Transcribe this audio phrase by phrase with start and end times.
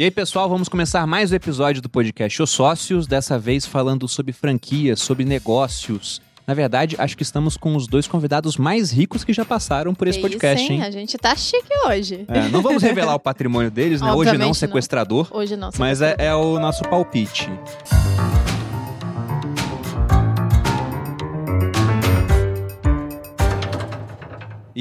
[0.00, 4.08] E aí, pessoal, vamos começar mais um episódio do podcast Os Sócios, dessa vez falando
[4.08, 6.22] sobre franquias, sobre negócios.
[6.46, 10.08] Na verdade, acho que estamos com os dois convidados mais ricos que já passaram por
[10.08, 10.82] esse Que podcast, isso, hein?
[10.82, 12.24] A gente tá chique hoje.
[12.28, 14.10] É, não vamos revelar o patrimônio deles, né?
[14.10, 14.54] Hoje Obviamente não, não.
[14.54, 15.28] sequestrador.
[15.30, 15.68] Hoje não.
[15.78, 17.50] Mas é, é o nosso palpite.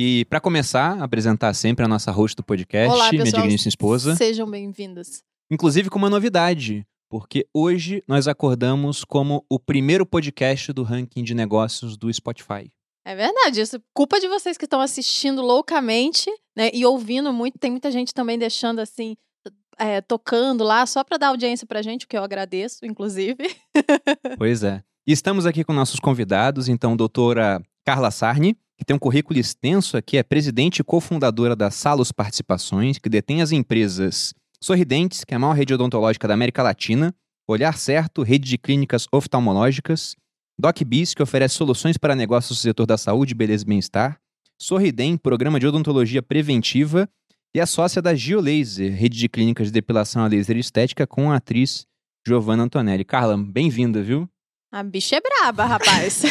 [0.01, 4.15] E pra começar, apresentar sempre a nossa host do podcast, Olá, minha digníssima esposa.
[4.15, 5.21] Sejam bem-vindos.
[5.51, 11.35] Inclusive com uma novidade, porque hoje nós acordamos como o primeiro podcast do ranking de
[11.35, 12.71] negócios do Spotify.
[13.05, 16.71] É verdade, isso é culpa de vocês que estão assistindo loucamente, né?
[16.73, 17.59] E ouvindo muito.
[17.59, 19.17] Tem muita gente também deixando assim,
[19.77, 23.53] é, tocando lá, só pra dar audiência pra gente, o que eu agradeço, inclusive.
[24.37, 24.81] Pois é.
[25.05, 29.97] E estamos aqui com nossos convidados, então, doutora Carla Sarni, que tem um currículo extenso
[29.97, 35.37] aqui, é presidente e cofundadora da Salos Participações, que detém as empresas Sorridentes, que é
[35.37, 37.13] a maior rede odontológica da América Latina,
[37.47, 40.15] Olhar Certo, rede de clínicas oftalmológicas,
[40.57, 44.17] DocBiz, que oferece soluções para negócios do setor da saúde, beleza e bem-estar,
[44.61, 47.09] Sorridem, programa de odontologia preventiva,
[47.55, 51.37] e é sócia da Geolaser, rede de clínicas de depilação a laser estética, com a
[51.37, 51.85] atriz
[52.25, 53.03] Giovanna Antonelli.
[53.03, 54.29] Carla, bem-vinda, viu?
[54.71, 56.21] A bicha é braba, rapaz.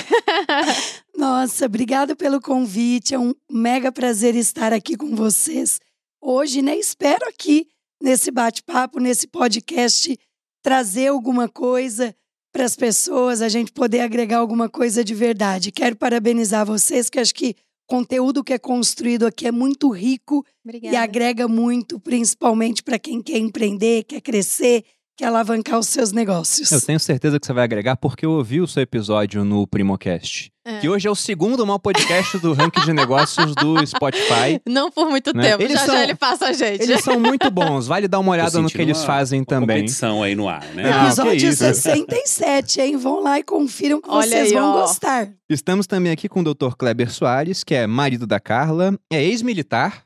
[1.16, 3.12] Nossa, obrigada pelo convite.
[3.12, 5.80] É um mega prazer estar aqui com vocês
[6.22, 6.76] hoje, né?
[6.76, 7.66] Espero aqui
[8.00, 10.16] nesse bate-papo, nesse podcast,
[10.62, 12.14] trazer alguma coisa
[12.52, 15.72] para as pessoas, a gente poder agregar alguma coisa de verdade.
[15.72, 17.56] Quero parabenizar vocês, que acho que
[17.88, 20.94] o conteúdo que é construído aqui é muito rico Obrigada.
[20.94, 24.84] e agrega muito, principalmente para quem quer empreender, quer crescer,
[25.18, 26.70] quer alavancar os seus negócios.
[26.70, 30.52] Eu tenho certeza que você vai agregar porque eu ouvi o seu episódio no Primocast.
[30.64, 30.78] É.
[30.78, 34.60] Que hoje é o segundo maior podcast do ranking de negócios do Spotify.
[34.68, 35.50] Não por muito Né?
[35.50, 35.62] tempo.
[35.62, 36.82] Eles já são- já ele passa a gente.
[36.82, 39.78] Eles são muito bons, vale dar uma olhada no que eles fazem uma também.
[39.78, 40.84] competição aí no ar, né?
[40.84, 41.56] Não, que Episódio isso.
[41.58, 42.96] 67, hein?
[42.96, 44.80] Vão lá e confiram que Olha vocês aí, vão ó.
[44.82, 45.28] gostar.
[45.48, 46.74] Estamos também aqui com o Dr.
[46.78, 50.02] Kleber Soares, que é marido da Carla, é ex-militar.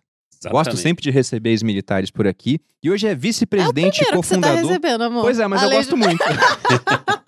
[0.50, 0.82] Gosto Exatamente.
[0.82, 2.60] sempre de receber ex-militares por aqui.
[2.82, 4.68] E hoje é vice-presidente e Primeiro que você tá cofundador.
[4.68, 5.22] recebendo, amor.
[5.22, 6.24] pois é, mas eu gosto de- muito.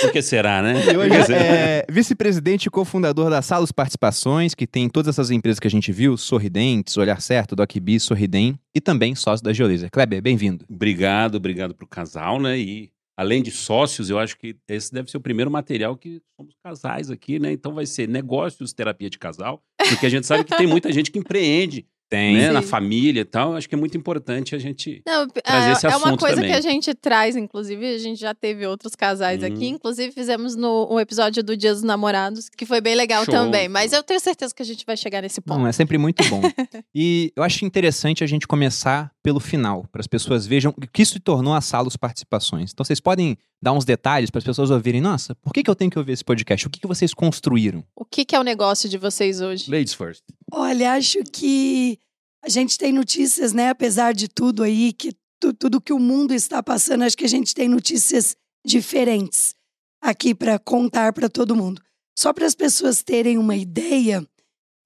[0.00, 0.74] Por que será, né?
[0.92, 5.66] E hoje é vice-presidente e cofundador da Salos Participações, que tem todas essas empresas que
[5.66, 9.90] a gente viu, Sorridentes, Olhar Certo, DocBiz, Sorridem, e também sócio da Geolaser.
[9.90, 10.64] Kleber, bem-vindo.
[10.68, 12.56] Obrigado, obrigado pro casal, né?
[12.58, 16.54] E além de sócios, eu acho que esse deve ser o primeiro material que somos
[16.62, 17.50] casais aqui, né?
[17.52, 21.10] Então vai ser negócios, terapia de casal, porque a gente sabe que tem muita gente
[21.10, 22.36] que empreende, Tem.
[22.36, 22.50] né?
[22.50, 23.54] Na família e tal.
[23.54, 25.02] Acho que é muito importante a gente.
[25.06, 26.50] Não, trazer é, esse é uma assunto coisa também.
[26.50, 29.46] que a gente traz, inclusive, a gente já teve outros casais Hum.
[29.46, 33.34] aqui, inclusive fizemos no um episódio do Dia dos Namorados, que foi bem legal Show.
[33.34, 33.68] também.
[33.68, 35.58] Mas eu tenho certeza que a gente vai chegar nesse ponto.
[35.58, 36.40] Não, é sempre muito bom.
[36.94, 41.02] e eu acho interessante a gente começar pelo final, para as pessoas vejam o que
[41.02, 42.70] isso se tornou a Salos Participações.
[42.72, 45.76] Então vocês podem dar uns detalhes para as pessoas ouvirem, nossa, por que, que eu
[45.76, 46.66] tenho que ouvir esse podcast?
[46.66, 47.84] O que, que vocês construíram?
[47.94, 49.70] O que, que é o negócio de vocês hoje?
[49.70, 50.22] Ladies first.
[50.50, 51.98] Olha, acho que
[52.42, 53.68] a gente tem notícias, né?
[53.68, 57.28] Apesar de tudo aí, que tu- tudo que o mundo está passando, acho que a
[57.28, 58.34] gente tem notícias
[58.66, 59.54] diferentes
[60.02, 61.82] aqui para contar para todo mundo.
[62.18, 64.26] Só para as pessoas terem uma ideia,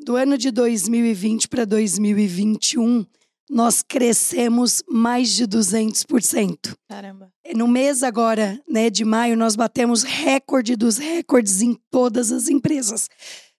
[0.05, 3.07] do ano de 2020 para 2021,
[3.51, 6.75] nós crescemos mais de 200%.
[6.89, 7.31] Caramba.
[7.55, 13.09] No mês agora, né, de maio, nós batemos recorde dos recordes em todas as empresas.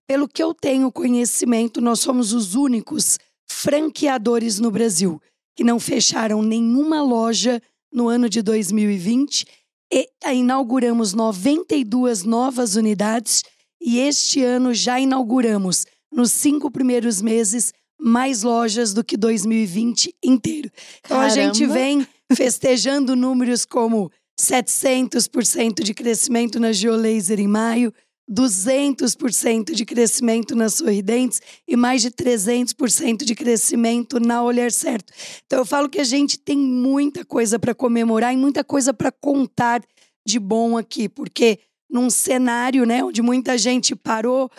[0.07, 5.21] Pelo que eu tenho conhecimento, nós somos os únicos franqueadores no Brasil
[5.55, 7.61] que não fecharam nenhuma loja
[7.91, 9.45] no ano de 2020
[9.91, 13.43] e inauguramos 92 novas unidades
[13.79, 17.73] e este ano já inauguramos, nos cinco primeiros meses,
[18.03, 20.69] mais lojas do que 2020 inteiro.
[20.99, 21.73] Então a gente Caramba.
[21.73, 27.93] vem festejando números como 700% de crescimento na Geolaser em maio,
[28.29, 35.13] 200% de crescimento na Sorridentes e mais de 300% de crescimento na Olhar Certo.
[35.45, 39.11] Então eu falo que a gente tem muita coisa para comemorar e muita coisa para
[39.11, 39.81] contar
[40.25, 44.49] de bom aqui, porque num cenário, né, onde muita gente parou,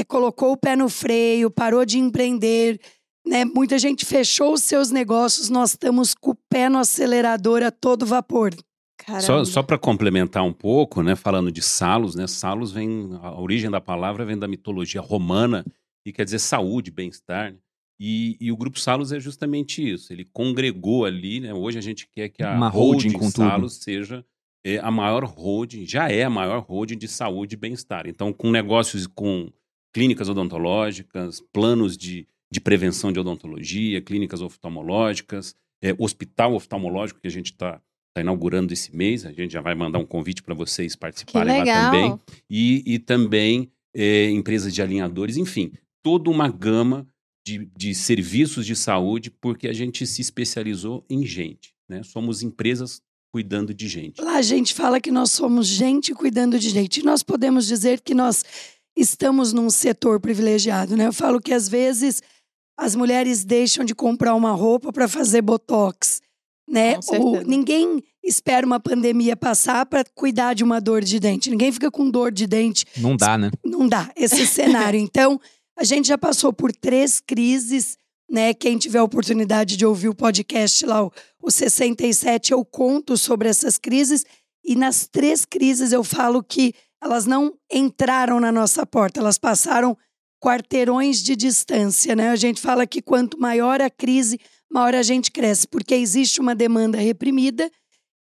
[0.00, 2.80] eh, colocou o pé no freio, parou de empreender,
[3.26, 7.70] né, muita gente fechou os seus negócios, nós estamos com o pé no acelerador a
[7.70, 8.54] todo vapor.
[8.98, 9.22] Caramba.
[9.22, 13.70] Só, só para complementar um pouco, né, falando de Salos, né, Salos vem, a origem
[13.70, 15.64] da palavra vem da mitologia romana
[16.06, 17.52] e quer dizer saúde, bem-estar.
[17.52, 17.58] né?
[18.00, 20.12] E, e o grupo Salos é justamente isso.
[20.12, 21.54] Ele congregou ali, né?
[21.54, 23.30] Hoje a gente quer que a Uma holding tudo.
[23.30, 24.24] Salos seja
[24.64, 28.08] é, a maior holding, já é a maior holding de saúde e bem-estar.
[28.08, 29.52] Então, com negócios com
[29.92, 37.30] clínicas odontológicas, planos de, de prevenção de odontologia, clínicas oftalmológicas, é, hospital oftalmológico que a
[37.30, 37.80] gente está
[38.14, 39.26] tá inaugurando esse mês.
[39.26, 42.20] A gente já vai mandar um convite para vocês participarem lá também.
[42.48, 45.72] E, e também é, empresas de alinhadores, enfim,
[46.02, 47.06] toda uma gama
[47.44, 51.74] de, de serviços de saúde, porque a gente se especializou em gente.
[51.88, 52.02] Né?
[52.02, 53.02] Somos empresas
[53.32, 54.20] cuidando de gente.
[54.20, 57.00] Lá a gente fala que nós somos gente cuidando de gente.
[57.00, 58.44] E nós podemos dizer que nós
[58.96, 61.06] estamos num setor privilegiado, né?
[61.06, 62.22] Eu falo que às vezes
[62.76, 66.20] as mulheres deixam de comprar uma roupa para fazer botox,
[66.68, 66.98] né?
[67.08, 71.50] Ou ninguém espera uma pandemia passar para cuidar de uma dor de dente.
[71.50, 72.86] Ninguém fica com dor de dente.
[72.96, 73.50] Não dá, né?
[73.64, 75.00] Não dá esse cenário.
[75.12, 75.40] Então,
[75.76, 77.96] a gente já passou por três crises,
[78.30, 78.54] né?
[78.54, 81.12] Quem tiver a oportunidade de ouvir o podcast lá, o,
[81.42, 84.24] o 67, eu conto sobre essas crises.
[84.64, 86.72] E nas três crises eu falo que
[87.02, 89.96] elas não entraram na nossa porta, elas passaram
[90.40, 92.30] quarteirões de distância, né?
[92.30, 94.38] A gente fala que quanto maior a crise,
[94.70, 97.70] maior a gente cresce, porque existe uma demanda reprimida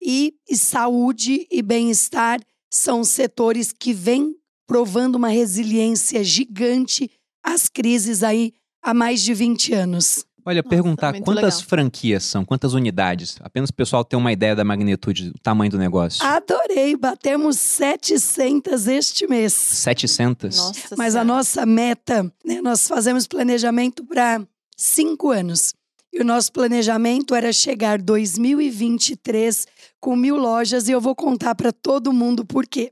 [0.02, 2.40] e, e saúde e bem-estar
[2.72, 4.36] são setores que vêm
[4.68, 7.10] provando uma resiliência gigante
[7.44, 10.26] às crises aí há mais de 20 anos.
[10.46, 11.70] Olha, Nossa, perguntar muito quantas legal.
[11.70, 13.38] franquias são, quantas unidades?
[13.42, 16.24] Apenas o pessoal ter uma ideia da magnitude, do tamanho do negócio.
[16.26, 19.54] Adorei, batemos 700 este mês.
[19.54, 20.58] 700?
[20.58, 24.42] Nossa Mas a nossa meta, né, nós fazemos planejamento para
[24.76, 25.74] cinco anos.
[26.14, 29.66] E o nosso planejamento era chegar 2023
[30.00, 32.92] com mil lojas e eu vou contar para todo mundo por quê.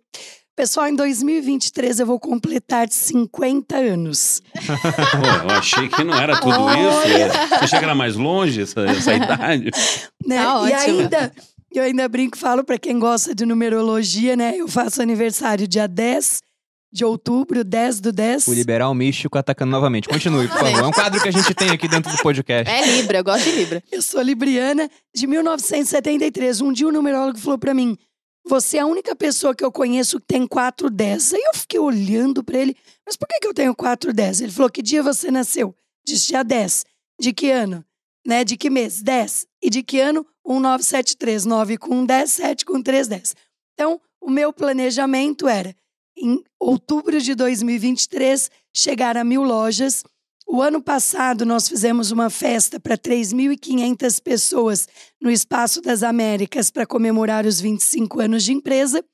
[0.59, 4.41] Pessoal, em 2023 eu vou completar 50 anos.
[4.51, 7.53] Pô, eu achei que não era tudo isso.
[7.53, 9.71] Eu achei que era mais longe essa, essa idade.
[10.27, 10.35] Né?
[10.35, 10.99] Tá e ótimo.
[10.99, 11.31] ainda,
[11.71, 14.57] eu ainda brinco e falo para quem gosta de numerologia, né?
[14.57, 16.41] Eu faço aniversário dia 10
[16.91, 18.47] de outubro, 10 do 10.
[18.49, 20.09] O liberal místico atacando novamente.
[20.09, 20.83] Continue, por favor.
[20.83, 22.69] É um quadro que a gente tem aqui dentro do podcast.
[22.69, 23.81] É Libra, eu gosto de Libra.
[23.89, 26.59] Eu sou libriana de 1973.
[26.59, 27.97] Um dia o numerólogo falou pra mim:
[28.49, 31.35] Você é a única pessoa que eu conheço que tem 410.
[31.35, 32.75] Aí eu fiquei olhando pra ele:
[33.05, 34.41] Mas por que, que eu tenho 410?
[34.41, 35.75] Ele falou: Que dia você nasceu?
[36.03, 36.83] Disse: Dia 10.
[37.21, 37.85] De que ano?
[38.25, 38.43] Né?
[38.43, 39.03] De que mês?
[39.03, 39.45] 10.
[39.61, 40.25] E de que ano?
[40.43, 41.45] 1973.
[41.45, 43.35] 9 com 10, 7 com 3, 10.
[43.75, 45.75] Então, o meu planejamento era,
[46.17, 50.03] em outubro de 2023, chegar a mil lojas.
[50.51, 54.87] O ano passado, nós fizemos uma festa para 3.500 pessoas
[55.21, 59.05] no Espaço das Américas para comemorar os 25 anos de empresa.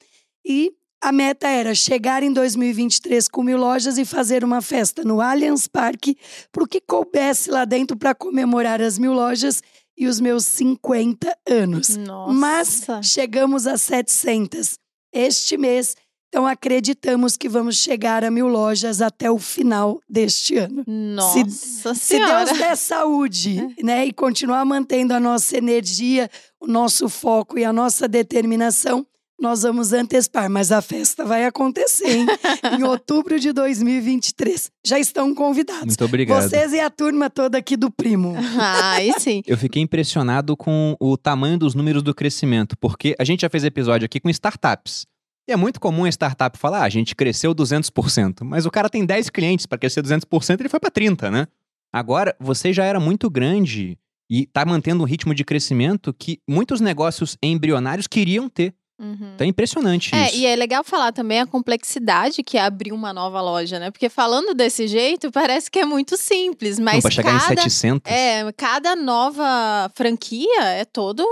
[0.46, 0.72] E
[1.02, 5.68] a meta era chegar em 2023 com mil lojas e fazer uma festa no Allianz
[5.68, 6.18] Parque
[6.54, 9.62] para o que coubesse lá dentro para comemorar as mil lojas
[9.98, 11.98] e os meus 50 anos.
[11.98, 12.34] Nossa.
[12.34, 14.80] Mas chegamos a 700
[15.12, 15.98] este mês.
[16.36, 20.84] Então acreditamos que vamos chegar a mil lojas até o final deste ano.
[20.86, 22.44] Nossa Se Senhora.
[22.44, 26.30] Deus der saúde, né, e continuar mantendo a nossa energia,
[26.60, 29.08] o nosso foco e a nossa determinação,
[29.40, 30.50] nós vamos antecipar.
[30.50, 32.26] Mas a festa vai acontecer, hein?
[32.78, 34.70] em outubro de 2023.
[34.86, 35.86] Já estão convidados.
[35.86, 36.50] Muito obrigado.
[36.50, 38.36] Vocês e a turma toda aqui do Primo.
[38.60, 39.42] Ah, aí sim.
[39.48, 43.64] Eu fiquei impressionado com o tamanho dos números do crescimento, porque a gente já fez
[43.64, 45.06] episódio aqui com startups.
[45.48, 48.90] E é muito comum a startup falar, ah, a gente cresceu 200%, mas o cara
[48.90, 51.48] tem 10 clientes, para crescer 200% ele foi para 30, né?
[51.94, 53.98] Agora, você já era muito grande
[54.30, 58.74] e tá mantendo um ritmo de crescimento que muitos negócios embrionários queriam ter.
[59.00, 59.34] Uhum.
[59.36, 60.38] Então é impressionante É, isso.
[60.38, 63.92] e é legal falar também a complexidade que é abrir uma nova loja, né?
[63.92, 67.58] Porque falando desse jeito, parece que é muito simples, Não, mas pra chegar cada, em
[67.70, 68.12] 700.
[68.12, 71.26] é, cada nova franquia é todo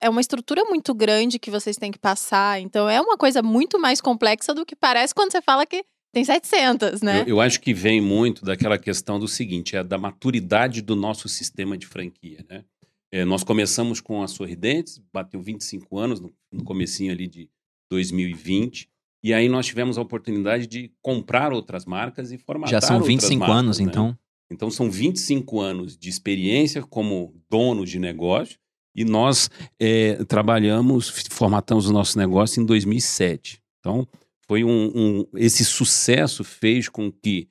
[0.00, 2.60] é uma estrutura muito grande que vocês têm que passar.
[2.60, 6.24] Então é uma coisa muito mais complexa do que parece quando você fala que tem
[6.24, 7.22] 700, né?
[7.22, 11.28] Eu, eu acho que vem muito daquela questão do seguinte, é da maturidade do nosso
[11.28, 12.64] sistema de franquia, né?
[13.10, 17.48] É, nós começamos com a Sorridentes, bateu 25 anos no, no comecinho ali de
[17.90, 18.88] 2020,
[19.24, 23.14] e aí nós tivemos a oportunidade de comprar outras marcas e formatar Já são outras
[23.14, 23.84] 25 marcas, anos, né?
[23.84, 24.18] então.
[24.50, 28.58] Então são 25 anos de experiência como donos de negócio
[28.94, 33.60] e nós é, trabalhamos, formatamos o nosso negócio em 2007.
[33.80, 34.06] Então
[34.46, 37.48] foi um, um- esse sucesso fez com que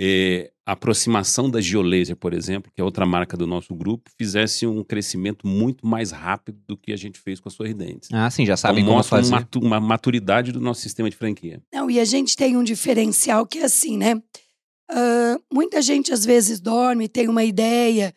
[0.00, 4.64] é, a aproximação da Geolaser, por exemplo, que é outra marca do nosso grupo, fizesse
[4.64, 8.08] um crescimento muito mais rápido do que a gente fez com a Sorridentes.
[8.12, 9.32] Ah, sim, já sabem então, como mostra fazer.
[9.32, 11.60] uma, matu- uma maturidade do nosso sistema de franquia.
[11.72, 14.22] Não, e a gente tem um diferencial que é assim, né?
[14.90, 18.14] Ah, muita gente às vezes dorme, tem uma ideia,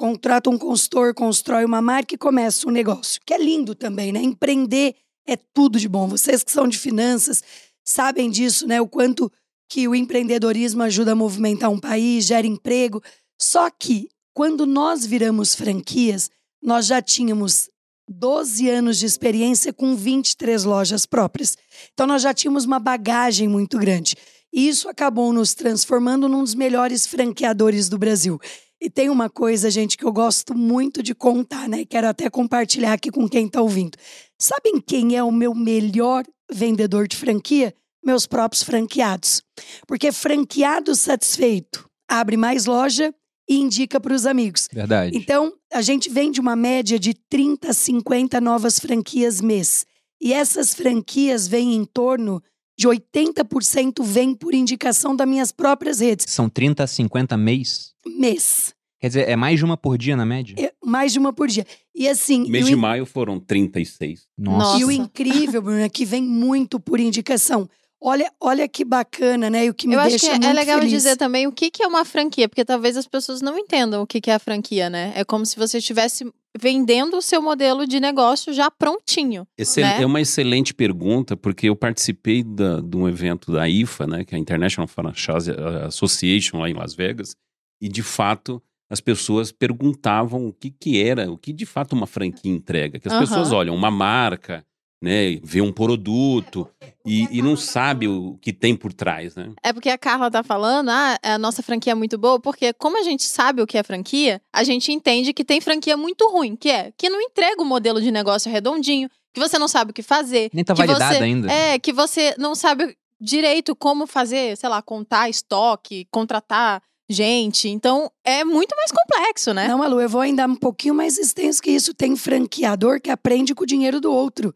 [0.00, 4.22] contrata um consultor, constrói uma marca e começa um negócio, que é lindo também, né?
[4.22, 4.94] Empreender
[5.26, 6.08] é tudo de bom.
[6.08, 7.44] Vocês que são de finanças
[7.84, 8.80] sabem disso, né?
[8.80, 9.30] O quanto
[9.68, 13.02] que o empreendedorismo ajuda a movimentar um país, gera emprego.
[13.38, 16.30] Só que quando nós viramos franquias,
[16.62, 17.68] nós já tínhamos
[18.08, 21.58] 12 anos de experiência com 23 lojas próprias.
[21.92, 24.16] Então nós já tínhamos uma bagagem muito grande.
[24.50, 28.40] E isso acabou nos transformando num dos melhores franqueadores do Brasil.
[28.80, 31.84] E tem uma coisa, gente, que eu gosto muito de contar, né?
[31.84, 33.98] Quero até compartilhar aqui com quem está ouvindo.
[34.38, 37.74] Sabem quem é o meu melhor vendedor de franquia?
[38.02, 39.42] Meus próprios franqueados.
[39.86, 43.14] Porque franqueado satisfeito abre mais loja
[43.48, 44.66] e indica para os amigos.
[44.72, 45.16] Verdade.
[45.16, 49.84] Então, a gente vende uma média de 30 a 50 novas franquias mês.
[50.20, 52.42] E essas franquias vêm em torno
[52.80, 56.24] de 80% vem por indicação das minhas próprias redes.
[56.30, 57.92] São 30 a 50 mês?
[58.06, 58.74] Mês.
[58.98, 60.54] Quer dizer, é mais de uma por dia na média?
[60.58, 61.66] É mais de uma por dia.
[61.94, 62.48] E assim.
[62.48, 64.26] Mês de in- maio foram 36.
[64.38, 64.78] Nossa.
[64.80, 67.68] E o incrível, Bruno, é que vem muito por indicação.
[68.02, 69.66] Olha, olha que bacana, né?
[69.66, 70.90] E o que me Eu acho deixa que é- muito é legal feliz.
[70.92, 74.06] dizer também o que, que é uma franquia, porque talvez as pessoas não entendam o
[74.06, 75.12] que, que é a franquia, né?
[75.14, 76.24] É como se você estivesse
[76.58, 79.46] vendendo o seu modelo de negócio já prontinho.
[79.56, 80.02] Excel- Né?
[80.02, 84.34] É uma excelente pergunta, porque eu participei da- de um evento da IFA, né, que
[84.34, 85.50] é a International Franchise
[85.86, 87.36] Association lá em Las Vegas,
[87.80, 92.06] e de fato as pessoas perguntavam o que, que era, o que de fato uma
[92.06, 92.98] franquia entrega.
[92.98, 94.64] Que as pessoas olham uma marca,
[95.02, 96.68] né, vê um produto
[97.06, 99.50] e, e não sabe o que tem por trás, né?
[99.62, 102.98] É porque a Carla tá falando, ah, a nossa franquia é muito boa, porque como
[102.98, 106.54] a gente sabe o que é franquia, a gente entende que tem franquia muito ruim,
[106.54, 109.94] que é que não entrega o modelo de negócio redondinho, que você não sabe o
[109.94, 110.50] que fazer.
[110.52, 111.50] Nem tá validada você- ainda.
[111.50, 117.68] É, que você não sabe direito como fazer, sei lá, contar estoque, contratar gente.
[117.68, 119.66] Então, é muito mais complexo, né?
[119.66, 121.92] Não, Malu, eu vou ainda um pouquinho mais extenso que isso.
[121.92, 124.54] Tem franqueador que aprende com o dinheiro do outro.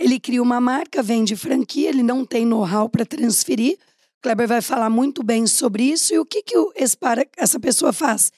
[0.00, 3.74] Ele cria uma marca, vende franquia, ele não tem know-how para transferir.
[4.18, 6.14] O Kleber vai falar muito bem sobre isso.
[6.14, 6.56] E o que, que
[6.98, 8.32] para- essa pessoa faz?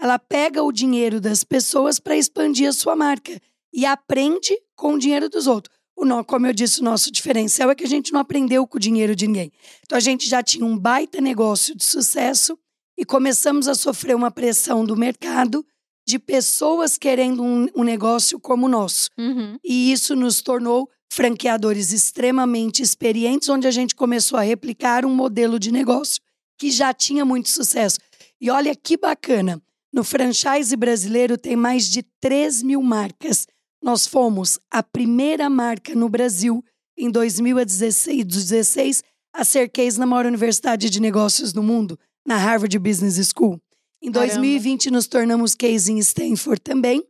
[0.00, 3.38] Ela pega o dinheiro das pessoas para expandir a sua marca
[3.72, 5.76] e aprende com o dinheiro dos outros.
[5.94, 8.80] O como eu disse, o nosso diferencial é que a gente não aprendeu com o
[8.80, 9.52] dinheiro de ninguém.
[9.84, 12.58] Então a gente já tinha um baita negócio de sucesso
[12.98, 15.64] e começamos a sofrer uma pressão do mercado
[16.08, 19.10] de pessoas querendo um, um negócio como o nosso.
[19.18, 19.56] Uhum.
[19.62, 25.58] E isso nos tornou franqueadores extremamente experientes, onde a gente começou a replicar um modelo
[25.58, 26.22] de negócio
[26.58, 27.98] que já tinha muito sucesso.
[28.40, 29.60] E olha que bacana,
[29.92, 33.46] no franchise brasileiro tem mais de 3 mil marcas.
[33.82, 36.64] Nós fomos a primeira marca no Brasil
[36.96, 39.04] em 2016 16,
[39.34, 43.60] a ser case na maior universidade de negócios do mundo, na Harvard Business School.
[44.00, 44.32] Em Caramba.
[44.32, 47.04] 2020 nos tornamos case em Stanford também.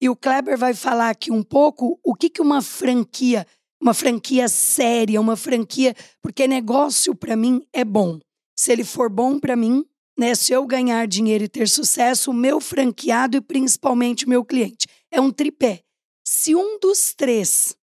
[0.00, 3.46] E o Kleber vai falar aqui um pouco o que, que uma franquia,
[3.80, 5.94] uma franquia séria, uma franquia.
[6.22, 8.18] Porque negócio, para mim, é bom.
[8.58, 9.84] Se ele for bom para mim,
[10.18, 10.34] né?
[10.34, 14.86] Se eu ganhar dinheiro e ter sucesso, o meu franqueado e principalmente o meu cliente.
[15.10, 15.82] É um tripé.
[16.26, 17.76] Se um dos três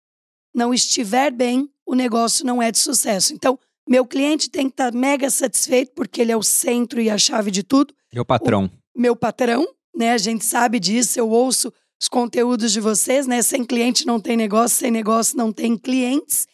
[0.53, 3.33] não estiver bem, o negócio não é de sucesso.
[3.33, 7.17] Então, meu cliente tem que estar mega satisfeito, porque ele é o centro e a
[7.17, 8.69] chave de tudo Meu patrão.
[8.95, 10.11] meu patrão, né?
[10.11, 13.43] A gente sabe disso, eu ouço os conteúdos de vocês, né?
[13.43, 16.47] Sem cliente não tem negócio, sem negócio não tem clientes.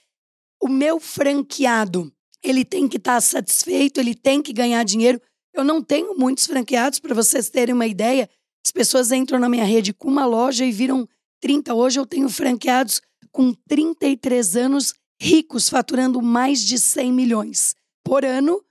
[0.62, 2.12] O meu franqueado,
[2.44, 5.22] ele tem que estar satisfeito, ele tem que ganhar dinheiro.
[5.54, 8.30] Eu não tenho muitos franqueados, para vocês terem uma ideia.
[8.66, 11.08] As pessoas entram na minha rede com uma loja e viram
[11.40, 11.74] 30.
[11.74, 13.02] Hoje eu tenho franqueados
[13.32, 17.74] com 33 anos, ricos, faturando mais de 100 milhões
[18.04, 18.62] por ano,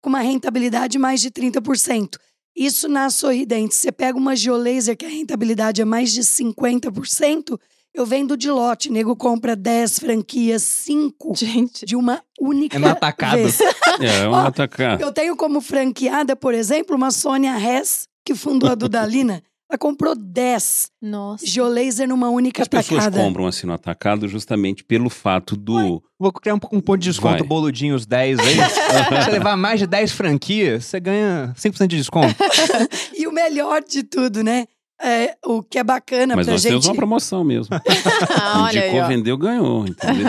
[0.00, 2.16] com uma rentabilidade de mais de 30%.
[2.56, 3.74] Isso na Sorridente.
[3.74, 7.58] Você pega uma Geolaser que a rentabilidade é mais de 50%,
[7.94, 8.90] eu vendo de lote.
[8.90, 11.84] Nego compra 10 franquias, 5 Gente.
[11.86, 13.36] de uma única É no atacado.
[13.36, 13.58] vez.
[14.00, 14.98] É, um Ó, atacar.
[15.00, 19.42] Eu tenho como franqueada, por exemplo, uma Sônia Hess, que fundou a Dudalina.
[19.72, 21.46] Ela comprou 10 Nossa.
[21.46, 23.24] Geolaser numa única As pessoas atacada.
[23.24, 26.02] compram assim no atacado justamente pelo fato do.
[26.20, 27.42] Vou criar um, um ponto de desconto, Vai.
[27.48, 28.54] boludinho os 10 aí.
[28.68, 32.34] Se você levar mais de 10 franquias, você ganha 5% de desconto.
[33.16, 34.66] E o melhor de tudo, né?
[35.00, 36.72] É, o que é bacana Mas pra nós gente.
[36.72, 37.74] temos uma promoção mesmo.
[38.30, 39.08] Ah, olha aí, Indicou, ó.
[39.08, 40.26] vendeu, ganhou, entendeu?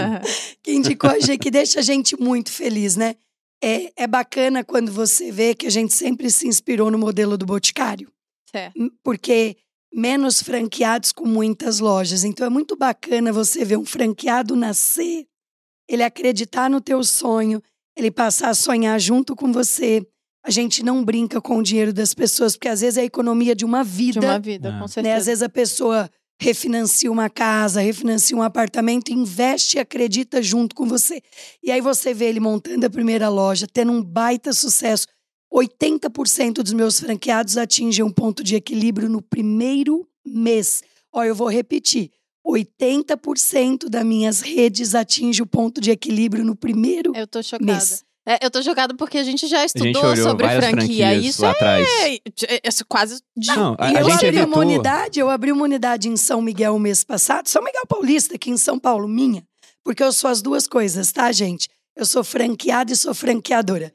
[0.63, 3.15] que indicou a gente, que deixa a gente muito feliz, né?
[3.61, 7.45] É, é bacana quando você vê que a gente sempre se inspirou no modelo do
[7.45, 8.09] Boticário,
[8.53, 8.77] Certo.
[8.77, 9.55] m- porque
[9.93, 12.23] menos franqueados com muitas lojas.
[12.23, 15.25] Então é muito bacana você ver um franqueado nascer,
[15.87, 17.61] ele acreditar no teu sonho,
[17.95, 20.05] ele passar a sonhar junto com você.
[20.45, 23.55] A gente não brinca com o dinheiro das pessoas, porque às vezes é a economia
[23.55, 24.71] de uma vida De uma vida, É.
[24.73, 24.87] com né?
[24.87, 25.15] certeza.
[25.17, 26.09] Às vezes a pessoa
[26.41, 31.21] refinancia uma casa, refinancia um apartamento, investe e acredita junto com você.
[31.63, 35.05] E aí você vê ele montando a primeira loja, tendo um baita sucesso.
[35.53, 40.81] 80% dos meus franqueados atingem um ponto de equilíbrio no primeiro mês.
[41.11, 42.11] Ó, eu vou repetir.
[42.45, 47.71] 80% das minhas redes atinge o ponto de equilíbrio no primeiro Eu tô chocada.
[47.71, 48.03] mês.
[48.25, 51.13] É, eu tô chocada porque a gente já estudou olhou sobre franquia.
[51.13, 51.87] Isso lá é, atrás.
[51.99, 54.47] é, é quase de Não, a, e a eu gente abri evitou.
[54.47, 58.35] uma unidade, eu abri uma unidade em São Miguel o mês passado, São Miguel Paulista,
[58.35, 59.45] aqui em São Paulo, minha.
[59.83, 61.69] Porque eu sou as duas coisas, tá, gente?
[61.95, 63.93] Eu sou franqueada e sou franqueadora.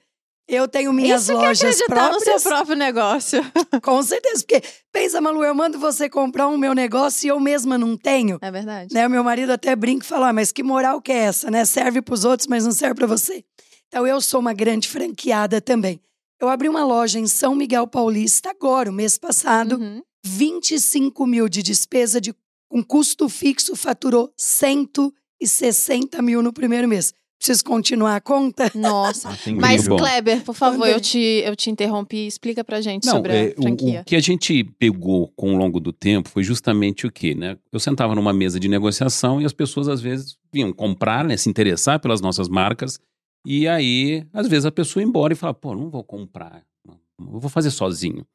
[0.48, 3.40] Eu tenho minhas Isso que é lojas acreditar no seu próprio negócio.
[3.82, 7.76] Com certeza, porque pensa, Malu, eu mando você comprar um meu negócio e eu mesma
[7.76, 8.38] não tenho.
[8.40, 8.94] É verdade.
[8.94, 9.06] Né?
[9.06, 11.66] O meu marido até brinca e fala, ah, mas que moral que é essa, né?
[11.66, 13.44] Serve pros outros, mas não serve pra você.
[13.88, 16.00] Então eu sou uma grande franqueada também.
[16.40, 20.02] Eu abri uma loja em São Miguel Paulista agora, o mês passado, Uhum.
[20.24, 22.34] 25 mil de despesa de
[22.70, 27.12] com custo fixo, faturou 160 mil no primeiro mês.
[27.38, 28.64] Preciso continuar a conta?
[28.74, 29.28] Nossa.
[29.30, 29.96] Nossa, Mas, incrível.
[29.96, 32.26] Kleber, por favor, eu te, eu te interrompi.
[32.26, 34.00] Explica pra gente Não, sobre é, a o- franquia.
[34.00, 37.56] o, que a gente pegou com o longo do tempo foi justamente o quê, né?
[37.70, 41.48] Eu sentava numa mesa de negociação e as pessoas às vezes vinham comprar, né, se
[41.48, 42.98] interessar pelas nossas marcas
[43.46, 47.38] e aí às vezes a pessoa ia embora e falava, pô, não vou comprar, eu
[47.38, 48.26] vou fazer sozinho.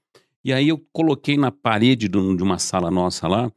[0.46, 3.52] E aí eu coloquei na parede de de uma sala nossa lá,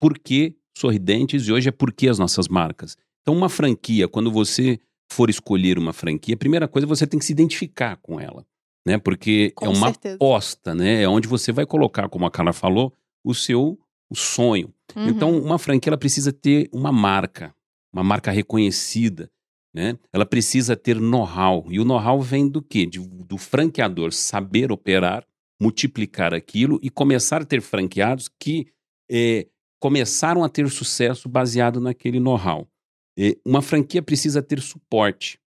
[0.00, 2.96] por que sorridentes e hoje é por que as nossas marcas.
[3.22, 4.78] Então uma franquia, quando você
[5.10, 8.46] for escolher uma franquia, a primeira coisa você tem que se identificar com ela,
[8.86, 8.98] né?
[8.98, 10.16] Porque Com é uma certeza.
[10.16, 11.02] aposta, né?
[11.02, 12.92] É onde você vai colocar, como a Carla falou,
[13.24, 13.78] o seu
[14.10, 14.72] o sonho.
[14.96, 15.08] Uhum.
[15.08, 17.54] Então, uma franquia ela precisa ter uma marca,
[17.92, 19.30] uma marca reconhecida,
[19.74, 19.98] né?
[20.12, 21.66] Ela precisa ter know-how.
[21.68, 22.86] E o know-how vem do quê?
[22.86, 25.26] De- do franqueador saber operar,
[25.60, 28.68] multiplicar aquilo e começar a ter franqueados que
[29.10, 29.46] eh,
[29.78, 32.66] começaram a ter sucesso baseado naquele know-how.
[33.44, 35.38] Uma franquia precisa ter suporte.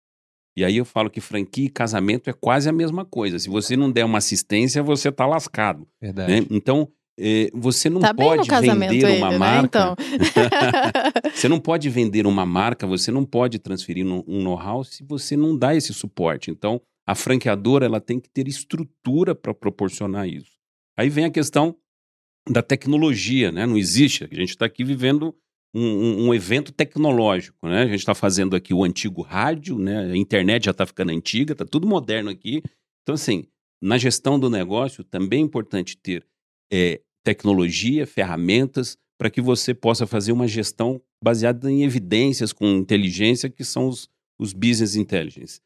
[0.56, 3.38] E aí eu falo que franquia e casamento é quase a mesma coisa.
[3.38, 5.88] Se você não der uma assistência, você está lascado.
[6.00, 6.30] Verdade.
[6.30, 6.46] né?
[6.50, 6.88] Então,
[7.18, 9.38] eh, você não tá pode vender ele, uma né?
[9.38, 9.66] marca.
[9.66, 9.96] Então.
[11.34, 15.36] Você não pode vender uma marca, você não pode transferir um um know-how se você
[15.36, 16.50] não dá esse suporte.
[16.50, 20.52] Então, a franqueadora ela tem que ter estrutura para proporcionar isso.
[20.96, 21.74] Aí vem a questão
[22.48, 23.66] da tecnologia, né?
[23.66, 24.24] Não existe.
[24.24, 25.34] A gente está aqui vivendo
[25.74, 27.82] um, um- evento tecnológico, né?
[27.82, 30.12] A gente está fazendo aqui o antigo rádio, né?
[30.12, 32.62] A internet já está ficando antiga, está tudo moderno aqui.
[33.02, 33.44] Então, assim,
[33.82, 36.26] na gestão do negócio também é importante ter
[36.72, 43.48] eh, tecnologia, ferramentas para que você possa fazer uma gestão baseada em evidências com inteligência,
[43.48, 44.08] que são os,
[44.38, 45.60] os business intelligence.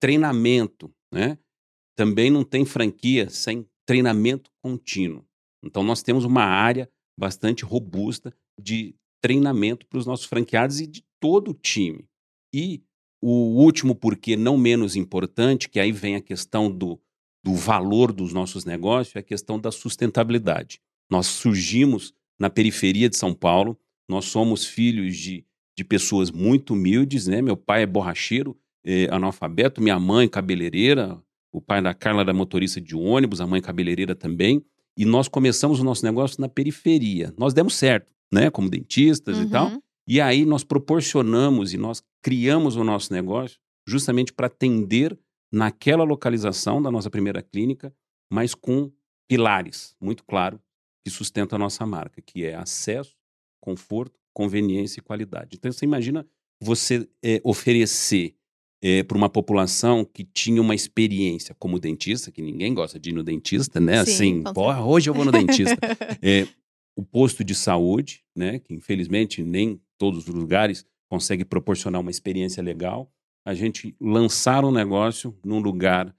[0.00, 1.38] Treinamento, né?
[1.96, 5.24] Também não tem franquia sem treinamento contínuo.
[5.64, 11.02] Então, nós temos uma área bastante robusta de treinamento para os nossos franqueados e de
[11.18, 12.04] todo o time.
[12.52, 12.82] E
[13.22, 17.00] o último porquê, não menos importante, que aí vem a questão do,
[17.42, 20.78] do valor dos nossos negócios, é a questão da sustentabilidade.
[21.10, 25.42] Nós surgimos na periferia de São Paulo, nós somos filhos de,
[25.74, 27.40] de pessoas muito humildes, né?
[27.40, 31.18] Meu pai é borracheiro, é, analfabeto, minha mãe cabeleireira,
[31.50, 34.62] o pai da Carla era motorista de ônibus, a mãe cabeleireira também.
[34.98, 37.32] E nós começamos o nosso negócio na periferia.
[37.38, 38.50] Nós demos certo, né?
[38.50, 39.68] Como dentistas e tal.
[39.68, 39.80] Uhum.
[40.06, 45.18] E aí nós proporcionamos e nós criamos o nosso negócio justamente para atender
[45.52, 47.94] naquela localização da nossa primeira clínica,
[48.30, 48.90] mas com
[49.28, 50.60] pilares, muito claro,
[51.04, 53.14] que sustentam a nossa marca, que é acesso,
[53.60, 55.56] conforto, conveniência e qualidade.
[55.56, 56.26] Então você imagina
[56.60, 58.34] você eh, oferecer
[59.08, 63.22] para uma população que tinha uma experiência como dentista, que ninguém gosta de ir no
[63.22, 64.04] dentista, né?
[64.04, 65.74] Sim, assim, hoje eu vou no dentista.
[66.20, 66.46] É,
[66.96, 72.62] o posto de saúde, né, que infelizmente nem todos os lugares consegue proporcionar uma experiência
[72.62, 73.12] legal,
[73.44, 76.14] a gente lançar um negócio num lugar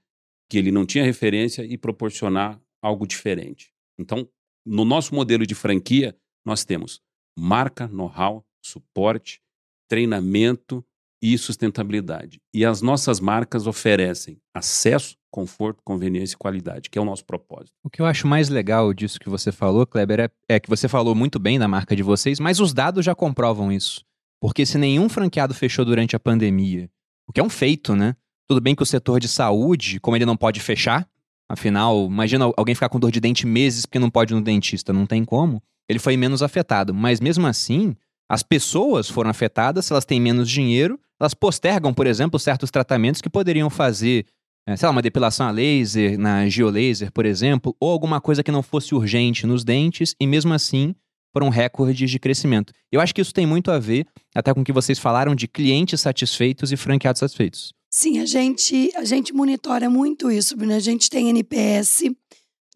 [0.48, 3.72] que ele não tinha referência e proporcionar algo diferente.
[3.98, 4.28] Então,
[4.64, 7.02] no nosso modelo de franquia, nós temos
[7.36, 9.42] marca, know-how, suporte,
[9.88, 10.84] treinamento
[11.32, 12.40] e sustentabilidade.
[12.54, 17.72] E as nossas marcas oferecem acesso, conforto, conveniência e qualidade, que é o nosso propósito.
[17.84, 20.88] O que eu acho mais legal disso que você falou, Kleber, é, é que você
[20.88, 24.04] falou muito bem da marca de vocês, mas os dados já comprovam isso.
[24.40, 26.88] Porque se nenhum franqueado fechou durante a pandemia,
[27.26, 28.14] o que é um feito, né?
[28.48, 31.08] Tudo bem que o setor de saúde, como ele não pode fechar,
[31.48, 34.92] afinal, imagina alguém ficar com dor de dente meses porque não pode ir no dentista,
[34.92, 35.60] não tem como.
[35.88, 37.96] Ele foi menos afetado, mas mesmo assim,
[38.28, 43.20] as pessoas foram afetadas, se elas têm menos dinheiro, elas postergam, por exemplo, certos tratamentos
[43.20, 44.26] que poderiam fazer,
[44.66, 48.50] eh, sei lá, uma depilação a laser, na geolaser, por exemplo, ou alguma coisa que
[48.50, 50.94] não fosse urgente nos dentes, e mesmo assim
[51.32, 52.72] foram recordes de crescimento.
[52.90, 55.46] Eu acho que isso tem muito a ver, até com o que vocês falaram, de
[55.46, 57.74] clientes satisfeitos e franqueados satisfeitos.
[57.90, 60.74] Sim, a gente, a gente monitora muito isso, Bruno.
[60.74, 62.04] A gente tem NPS,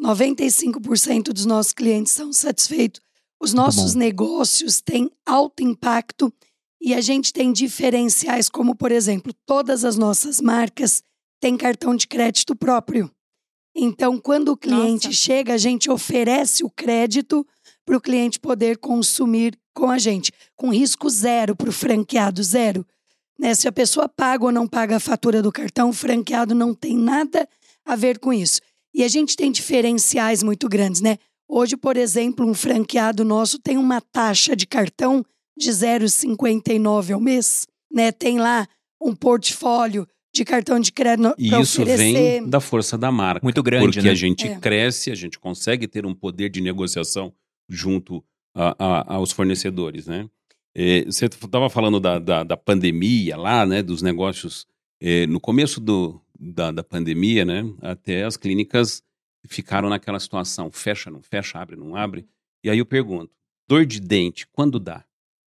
[0.00, 3.00] 95% dos nossos clientes são satisfeitos.
[3.40, 6.32] Os Muito nossos negócios têm alto impacto
[6.80, 11.02] e a gente tem diferenciais, como, por exemplo, todas as nossas marcas
[11.40, 13.10] têm cartão de crédito próprio.
[13.74, 15.18] Então, quando o cliente Nossa.
[15.18, 17.46] chega, a gente oferece o crédito
[17.84, 22.86] para o cliente poder consumir com a gente, com risco zero para o franqueado, zero.
[23.38, 23.54] Né?
[23.54, 26.96] Se a pessoa paga ou não paga a fatura do cartão, o franqueado não tem
[26.96, 27.48] nada
[27.84, 28.60] a ver com isso.
[28.92, 31.16] E a gente tem diferenciais muito grandes, né?
[31.52, 35.24] Hoje, por exemplo, um franqueado nosso tem uma taxa de cartão
[35.58, 38.12] de 0,59 ao mês, né?
[38.12, 38.68] Tem lá
[39.02, 42.12] um portfólio de cartão de crédito E isso oferecer.
[42.40, 43.40] vem da força da marca.
[43.44, 44.10] Muito grande, Porque né?
[44.10, 44.58] a gente É.
[44.60, 47.32] cresce, a gente consegue ter um poder de negociação
[47.68, 48.22] junto
[48.54, 50.28] a- a- aos fornecedores, né?
[50.74, 53.82] Eh, você estava falando da, da, da pandemia lá, né?
[53.82, 54.66] Dos negócios.
[55.02, 57.64] eh, no começo do, da, da pandemia, né?
[57.80, 59.02] Até as clínicas
[59.48, 60.70] ficaram naquela situação.
[60.72, 62.26] Fecha, não fecha, abre, não abre.
[62.64, 63.30] E aí eu pergunto,
[63.68, 65.04] dor de dente, quando dá?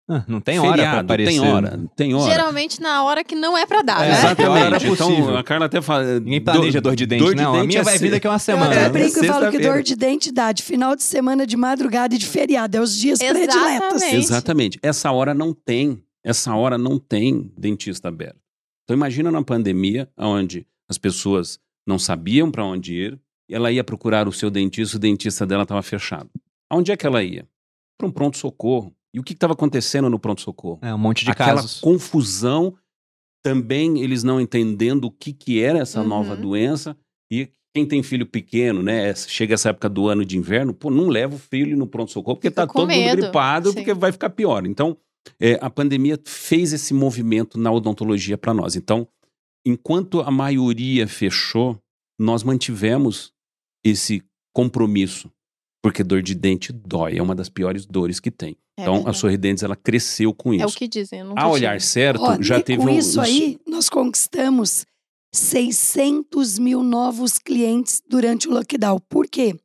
[0.09, 1.31] Ah, não tem hora pra Feriado, aparecer.
[1.31, 2.29] Tem hora, tem hora.
[2.31, 4.17] Geralmente na hora que não é pra dar, É, né?
[4.17, 4.85] hora Exatamente.
[4.87, 5.23] possível.
[5.23, 6.19] Então, a Carla até fala.
[6.19, 7.55] Ninguém planeja dor de dente, não.
[7.55, 8.71] a minha é vai vir se- daqui a uma Eu semana.
[8.71, 8.89] até né?
[8.89, 12.17] brinco e falo que dor de dente dá de final de semana, de madrugada e
[12.17, 12.75] de feriado.
[12.75, 13.55] É os dias prediletos.
[14.01, 14.15] Exatamente.
[14.15, 14.79] Exatamente.
[14.83, 16.03] Essa hora não tem.
[16.21, 18.39] Essa hora não tem dentista aberto.
[18.83, 24.27] Então imagina na pandemia, onde as pessoas não sabiam para onde ir, ela ia procurar
[24.27, 26.29] o seu dentista, o dentista dela estava fechado.
[26.71, 27.47] Aonde é que ela ia?
[27.97, 28.93] Para um pronto-socorro.
[29.13, 30.79] E o que estava acontecendo no pronto-socorro?
[30.81, 31.79] É, um monte de Aquela casos.
[31.79, 32.75] confusão,
[33.43, 36.07] também eles não entendendo o que, que era essa Uhum.
[36.07, 36.97] nova doença.
[37.31, 39.13] E quem tem filho pequeno, né?
[39.15, 42.51] Chega essa época do ano de inverno, pô, não leva o filho no pronto-socorro, porque
[42.51, 43.75] tá com todo mundo medo, gripado, sim.
[43.75, 44.65] porque vai ficar pior.
[44.65, 44.97] Então,
[45.39, 48.75] é, a pandemia fez esse movimento na odontologia para nós.
[48.75, 49.07] Então,
[49.65, 51.79] enquanto a maioria fechou,
[52.19, 53.31] nós mantivemos
[53.83, 54.23] esse
[54.55, 55.31] compromisso.
[55.83, 58.55] Porque dor de dente dói, é uma das piores dores que tem.
[58.77, 59.17] É então, a verdade.
[59.17, 60.63] Sorridentes, ela cresceu com isso.
[60.63, 61.19] É o que dizem.
[61.19, 64.85] eu A olhar certo, Ó, já teve com um- isso uns- aí, nós conquistamos
[65.33, 68.99] 600 mil novos clientes durante o lockdown.
[69.09, 69.55] Por quê?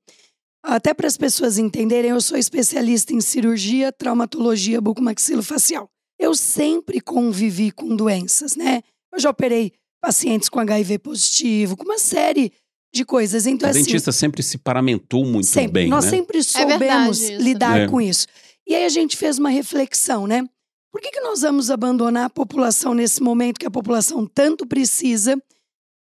[0.64, 5.88] Até para as pessoas entenderem, eu sou especialista em cirurgia, traumatologia bucomaxilofacial.
[6.18, 8.82] Eu sempre convivi com doenças, né?
[9.12, 12.52] Eu já operei pacientes com HIV positivo, com uma série
[12.94, 13.46] de coisas.
[13.46, 15.72] Então, O assim, dentista sempre se paramentou muito Sempre.
[15.72, 16.10] bem, Nós né?
[16.10, 17.42] sempre verdade soubemos isso.
[17.42, 17.86] lidar É.
[17.88, 18.26] com isso.
[18.66, 20.44] E aí a gente fez uma reflexão, né?
[20.92, 25.36] Por que, que nós vamos abandonar a população nesse momento que a população tanto precisa,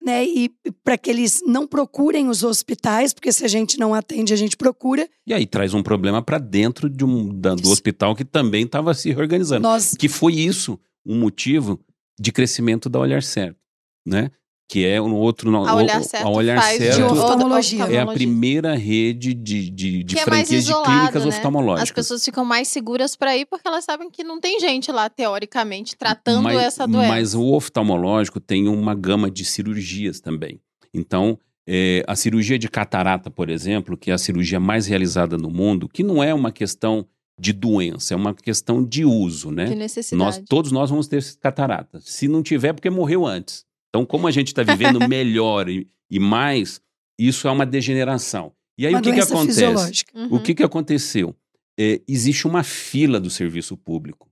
[0.02, 0.24] né?
[0.26, 0.50] E
[0.84, 4.56] para que eles não procurem os hospitais, porque se a gente não atende, a gente
[4.56, 5.08] procura.
[5.26, 8.92] E aí traz um problema para dentro de um, da- do hospital que também estava
[8.92, 9.62] se reorganizando.
[9.62, 11.80] Nós Que foi isso um motivo
[12.20, 13.56] de crescimento da Olhar Certo,
[14.06, 14.30] né?
[14.66, 15.50] Que é um outro...
[15.50, 17.84] no- A olhar o- certo a Olhar faz de Certo oftalmologia.
[17.84, 21.28] é a primeira rede de, de, de é franquias de isolado, clínicas né?
[21.28, 21.82] oftalmológicas.
[21.90, 25.10] As pessoas ficam mais seguras pra ir porque elas sabem que não tem gente lá,
[25.10, 27.08] teoricamente, tratando mas, essa doença.
[27.08, 30.58] Mas o oftalmológico tem uma gama de cirurgias também.
[30.94, 31.38] Então,
[31.68, 35.88] é, a cirurgia de catarata, por exemplo, que é a cirurgia mais realizada no mundo,
[35.88, 37.06] que não é uma questão
[37.38, 39.66] de doença, é uma questão de uso, né?
[39.66, 40.18] De necessidade.
[40.38, 42.00] Nós, todos nós vamos ter catarata.
[42.00, 43.64] Se não tiver, é porque morreu antes.
[43.94, 46.80] Então, como a gente está vivendo melhor e, e mais,
[47.16, 48.52] isso é uma degeneração.
[48.76, 50.04] E aí, uma o que, que acontece?
[50.12, 50.34] Uhum.
[50.34, 51.36] O que, que aconteceu?
[51.78, 54.28] É, existe uma fila do serviço público.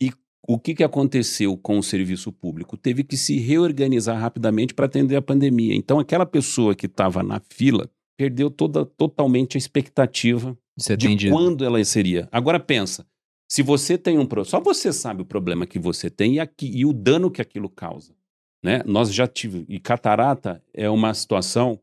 [0.00, 0.12] E
[0.46, 2.76] o que, que aconteceu com o serviço público?
[2.76, 5.74] Teve que se reorganizar rapidamente para atender a pandemia.
[5.74, 11.64] Então, aquela pessoa que estava na fila perdeu toda, totalmente a expectativa Você de quando
[11.64, 12.28] ela seria.
[12.30, 13.04] Agora pensa,
[13.50, 16.70] se você tem um problema, só você sabe o problema que você tem e, aqui,
[16.72, 18.14] e o dano que aquilo causa.
[18.62, 18.82] Né?
[18.86, 19.66] Nós já tivemos.
[19.68, 21.80] E catarata é uma situação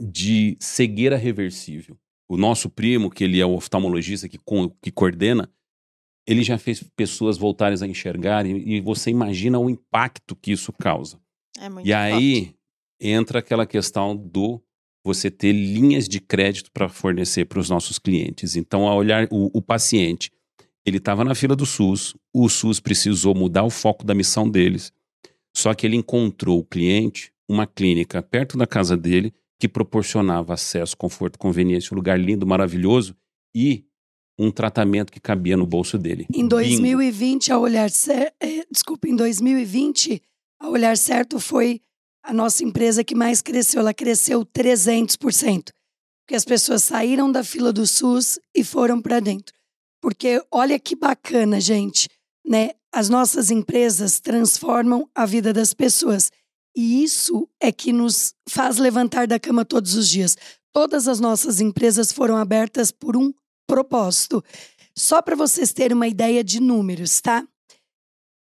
[0.00, 1.96] de cegueira reversível.
[2.28, 5.50] O nosso primo, que ele é o oftalmologista que, co- que coordena,
[6.26, 10.72] ele já fez pessoas voltarem a enxergar e, e você imagina o impacto que isso
[10.72, 11.18] causa.
[11.58, 12.56] É muito E aí forte.
[13.00, 14.60] entra aquela questão do
[15.04, 18.54] você ter linhas de crédito para fornecer para os nossos clientes.
[18.54, 20.30] Então, a olhar o, o paciente,
[20.84, 24.92] ele estava na fila do SUS, o SUS precisou mudar o foco da missão deles.
[25.56, 30.96] Só que ele encontrou o cliente, uma clínica perto da casa dele, que proporcionava acesso,
[30.96, 33.14] conforto, conveniência, um lugar lindo, maravilhoso
[33.54, 33.84] e
[34.38, 36.26] um tratamento que cabia no bolso dele.
[36.30, 36.48] Em Bingo.
[36.48, 38.34] 2020, a Olhar Certo.
[38.70, 40.22] desculpa, em 2020,
[40.58, 41.82] a Olhar Certo foi
[42.22, 43.80] a nossa empresa que mais cresceu.
[43.80, 45.72] Ela cresceu 300%.
[46.24, 49.54] Porque as pessoas saíram da fila do SUS e foram para dentro.
[50.00, 52.08] Porque olha que bacana, gente,
[52.46, 52.70] né?
[52.92, 56.30] As nossas empresas transformam a vida das pessoas.
[56.76, 60.36] E isso é que nos faz levantar da cama todos os dias.
[60.72, 63.32] Todas as nossas empresas foram abertas por um
[63.66, 64.42] propósito.
[64.96, 67.46] Só para vocês terem uma ideia de números, tá?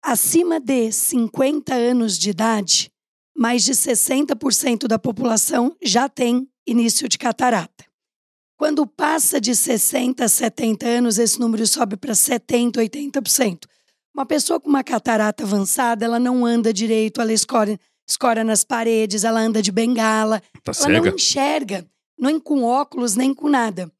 [0.02, 2.90] Acima de 50 anos de idade,
[3.36, 7.84] mais de 60% da população já tem início de catarata.
[8.56, 13.64] Quando passa de 60 a 70 anos, esse número sobe para 70, 80%.
[14.14, 19.24] Uma pessoa com uma catarata avançada, ela não anda direito, ela escora, escora nas paredes,
[19.24, 21.00] ela anda de bengala, Tá ela cega?
[21.00, 21.86] não enxerga,
[22.18, 23.90] nem com óculos, nem com nada.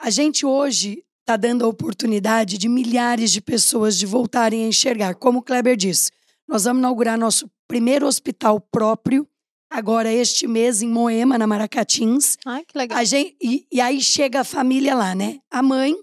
[0.00, 5.14] A gente hoje está dando a oportunidade de milhares de pessoas de voltarem a enxergar.
[5.14, 6.10] Como o Kleber disse,
[6.46, 9.26] nós vamos inaugurar nosso primeiro hospital próprio,
[9.70, 12.36] agora este mês, em Moema, na Maracatins.
[12.44, 12.98] Ai, que legal.
[12.98, 15.38] A gente, e, e aí chega a família lá, né?
[15.50, 15.96] A mãe,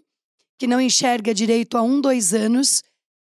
[0.58, 2.82] que não enxerga direito há um, dois anos.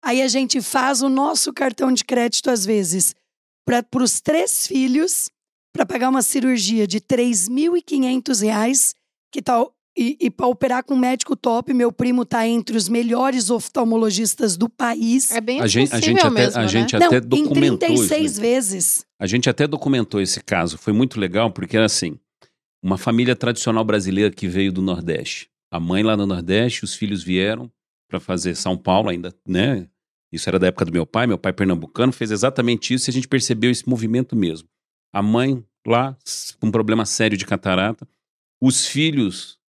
[0.03, 3.15] Aí a gente faz o nosso cartão de crédito, às vezes,
[3.65, 5.29] para os três filhos,
[5.73, 8.93] para pagar uma cirurgia de 3.500 reais,
[9.31, 9.65] que tá,
[9.97, 11.73] e, e para operar com um médico top.
[11.73, 15.31] Meu primo tá entre os melhores oftalmologistas do país.
[15.31, 16.67] É bem A gente, a gente até, mesmo, a né?
[16.67, 18.07] gente não, até em documentou isso.
[18.07, 18.41] 36 né?
[18.41, 19.05] vezes.
[19.19, 20.77] A gente até documentou esse caso.
[20.77, 22.19] Foi muito legal, porque era assim:
[22.83, 25.49] uma família tradicional brasileira que veio do Nordeste.
[25.71, 27.71] A mãe lá no Nordeste, os filhos vieram
[28.07, 29.87] para fazer São Paulo ainda, né?
[30.33, 33.13] Isso era da época do meu pai, meu pai pernambucano, fez exatamente isso e a
[33.13, 34.67] gente percebeu esse movimento mesmo.
[35.13, 36.17] A mãe lá,
[36.59, 38.07] com um problema sério de catarata,
[38.59, 39.59] os filhos,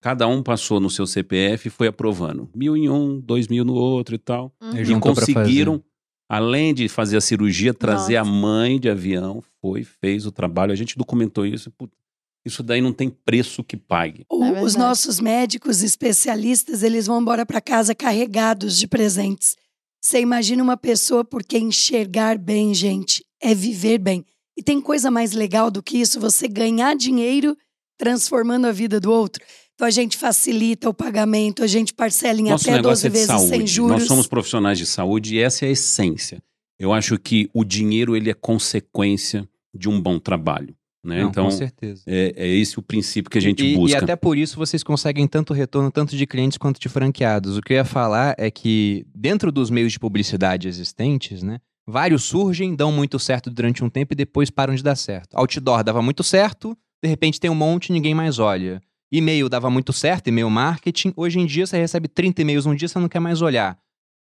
[0.00, 2.48] cada um passou no seu CPF e foi aprovando.
[2.54, 4.54] Mil em um, dois mil no outro e tal.
[4.60, 4.76] Uhum.
[4.76, 5.82] E conseguiram,
[6.28, 8.30] além de fazer a cirurgia, trazer Nossa.
[8.30, 10.70] a mãe de avião, foi, fez o trabalho.
[10.70, 11.68] A gente documentou isso.
[11.72, 11.96] Puta,
[12.44, 14.24] isso daí não tem preço que pague.
[14.30, 19.56] É os nossos médicos especialistas, eles vão embora para casa carregados de presentes.
[20.02, 24.24] Você imagina uma pessoa porque enxergar bem, gente, é viver bem.
[24.56, 27.56] E tem coisa mais legal do que isso, você ganhar dinheiro
[27.96, 29.44] transformando a vida do outro.
[29.74, 33.10] Então a gente facilita o pagamento, a gente parcela em Nosso até negócio 12 é
[33.10, 33.72] vezes sem saúde.
[33.72, 33.98] juros.
[33.98, 36.42] Nós somos profissionais de saúde e essa é a essência.
[36.78, 40.74] Eu acho que o dinheiro ele é consequência de um bom trabalho.
[41.04, 41.22] Né?
[41.22, 42.02] Não, então, com certeza.
[42.06, 43.98] é, é esse o princípio que a gente e, busca.
[43.98, 47.56] E até por isso vocês conseguem tanto retorno, tanto de clientes quanto de franqueados.
[47.56, 51.58] O que eu ia falar é que, dentro dos meios de publicidade existentes, né?
[51.84, 55.34] Vários surgem, dão muito certo durante um tempo e depois param de dar certo.
[55.34, 58.80] Outdoor dava muito certo, de repente tem um monte e ninguém mais olha.
[59.10, 61.12] E-mail dava muito certo, e-mail marketing.
[61.16, 63.76] Hoje em dia você recebe 30 e-mails um dia, você não quer mais olhar.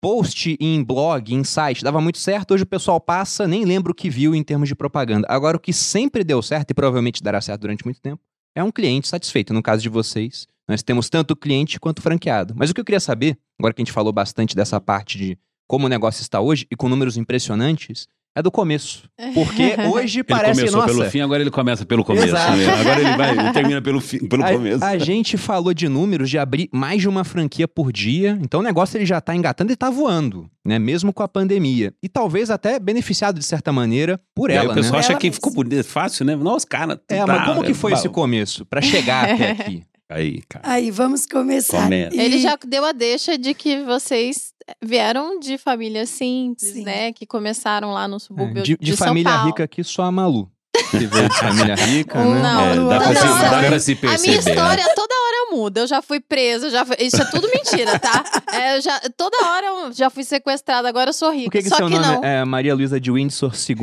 [0.04, 2.54] Post em blog, em site, dava muito certo.
[2.54, 5.26] Hoje o pessoal passa, nem lembra o que viu em termos de propaganda.
[5.30, 8.22] Agora, o que sempre deu certo e provavelmente dará certo durante muito tempo
[8.54, 9.54] é um cliente satisfeito.
[9.54, 12.54] No caso de vocês, nós temos tanto cliente quanto franqueado.
[12.54, 15.38] Mas o que eu queria saber, agora que a gente falou bastante dessa parte de
[15.66, 19.04] como o negócio está hoje e com números impressionantes, é do começo.
[19.34, 20.94] Porque hoje Ele parece, começou nossa...
[20.94, 22.28] pelo fim, agora ele começa pelo começo.
[22.28, 22.58] Exato.
[22.58, 22.68] né?
[22.70, 24.84] Agora ele vai, ele termina pelo, fim, pelo começo.
[24.84, 28.60] A, a gente falou de números de abrir mais de uma franquia por dia, então
[28.60, 30.80] o negócio ele já tá engatando e tá voando, né?
[30.80, 31.94] Mesmo com a pandemia.
[32.02, 35.00] E talvez até beneficiado de certa maneira por E aí ela, o pessoal né?
[35.00, 36.36] acha Ela que ficou bonito, fácil, né?
[36.36, 37.00] Nossa, cara.
[37.10, 39.84] É, tá, mas como que foi é, esse começo pra chegar até aqui?
[40.10, 40.70] Aí, cara.
[40.70, 41.84] Aí, vamos começar.
[41.84, 42.16] Começa.
[42.16, 46.84] E- Ele já deu a deixa de que vocês vieram de família simples, Sim.
[46.84, 47.12] né?
[47.14, 49.48] Que começaram lá no subúrbio É, de, de São família Paulo.
[49.48, 50.50] rica aqui, só a Malu.
[50.90, 52.42] Que veio de família rica, né?
[52.42, 53.68] Não, É, não, dá, pra não, se, não, dá não.
[53.70, 54.34] pra se A minha perceber.
[54.34, 54.52] né?
[54.52, 55.80] história toda hora muda.
[55.82, 58.24] Eu já fui presa, já fui- isso é tudo mentira, tá?
[58.54, 61.46] É, já, toda hora eu já fui sequestrada, agora eu sou rica.
[61.46, 62.24] Por que, que Só seu que nome não.
[62.24, 63.76] é Maria Luísa de Windsor II?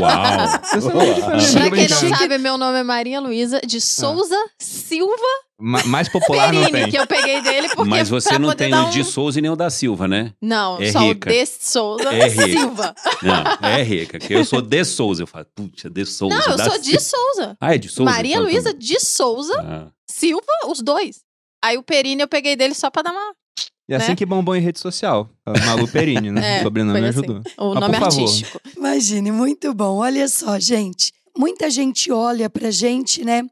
[0.00, 0.48] Uau!
[0.80, 3.80] Você não é de família Pra quem não sabe, meu nome é Maria Luísa de
[3.80, 5.12] Souza Silva
[5.58, 6.90] Ma- mais popular não Perini, tem.
[6.90, 8.90] que eu peguei dele porque Mas você não tem o um...
[8.90, 10.32] de Souza e nem o da Silva, né?
[10.40, 11.30] Não, É só rica.
[11.30, 12.48] o de Souza É rica.
[12.48, 12.94] Silva.
[13.22, 14.18] Não, é rica.
[14.18, 15.22] Que eu sou de Souza.
[15.22, 16.36] Eu falo, putz, de Souza.
[16.36, 17.56] Não, eu sou de Souza.
[17.60, 18.10] Ah, é de Souza?
[18.10, 19.88] Maria então, tá Luísa de Souza Ah.
[20.10, 21.20] Silva, os dois.
[21.64, 23.32] Aí o Perini eu peguei dele só pra dar uma...
[23.88, 24.16] E assim né?
[24.16, 25.30] que bombou em rede social.
[25.64, 26.58] Malu Perini, né?
[26.58, 27.08] É, o sobrenome assim.
[27.08, 27.40] ajudou.
[27.56, 28.20] O Mas, nome por favor.
[28.20, 28.60] artístico.
[28.76, 29.98] Imagine, muito bom.
[29.98, 31.12] Olha só, gente.
[31.38, 33.42] Muita gente olha pra gente, né?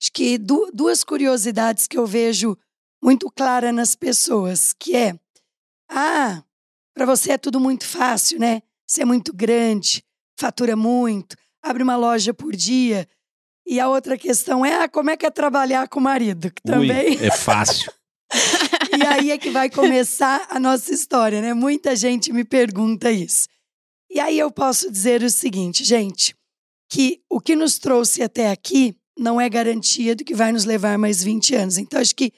[0.00, 2.56] Acho que du- duas curiosidades que eu vejo
[3.02, 5.14] muito clara nas pessoas, que é:
[5.90, 6.42] ah,
[6.94, 8.62] pra você é tudo muito fácil, né?
[8.86, 10.02] Você é muito grande,
[10.38, 13.06] fatura muito, abre uma loja por dia.
[13.66, 16.50] E a outra questão é: ah, como é que é trabalhar com o marido?
[16.50, 17.18] Que Ui, também.
[17.24, 17.92] é fácil.
[18.96, 21.52] E aí é que vai começar a nossa história, né?
[21.54, 23.48] Muita gente me pergunta isso.
[24.10, 26.34] E aí eu posso dizer o seguinte, gente,
[26.88, 30.96] que o que nos trouxe até aqui não é garantia do que vai nos levar
[30.98, 31.78] mais 20 anos.
[31.78, 32.32] Então, acho que,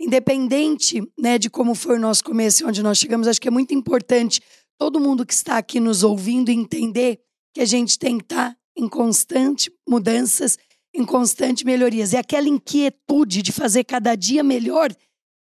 [0.00, 3.50] independente né, de como foi o nosso começo e onde nós chegamos, acho que é
[3.50, 4.40] muito importante
[4.78, 7.20] todo mundo que está aqui nos ouvindo entender
[7.52, 10.58] que a gente tem que estar em constante mudanças,
[10.94, 12.12] em constante melhorias.
[12.12, 14.94] E aquela inquietude de fazer cada dia melhor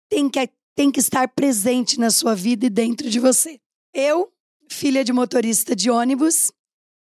[0.10, 3.60] tem que, tem que estar presente na sua vida e dentro de você.
[3.94, 4.32] Eu,
[4.70, 6.52] filha de motorista de ônibus,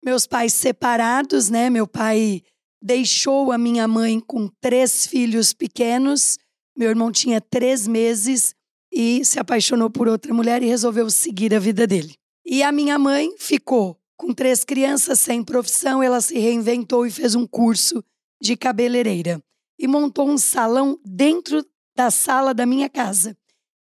[0.04, 1.70] meus pais separados, né?
[1.70, 2.44] Meu pai
[2.88, 6.40] deixou a minha mãe com três filhos pequenos.
[6.76, 8.56] Meu irmão tinha três meses
[8.90, 12.16] e se apaixonou por outra mulher e resolveu seguir a vida dele.
[12.46, 17.36] E a minha mãe ficou com três crianças sem profissão, ela se reinventou e fez
[17.36, 18.02] um curso
[18.42, 19.44] de cabeleireira
[19.78, 23.38] e montou um salão dentro da sala da minha casa.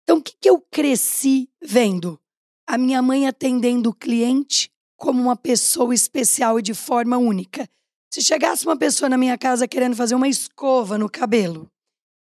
[0.02, 2.20] Então, o que, que eu cresci vendo?
[2.66, 7.66] A minha mãe atendendo o cliente como uma pessoa especial e de forma única.
[8.12, 11.70] Se chegasse uma pessoa na minha casa querendo fazer uma escova no cabelo,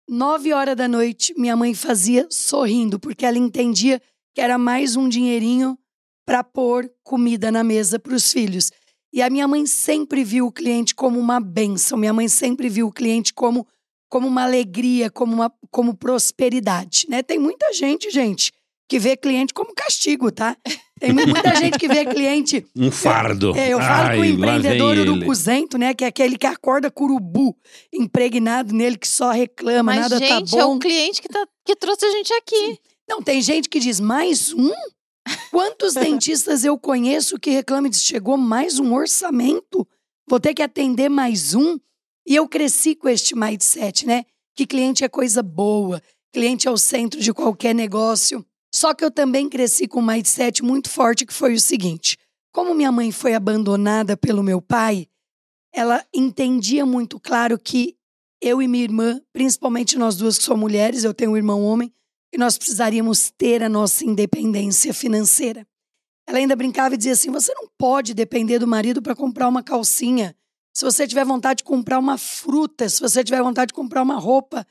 [0.07, 4.01] nove horas da noite, minha mãe fazia sorrindo, porque ela entendia
[4.35, 5.79] que era mais um dinheirinho
[6.25, 8.69] para pôr comida na mesa para os filhos.
[9.13, 12.87] E a minha mãe sempre viu o cliente como uma benção, minha mãe sempre viu
[12.87, 13.65] o cliente como,
[14.09, 17.05] como uma alegria, como, uma, como prosperidade.
[17.07, 17.23] Né?
[17.23, 18.51] Tem muita gente, gente,
[18.89, 20.57] que vê cliente como castigo, tá?
[21.01, 22.63] Tem muita gente que vê cliente.
[22.77, 23.57] Um fardo.
[23.57, 25.95] É, eu falo Ai, com o empreendedor urucuzento, né?
[25.95, 27.57] Que é aquele que acorda com urubu
[27.91, 30.75] impregnado nele, que só reclama, Mas, nada gente, tá é bom.
[30.75, 32.79] o cliente que, tá, que trouxe a gente aqui.
[33.09, 34.71] Não, tem gente que diz mais um?
[35.49, 39.87] Quantos dentistas eu conheço que reclamam e diz, chegou mais um orçamento?
[40.29, 41.79] Vou ter que atender mais um?
[42.27, 44.23] E eu cresci com este mindset, né?
[44.55, 48.45] Que cliente é coisa boa, cliente é o centro de qualquer negócio.
[48.73, 52.17] Só que eu também cresci com um mindset muito forte que foi o seguinte:
[52.51, 55.07] como minha mãe foi abandonada pelo meu pai,
[55.73, 57.95] ela entendia muito claro que
[58.41, 61.93] eu e minha irmã, principalmente nós duas que somos mulheres, eu tenho um irmão homem,
[62.33, 65.67] e nós precisaríamos ter a nossa independência financeira.
[66.27, 69.61] Ela ainda brincava e dizia assim: você não pode depender do marido para comprar uma
[69.61, 70.35] calcinha.
[70.73, 74.15] Se você tiver vontade de comprar uma fruta, se você tiver vontade de comprar uma
[74.15, 74.65] roupa.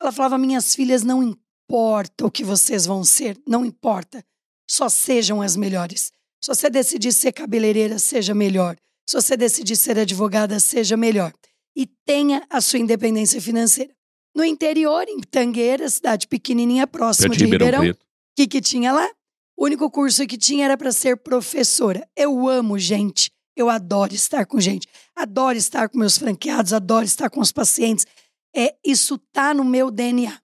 [0.00, 1.22] Ela falava: minhas filhas, não
[1.66, 4.24] importa o que vocês vão ser, não importa.
[4.68, 6.12] Só sejam as melhores.
[6.40, 8.76] Se você decidir ser cabeleireira, seja melhor.
[9.08, 11.32] Se você decidir ser advogada, seja melhor.
[11.76, 13.92] E tenha a sua independência financeira.
[14.34, 17.94] No interior, em Tangueira, cidade pequenininha próxima de Ribeirão o
[18.36, 19.08] que, que tinha lá?
[19.56, 22.06] O único curso que tinha era para ser professora.
[22.14, 23.30] Eu amo gente.
[23.56, 24.86] Eu adoro estar com gente.
[25.14, 28.06] Adoro estar com meus franqueados, adoro estar com os pacientes.
[28.54, 30.38] É, isso tá no meu DNA.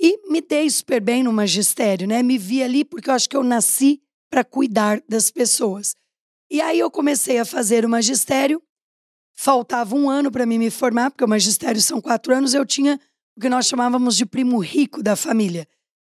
[0.00, 2.22] E me dei super bem no magistério, né?
[2.22, 5.94] Me vi ali porque eu acho que eu nasci para cuidar das pessoas.
[6.50, 8.62] E aí eu comecei a fazer o magistério.
[9.36, 12.54] Faltava um ano para mim me formar, porque o magistério são quatro anos.
[12.54, 12.98] Eu tinha
[13.36, 15.68] o que nós chamávamos de primo rico da família.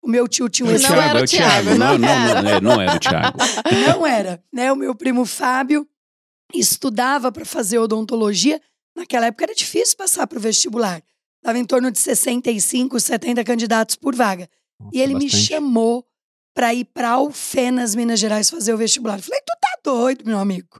[0.01, 1.63] O meu tio tinha um É o Não Thiago, era é o o Thiago.
[1.63, 2.41] Thiago, Não, não não, era.
[2.41, 3.37] não, é, não era o Thiago.
[3.87, 4.71] Não era, né?
[4.71, 5.87] O meu primo Fábio
[6.53, 8.61] estudava para fazer odontologia.
[8.95, 11.01] Naquela época era difícil passar para o vestibular.
[11.43, 14.49] Estava em torno de 65, 70 candidatos por vaga.
[14.93, 15.45] E ele me Bastante.
[15.45, 16.05] chamou
[16.55, 19.17] para ir para Alfenas, Minas Gerais, fazer o vestibular.
[19.17, 20.79] Eu falei, tu tá doido, meu amigo.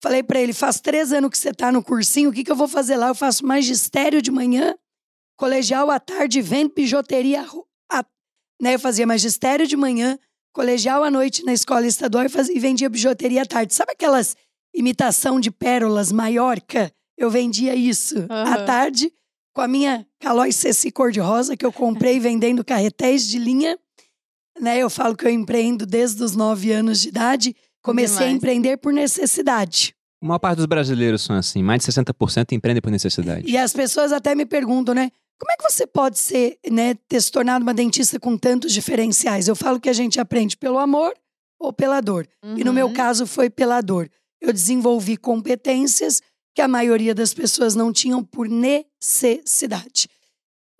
[0.00, 2.54] Falei para ele, faz três anos que você tá no cursinho, o que, que eu
[2.56, 3.08] vou fazer lá?
[3.08, 4.74] Eu faço magistério de manhã,
[5.36, 7.44] colegial à tarde, vendo bijuteria.
[7.90, 8.04] à-
[8.62, 8.74] né?
[8.76, 10.16] Eu fazia magistério de manhã,
[10.52, 13.74] colegial à noite na escola estadual e, fazia, e vendia bijuteria à tarde.
[13.74, 14.36] Sabe aquelas
[14.72, 16.92] imitação de pérolas Maiorca?
[17.18, 18.64] Eu vendia isso à Aham.
[18.66, 19.12] tarde
[19.54, 23.78] com a minha Calói Ceci cor-de-rosa que eu comprei vendendo carretéis de linha.
[24.60, 24.78] Né?
[24.78, 27.56] Eu falo que eu empreendo desde os nove anos de idade.
[27.82, 28.36] Comecei a Demais.
[28.36, 29.94] empreender por necessidade.
[30.22, 33.46] A maior parte dos brasileiros são assim, mais de 60% empreendem por necessidade.
[33.48, 35.10] E as pessoas até me perguntam, né?
[35.38, 39.48] Como é que você pode ser, né, ter se tornado uma dentista com tantos diferenciais?
[39.48, 41.12] Eu falo que a gente aprende pelo amor
[41.60, 42.26] ou pela dor.
[42.56, 42.92] E no meu Uhum.
[42.94, 44.08] caso foi pela dor.
[44.40, 46.22] Eu desenvolvi competências
[46.54, 50.08] que a maioria das pessoas não tinham por necessidade.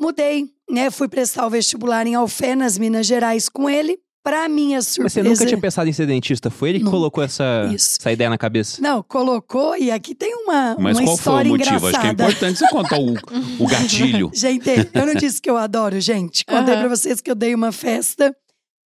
[0.01, 0.91] Mudei, né?
[0.91, 3.99] Fui prestar o vestibular em Alfenas, Minas Gerais, com ele.
[4.23, 5.21] Para minha Mas surpresa.
[5.23, 6.49] você nunca tinha pensado em ser dentista?
[6.49, 6.97] Foi ele que Nunca.
[6.97, 7.99] colocou essa, Isso.
[8.01, 8.81] essa ideia na cabeça?
[8.81, 11.87] Não, colocou e aqui tem uma, Mas uma qual foi o história motivo?
[11.89, 12.23] Acho que é engraçada.
[12.23, 13.13] importante você contar o,
[13.63, 14.31] o gatilho.
[14.33, 16.43] Gente, eu não disse que eu adoro, gente.
[16.47, 16.85] Contei Aham.
[16.87, 18.35] pra vocês que eu dei uma festa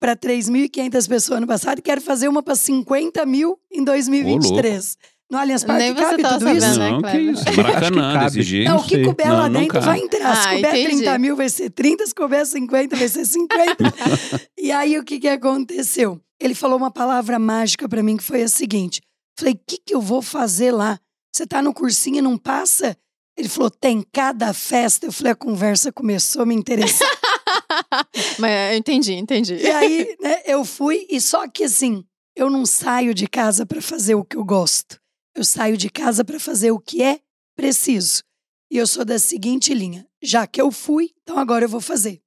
[0.01, 4.97] para 3.500 pessoas ano passado e quero fazer uma para 50 mil em 2023.
[5.31, 6.61] No Allianz Parque Nem cabe tudo isso?
[6.61, 7.33] sabendo, né, Não, que Cleber?
[7.35, 7.45] isso.
[7.45, 8.25] Que Maracanã, cabe.
[8.27, 8.69] desse jeito.
[8.69, 9.87] Não, Não o que couber lá não dentro cabe.
[9.87, 10.37] vai entrar.
[10.37, 10.97] Se Ah, couber entendi.
[11.03, 12.07] 30 mil, vai ser 30.
[12.07, 13.77] Se couber 50, vai ser 50.
[14.59, 16.19] e aí, o que, que aconteceu?
[16.41, 19.03] Ele falou uma palavra mágica pra mim, que foi a seguinte.
[19.39, 20.99] Falei, o que, que eu vou fazer lá?
[21.35, 22.97] Você tá no cursinho e não passa?
[23.37, 25.07] Ele falou, tem cada festa.
[25.07, 27.09] Eu falei, a conversa começou a me interessar.
[28.39, 29.55] Mas eu entendi, entendi.
[29.57, 32.03] E aí, né, eu fui, e só que assim,
[32.35, 34.99] eu não saio de casa para fazer o que eu gosto.
[35.39, 37.21] Eu saio de casa para fazer o que é
[37.57, 38.25] preciso.
[38.69, 42.21] E eu sou da seguinte linha: já que eu fui, então agora eu vou fazer.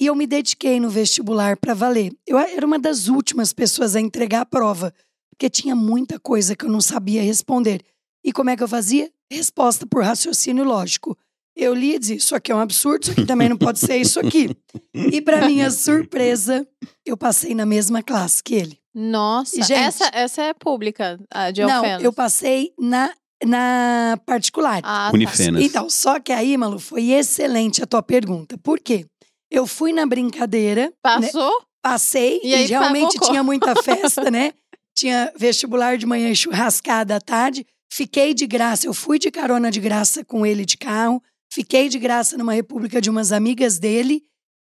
[0.00, 2.12] E eu me dediquei no vestibular para valer.
[2.26, 4.92] Eu era uma das últimas pessoas a entregar a prova,
[5.30, 7.84] porque tinha muita coisa que eu não sabia responder.
[8.24, 9.08] E como é que eu fazia?
[9.30, 11.16] Resposta por raciocínio lógico.
[11.54, 13.98] Eu li e disse: Isso aqui é um absurdo, isso aqui também não pode ser
[13.98, 14.50] isso aqui.
[14.94, 16.66] E, para minha surpresa,
[17.06, 18.81] eu passei na mesma classe que ele.
[18.94, 22.04] Nossa, E, gente- essa, essa é pública, a de não, Alfenas.
[22.04, 23.10] eu passei na,
[23.44, 24.80] na particular.
[24.84, 25.14] Ah, tá.
[25.14, 25.62] Unifenas.
[25.62, 28.58] Então, só que aí, Malu, foi excelente a tua pergunta.
[28.58, 29.06] Por quê?
[29.50, 30.92] Eu fui na brincadeira, né?
[31.02, 31.52] Passou?
[31.82, 34.52] passei E e, realmente tinha muita festa, né?
[34.94, 37.66] Tinha vestibular de manhã e churrascada à tarde.
[37.90, 41.22] Fiquei de graça, eu fui de carona de graça com ele de carro.
[41.50, 44.22] Fiquei de graça numa república de umas amigas dele.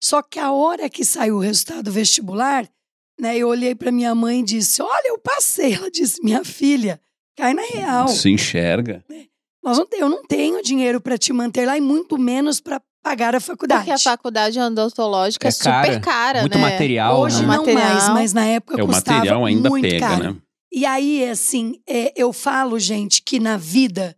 [0.05, 2.69] Só que a hora que saiu o resultado do vestibular,
[3.21, 5.75] né, eu olhei para minha mãe e disse: Olha, eu passei.
[5.75, 7.01] Ela disse: Minha filha,
[7.37, 8.09] cai na real.
[8.09, 9.05] Se enxerga.
[9.63, 13.35] Nós não, eu não tenho dinheiro para te manter lá e muito menos para pagar
[13.35, 13.83] a faculdade.
[13.83, 16.63] Porque a faculdade odontológica é, É cara, super cara, Muito né?
[16.71, 17.49] material, Hoje né?
[17.49, 17.85] não Material.
[17.95, 20.25] mais, mas na época É, o custava material ainda muito pega, caro.
[20.35, 20.37] né?
[20.73, 24.17] E aí, assim, é, eu falo, gente, que na vida,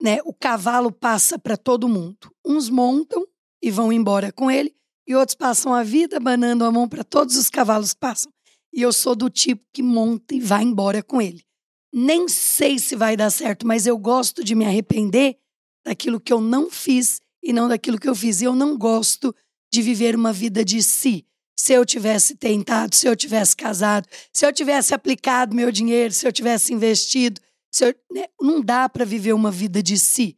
[0.00, 2.30] né, o cavalo passa para todo mundo.
[2.46, 3.26] Uns montam
[3.62, 4.72] e vão embora com ele,
[5.08, 8.30] e outros passam a vida banando a mão para todos os cavalos que passam.
[8.70, 11.42] E eu sou do tipo que monta e vai embora com ele.
[11.90, 15.38] Nem sei se vai dar certo, mas eu gosto de me arrepender
[15.82, 18.42] daquilo que eu não fiz e não daquilo que eu fiz.
[18.42, 19.34] E eu não gosto
[19.72, 21.24] de viver uma vida de si.
[21.58, 26.26] Se eu tivesse tentado, se eu tivesse casado, se eu tivesse aplicado meu dinheiro, se
[26.26, 27.40] eu tivesse investido,
[27.80, 30.36] eu- né, não dá para viver uma vida de si.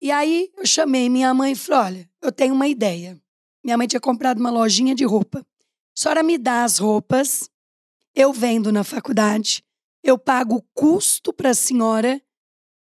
[0.00, 3.20] E aí eu chamei minha mãe e falei: olha, eu tenho uma ideia.
[3.66, 5.40] Minha mãe tinha comprado uma lojinha de roupa.
[5.40, 5.44] A
[5.92, 7.50] senhora me dá as roupas,
[8.14, 9.60] eu vendo na faculdade,
[10.04, 12.22] eu pago o custo para a senhora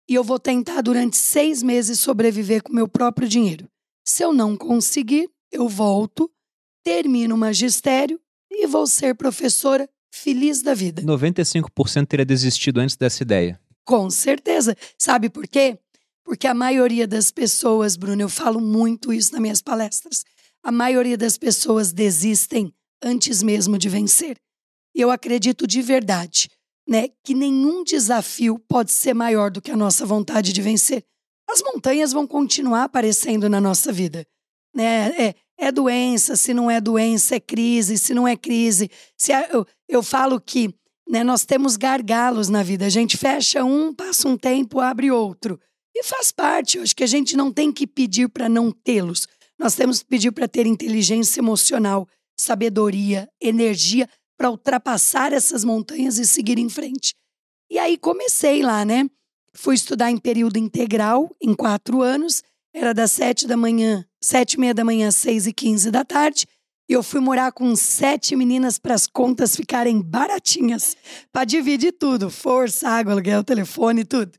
[0.09, 3.69] e eu vou tentar durante seis meses sobreviver com meu próprio dinheiro.
[4.05, 6.29] Se eu não conseguir, eu volto,
[6.84, 8.19] termino o magistério
[8.51, 11.01] e vou ser professora feliz da vida.
[11.01, 13.57] 95% teria desistido antes dessa ideia.
[13.86, 14.75] Com certeza.
[14.97, 15.79] Sabe por quê?
[16.25, 20.25] Porque a maioria das pessoas, Bruno, eu falo muito isso nas minhas palestras,
[20.64, 24.38] a maioria das pessoas desistem antes mesmo de vencer.
[24.95, 26.49] E eu acredito de verdade,
[26.88, 31.03] né, que nenhum desafio pode ser maior do que a nossa vontade de vencer.
[31.49, 34.26] As montanhas vão continuar aparecendo na nossa vida,
[34.74, 35.09] né?
[35.18, 38.89] É, é doença, se não é doença, é crise, se não é crise.
[39.18, 40.74] Se é- eu, eu falo que
[41.07, 42.86] né, nós temos gargalos na vida.
[42.86, 45.59] A gente fecha um, passa um tempo, abre outro.
[45.95, 46.78] E faz parte.
[46.78, 49.28] Eu acho que a gente não tem que pedir para não tê-los.
[49.64, 52.05] Nós temos que pedir para ter inteligência emocional,
[52.38, 57.16] sabedoria, energia para ultrapassar essas montanhas e seguir em frente.
[57.72, 59.09] E aí comecei lá, né?
[59.55, 62.43] Fui estudar em período integral, em quatro anos.
[62.74, 66.45] Era das sete da manhã, sete e meia da manhã, seis e quinze da tarde.
[66.89, 70.97] E eu fui morar com sete meninas para as contas ficarem baratinhas,
[71.32, 74.38] para dividir tudo: força, água, aluguel, telefone, tudo.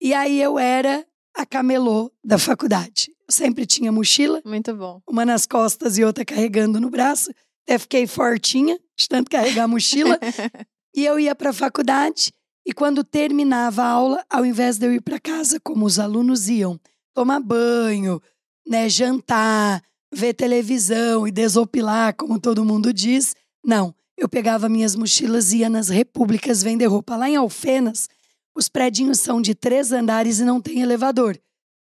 [0.00, 1.06] E aí eu era
[1.36, 3.13] a camelô da faculdade.
[3.26, 5.00] Eu sempre tinha mochila, Muito bom.
[5.08, 7.30] uma nas costas e outra carregando no braço.
[7.66, 10.18] Até fiquei fortinha, de tanto carregar a mochila.
[10.94, 12.30] e eu ia para a faculdade.
[12.66, 16.48] E quando terminava a aula, ao invés de eu ir para casa, como os alunos
[16.48, 16.78] iam,
[17.14, 18.20] tomar banho,
[18.66, 23.94] né, jantar, ver televisão e desopilar, como todo mundo diz, não.
[24.16, 27.16] Eu pegava minhas mochilas e ia nas repúblicas vender roupa.
[27.16, 28.08] Lá em Alfenas,
[28.54, 31.36] os predinhos são de três andares e não tem elevador.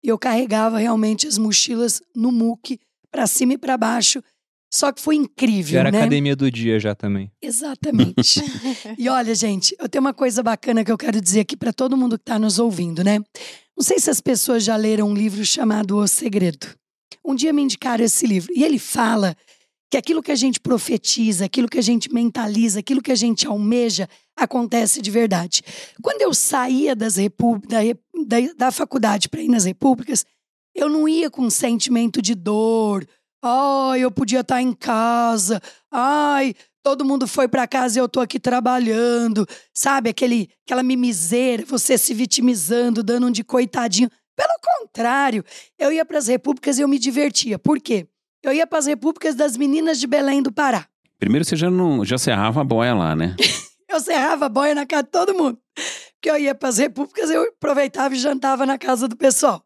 [0.05, 2.81] E eu carregava realmente as mochilas no muque,
[3.11, 4.23] para cima e para baixo.
[4.73, 5.99] Só que foi incrível, Já era né?
[5.99, 7.31] academia do dia já também.
[7.43, 8.41] Exatamente.
[8.99, 11.97] e olha, gente, eu tenho uma coisa bacana que eu quero dizer aqui para todo
[11.97, 13.19] mundo que está nos ouvindo, né?
[13.77, 16.67] Não sei se as pessoas já leram um livro chamado O Segredo.
[17.25, 19.37] Um dia me indicaram esse livro e ele fala
[19.93, 23.47] que aquilo que a gente profetiza, aquilo que a gente mentaliza, aquilo que a gente
[23.47, 25.63] almeja, acontece de verdade.
[26.01, 27.81] Quando eu saía das da,
[28.27, 30.25] da, da faculdade para ir nas repúblicas,
[30.75, 33.07] eu não ia com um sentimento de dor.
[33.45, 35.61] Ai, eu podia estar em casa.
[35.91, 39.47] Ai, todo mundo foi para casa e eu tô aqui trabalhando.
[39.75, 44.09] Sabe, aquele, aquela mimiseira, você se vitimizando, dando um de coitadinho.
[44.35, 45.45] Pelo contrário,
[45.79, 47.59] eu ia para as repúblicas e eu me divertia.
[47.59, 48.07] Por quê?
[48.43, 50.87] Eu ia para as repúblicas das meninas de Belém do Pará.
[51.19, 53.37] Primeiro você já, não, já serrava a boia lá, né?
[53.89, 55.59] Eu serrava a boia na casa de todo mundo.
[56.15, 59.63] Porque eu ia para as repúblicas, eu aproveitava e jantava na casa do pessoal.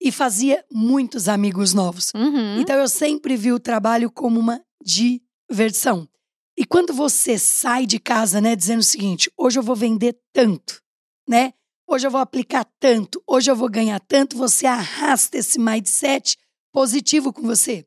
[0.00, 2.10] E fazia muitos amigos novos.
[2.14, 2.58] Uhum.
[2.58, 6.08] Então eu sempre vi o trabalho como uma diversão.
[6.56, 10.80] E quando você sai de casa, né, dizendo o seguinte: hoje eu vou vender tanto,
[11.28, 11.52] né?
[11.86, 16.38] Hoje eu vou aplicar tanto, hoje eu vou ganhar tanto, você arrasta esse mindset
[16.72, 17.84] positivo com você.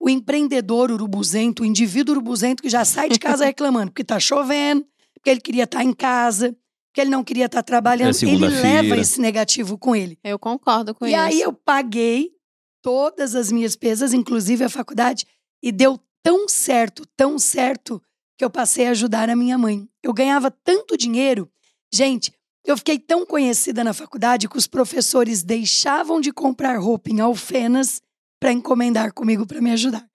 [0.00, 4.86] O empreendedor urubuzento, o indivíduo urubuzento que já sai de casa reclamando porque tá chovendo,
[5.14, 6.56] porque ele queria estar em casa,
[6.88, 8.14] porque ele não queria estar trabalhando.
[8.14, 10.18] É ele leva esse negativo com ele.
[10.22, 11.20] Eu concordo com e isso.
[11.20, 12.30] aí eu paguei
[12.82, 15.26] todas as minhas despesas, inclusive a faculdade,
[15.62, 18.00] e deu tão certo, tão certo,
[18.36, 19.88] que eu passei a ajudar a minha mãe.
[20.02, 21.50] Eu ganhava tanto dinheiro.
[21.92, 22.32] Gente,
[22.64, 28.00] eu fiquei tão conhecida na faculdade que os professores deixavam de comprar roupa em alfenas
[28.40, 30.06] para encomendar comigo para me ajudar.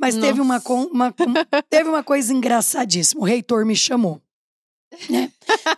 [0.00, 0.66] Mas teve uma, Nossa.
[0.66, 3.20] com- uma- um- teve uma coisa engraçadíssima.
[3.20, 4.22] O reitor me chamou.
[5.10, 5.30] Né?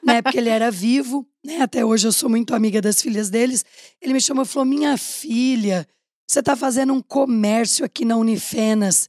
[0.04, 1.60] Na época ele era vivo, né?
[1.62, 3.64] Até hoje eu sou muito amiga das filhas deles.
[4.00, 5.86] Ele me chamou e falou: Minha filha,
[6.30, 9.08] você está fazendo um comércio aqui na Unifenas.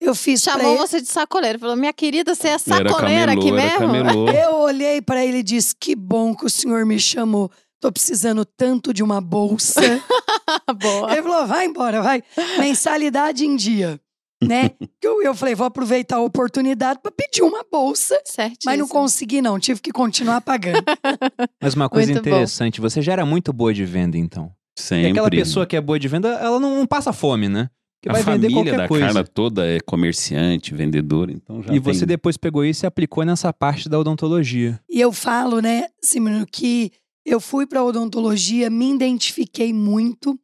[0.00, 0.78] Eu fiz pra Chamou ele.
[0.78, 1.58] você de sacoleira.
[1.58, 4.26] Falou, minha querida, você é Era sacoleira aqui camelô, era mesmo?
[4.26, 4.30] camelô.
[4.30, 7.50] Eu olhei para ele e disse: Que bom que o senhor me chamou.
[7.80, 9.80] Tô precisando tanto de uma bolsa.
[10.80, 11.12] Boa.
[11.12, 12.22] Ele falou: vai embora, vai.
[12.58, 13.98] Mensalidade em dia.
[14.42, 14.70] Né?
[15.00, 18.20] Que eu, eu falei: vou aproveitar a oportunidade para pedir uma bolsa.
[18.24, 18.66] Certíssimo.
[18.66, 19.58] Mas não consegui, não.
[19.58, 20.84] Tive que continuar pagando.
[21.60, 22.30] Mas uma coisa Muito bom.
[22.30, 24.52] interessante, você já era muito boa de venda, então.
[24.78, 25.10] E Sempre.
[25.10, 27.70] aquela pessoa que é boa de venda, ela não, não passa fome, né?
[28.02, 29.04] Que a vai vender família qualquer da coisa.
[29.06, 32.08] Carla toda é comerciante, vendedora, então já E você tem...
[32.08, 34.80] depois pegou isso e aplicou nessa parte da odontologia.
[34.88, 36.92] E eu falo, né, Simino, que
[37.24, 40.38] eu fui para odontologia, me identifiquei muito,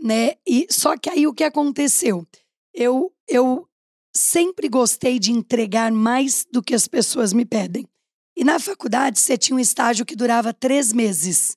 [0.00, 0.32] né?
[0.46, 2.26] E só que aí o que aconteceu?
[2.74, 3.68] Eu eu
[4.14, 7.86] sempre gostei de entregar mais do que as pessoas me pedem.
[8.36, 11.56] E na faculdade você tinha um estágio que durava três meses.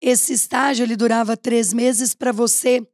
[0.00, 2.86] Esse estágio ele durava três meses para você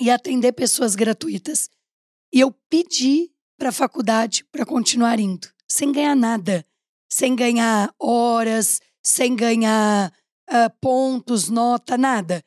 [0.00, 1.68] ir atender pessoas gratuitas.
[2.32, 6.64] E eu pedi para a faculdade para continuar indo, sem ganhar nada
[7.08, 10.12] sem ganhar horas, sem ganhar
[10.48, 12.42] ah, pontos, nota, nada.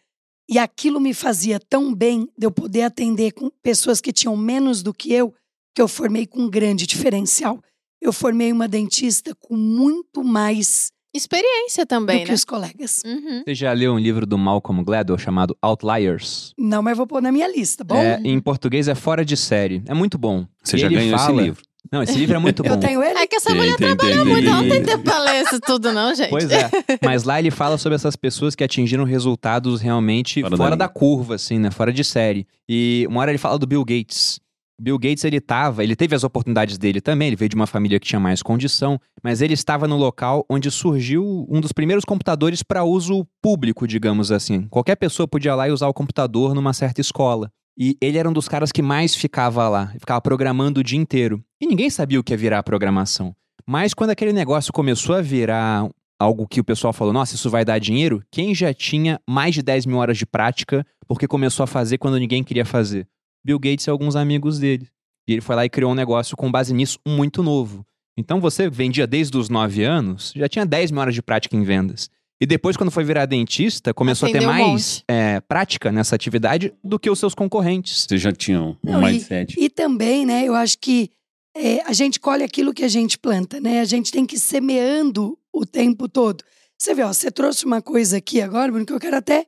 [0.50, 4.84] E aquilo me fazia tão bem de eu poder atender com pessoas que tinham menos
[4.84, 5.34] do que eu,
[5.74, 7.62] que eu formei com um grande diferencial.
[8.02, 12.36] Eu formei uma dentista com muito mais Experiência também, do que né?
[12.36, 13.04] os colegas.
[13.06, 13.44] Uhum.
[13.44, 16.54] Você já leu um livro do Malcolm Gladwell chamado Outliers?
[16.58, 17.98] Não, mas vou pôr na minha lista, bom?
[17.98, 19.84] É, em português é Fora de Série.
[19.88, 20.48] É muito bom.
[20.64, 21.64] Você E já ele ganhou fala- esse livro.
[21.92, 22.70] Não, esse livro é muito bom.
[22.70, 23.18] eu tenho ele.
[23.20, 24.84] É que essa Tem, mulher tem, trabalha tem, muito, ela não tem tem.
[24.84, 26.30] tempo pra ler isso tudo, não, gente.
[26.30, 26.70] Pois é.
[27.04, 30.90] Mas lá ele fala sobre essas pessoas que atingiram resultados realmente Fora fora, da da,
[30.90, 31.72] curva, assim, né?
[31.72, 32.46] Fora de série.
[32.70, 34.40] E uma hora ele fala do Bill Gates.
[34.80, 38.00] Bill Gates, ele tava, ele teve as oportunidades dele também, ele veio de uma família
[38.00, 42.64] que tinha mais condição, mas ele estava no local onde surgiu um dos primeiros computadores
[42.64, 44.68] para uso público, digamos assim.
[44.72, 47.52] Qualquer pessoa podia ir lá e usar o computador numa certa escola.
[47.78, 51.44] E ele era um dos caras que mais ficava lá, ficava programando o dia inteiro.
[51.60, 53.36] E ninguém sabia o que ia virar a programação.
[53.66, 57.66] Mas quando aquele negócio começou a virar algo que o pessoal falou, nossa, isso vai
[57.66, 61.68] dar dinheiro, quem já tinha mais de 10 mil horas de prática porque começou a
[61.68, 63.08] fazer quando ninguém queria fazer?
[63.44, 64.88] Bill Gates e alguns amigos dele.
[65.28, 67.86] E ele foi lá e criou um negócio com base nisso muito novo.
[68.18, 71.64] Então você vendia desde os 9 anos, já tinha 10 mil horas de prática em
[71.64, 72.10] vendas.
[72.42, 75.04] E depois, quando foi virar dentista, começou a ter Atendeu um mais monte.
[75.08, 78.08] é, prática nessa atividade do que os seus concorrentes.
[78.10, 79.56] Você já tinha um Não, mindset.
[79.60, 81.12] E também, né, eu acho que
[81.56, 83.80] é, a gente colhe aquilo que a gente planta, né?
[83.80, 86.44] A gente tem que ir semeando o tempo todo.
[86.76, 89.46] Você vê, ó, você trouxe uma coisa aqui agora, Bruno, que eu quero até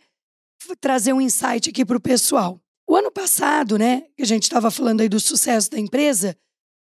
[0.79, 2.61] trazer um insight aqui para o pessoal.
[2.87, 6.37] O ano passado, né, que a gente estava falando aí do sucesso da empresa,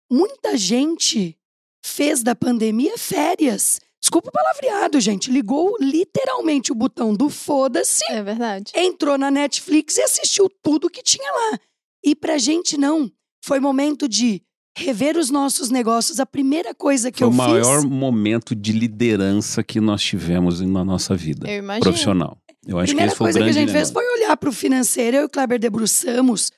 [0.09, 1.37] muita gente
[1.83, 3.81] fez da pandemia férias.
[4.01, 5.29] Desculpa o palavreado, gente.
[5.29, 8.71] Ligou literalmente o botão do foda-se É verdade.
[8.75, 11.59] entrou na Netflix e assistiu tudo que tinha lá.
[12.03, 13.11] E pra gente não.
[13.43, 14.41] Foi momento de
[14.77, 16.19] rever os nossos negócios.
[16.19, 17.89] A primeira coisa que Foi eu o maior fiz.
[17.89, 21.83] momento de liderança que nós tivemos na nossa vida Eu imagino.
[21.83, 22.37] profissional.
[22.65, 24.35] Eu acho que primeira esse foi o coisa que a grande gente fez foi olhar
[24.37, 25.17] para o financeiro.
[25.17, 26.51] Eu e o Kleber debruçamos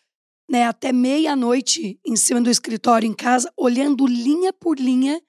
[0.49, 5.21] né, até meia-noite em cima do escritório em casa, olhando linha por linha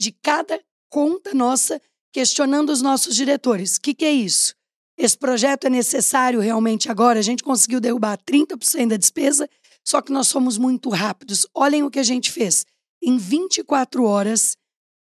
[0.00, 1.80] de cada conta nossa,
[2.12, 3.76] questionando os nossos diretores.
[3.76, 4.54] O que, que é isso?
[4.98, 7.18] Esse projeto é necessário realmente agora?
[7.18, 9.48] A gente conseguiu derrubar 30% da despesa,
[9.84, 11.46] só que nós somos muito rápidos.
[11.54, 12.64] Olhem o que a gente fez.
[13.02, 14.56] Em 24 horas,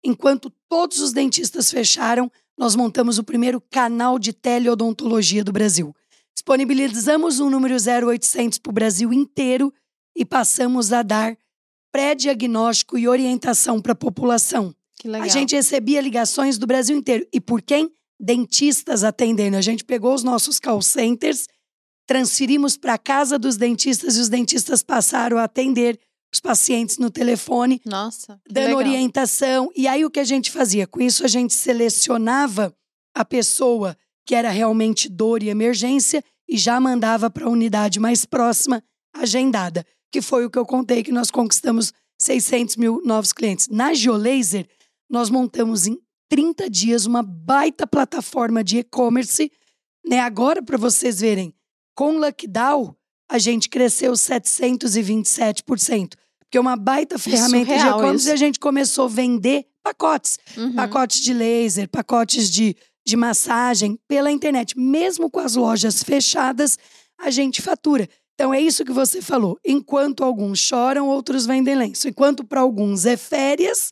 [0.04, 5.94] enquanto todos os dentistas fecharam, nós montamos o primeiro canal de teleodontologia do Brasil.
[6.34, 9.74] Disponibilizamos um número 0800 para o Brasil inteiro
[10.16, 11.38] e passamos a dar
[11.92, 14.74] pré-diagnóstico e orientação para a população.
[15.08, 17.28] A gente recebia ligações do Brasil inteiro.
[17.32, 17.92] E por quem?
[18.20, 19.58] Dentistas atendendo.
[19.58, 21.48] A gente pegou os nossos call centers,
[22.08, 26.00] transferimos para a casa dos dentistas e os dentistas passaram a atender
[26.34, 28.40] os pacientes no telefone Nossa.
[28.50, 28.78] dando legal.
[28.78, 29.70] orientação.
[29.76, 30.88] E aí o que a gente fazia?
[30.88, 32.74] Com isso a gente selecionava
[33.14, 38.26] a pessoa que era realmente dor e emergência e já mandava para a unidade mais
[38.26, 38.84] próxima
[39.14, 39.86] agendada.
[40.12, 43.70] que foi o que eu contei que nós conquistamos 600 mil novos clientes.
[43.70, 44.68] Na Geolaser,
[45.12, 46.00] nós montamos em
[46.30, 49.52] 30 dias uma baita plataforma de e-commerce.
[50.08, 50.20] Né?
[50.20, 51.54] Agora, para vocês verem,
[51.94, 52.96] com Luckdown,
[53.30, 56.14] a gente cresceu 727%.
[56.40, 60.40] Porque é uma baita ferramenta de surreal e-commerce e a gente começou a vender pacotes.
[60.58, 60.74] Uhum.
[60.74, 64.78] Pacotes de laser, pacotes de, de massagem pela internet.
[64.78, 66.80] Mesmo com as lojas fechadas,
[67.20, 68.08] a gente fatura.
[68.34, 69.60] Então é isso que você falou.
[69.66, 72.08] Enquanto alguns choram, outros vendem lenço.
[72.08, 73.92] Enquanto para alguns é férias,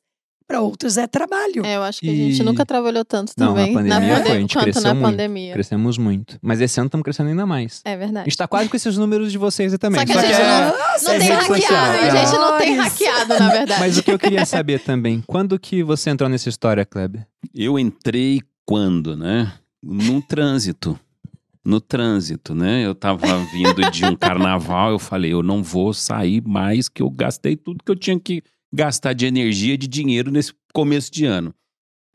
[0.49, 1.63] para outros é trabalho.
[1.63, 3.73] É, eu acho que a gente E- nunca trabalhou tanto Não, na também.
[3.75, 5.05] pandemia pande- foi, a gente quanto cresceu na muito.
[5.11, 5.53] pandemia.
[5.53, 6.39] Crescemos muito.
[6.41, 7.81] Mas esse ano estamos crescendo ainda mais.
[7.85, 8.25] É A verdade.
[8.25, 9.99] gente tá quase com esses números de vocês aí também.
[9.99, 10.71] Só que a gente é- não,
[11.03, 11.97] não é tem hackeado.
[11.97, 12.09] é.
[12.09, 13.79] A gente não tem hackeado, na verdade.
[13.79, 17.27] Mas o que eu queria saber também, quando que você entrou nessa história, Kleber?
[17.53, 19.53] Eu entrei quando, né?
[19.83, 20.99] No trânsito.
[21.63, 22.83] No trânsito, né?
[22.83, 27.09] Eu tava vindo de um carnaval, eu falei, eu não vou sair mais, que eu
[27.11, 28.41] gastei tudo que eu tinha que
[28.73, 31.53] gastar de energia, de dinheiro nesse começo de ano.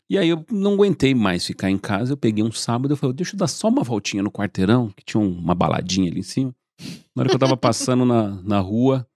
[0.08, 3.14] E aí eu não aguentei mais ficar em casa, eu peguei um sábado, eu falei,
[3.14, 6.54] deixa eu dar só uma voltinha no quarteirão, que tinha uma baladinha ali em cima.
[7.14, 9.08] Na hora que eu tava passando na, na rua,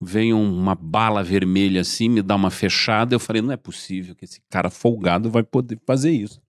[0.00, 3.14] veio uma bala vermelha assim, me dá uma fechada.
[3.14, 6.40] Eu falei, não é possível que esse cara folgado vai poder fazer isso.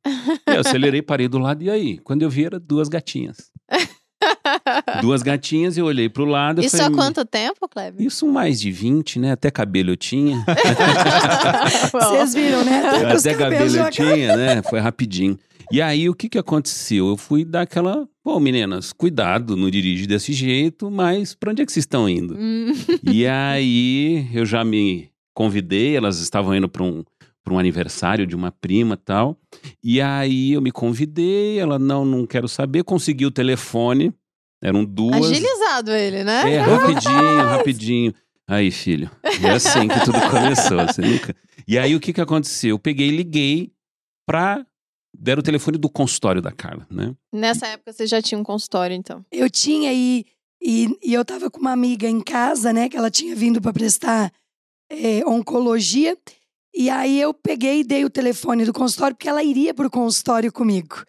[0.47, 1.97] Eu acelerei, parei do lado, e aí?
[1.99, 3.51] Quando eu vi, era duas gatinhas.
[5.01, 6.61] Duas gatinhas, eu olhei pro lado.
[6.61, 8.05] Isso falei, há quanto tempo, Kleber?
[8.05, 9.31] Isso mais de 20, né?
[9.31, 10.43] Até cabelo eu tinha.
[11.91, 12.83] Vocês viram, né?
[12.87, 14.61] Até, Até cabelo eu tinha, né?
[14.63, 15.37] Foi rapidinho.
[15.71, 17.09] E aí, o que que aconteceu?
[17.09, 18.07] Eu fui dar aquela...
[18.23, 22.35] Pô, meninas, cuidado, não dirige desse jeito, mas pra onde é que vocês estão indo?
[22.35, 27.03] Hum, E aí, eu já me convidei, elas estavam indo para um,
[27.43, 29.37] pra um aniversário de uma prima e tal.
[29.83, 34.11] E aí, eu me convidei, ela, não, não quero saber, consegui o telefone,
[34.61, 35.25] eram duas.
[35.25, 36.53] Agilizado ele, né?
[36.53, 38.13] É, rapidinho, rapidinho.
[38.47, 40.85] Aí, filho, é assim que tudo começou.
[40.87, 41.35] Você nunca...
[41.67, 42.71] E aí, o que que aconteceu?
[42.71, 43.71] Eu peguei e liguei
[44.25, 44.65] pra...
[45.17, 47.15] Deram o telefone do consultório da Carla, né?
[47.33, 49.25] Nessa época você já tinha um consultório, então.
[49.31, 50.25] Eu tinha e,
[50.61, 52.87] e, e eu tava com uma amiga em casa, né?
[52.87, 54.31] Que ela tinha vindo para prestar
[54.89, 56.15] é, oncologia.
[56.75, 60.51] E aí eu peguei e dei o telefone do consultório, porque ela iria pro consultório
[60.51, 61.03] comigo.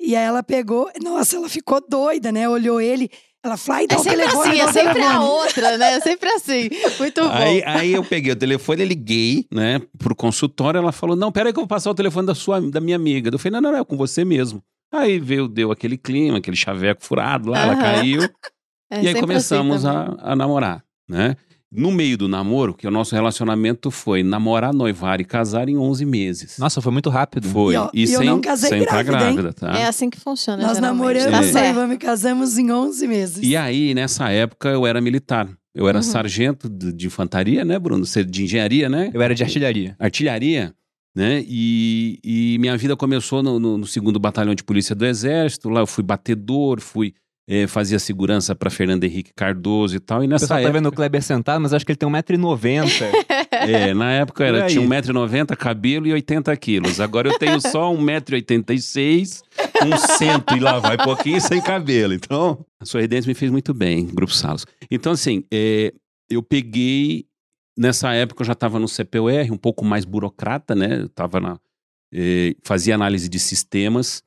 [0.00, 2.48] E aí ela pegou, nossa, ela ficou doida, né?
[2.48, 3.10] Olhou ele,
[3.42, 5.94] ela falou, ai, dá É o sempre telefone, assim, é sempre a outra, né?
[5.94, 6.68] É sempre assim.
[6.98, 7.32] Muito bom.
[7.32, 11.58] Aí, aí eu peguei o telefone, liguei, né, pro consultório, ela falou, não, peraí que
[11.58, 13.30] eu vou passar o telefone da, sua, da minha amiga.
[13.32, 14.62] Eu falei, não, não, não, é com você mesmo.
[14.92, 18.22] Aí veio, deu aquele clima, aquele chaveco furado lá, ela caiu.
[18.90, 21.36] É e aí sempre começamos assim a, a namorar, né?
[21.70, 26.04] No meio do namoro, que o nosso relacionamento foi namorar, noivar e casar em 11
[26.06, 26.56] meses.
[26.58, 27.46] Nossa, foi muito rápido.
[27.48, 27.74] Foi.
[27.74, 29.36] E, ó, E, e eu sem, não casei sem tá grávida, hein?
[29.36, 29.78] grávida, tá?
[29.78, 30.62] É assim que funciona.
[30.62, 30.98] Nós geralmente.
[31.20, 31.64] namoramos, Tá É.
[31.72, 33.38] noivamos e casamos em 11 meses.
[33.42, 35.46] E aí, nessa época, eu era militar.
[35.74, 36.02] Eu era Uhum.
[36.02, 38.04] sargento de, de infantaria, né, Bruno?
[38.06, 39.10] Você- De engenharia, né?
[39.12, 39.94] Eu era de artilharia.
[39.98, 40.74] artilharia,
[41.14, 41.44] né?
[41.46, 45.68] E, e minha vida começou no, no- no segundo batalhão de polícia do Exército.
[45.68, 47.12] Lá eu fui batedor, fui
[47.48, 50.22] eh, fazia segurança para Fernando Henrique Cardoso e tal.
[50.22, 53.10] E nessa pessoal tá época, vendo o Kleber sentado, mas acho que ele tem 1,90m.
[53.50, 57.00] é, na época era tinha 1,90m, cabelo e 80 quilos.
[57.00, 59.42] Agora eu tenho só 1,86m,
[59.86, 62.12] um cento e lá vai pouquinho sem cabelo.
[62.12, 64.66] Então, a Sorridentes me fez muito bem, Grupo Salos.
[64.90, 65.94] Então, assim, eh,
[66.28, 67.24] eu peguei
[67.78, 71.00] nessa época eu já estava no CPUR, um pouco mais burocrata, né?
[71.00, 71.58] Eu tava na,
[72.12, 74.22] eh, fazia análise de sistemas.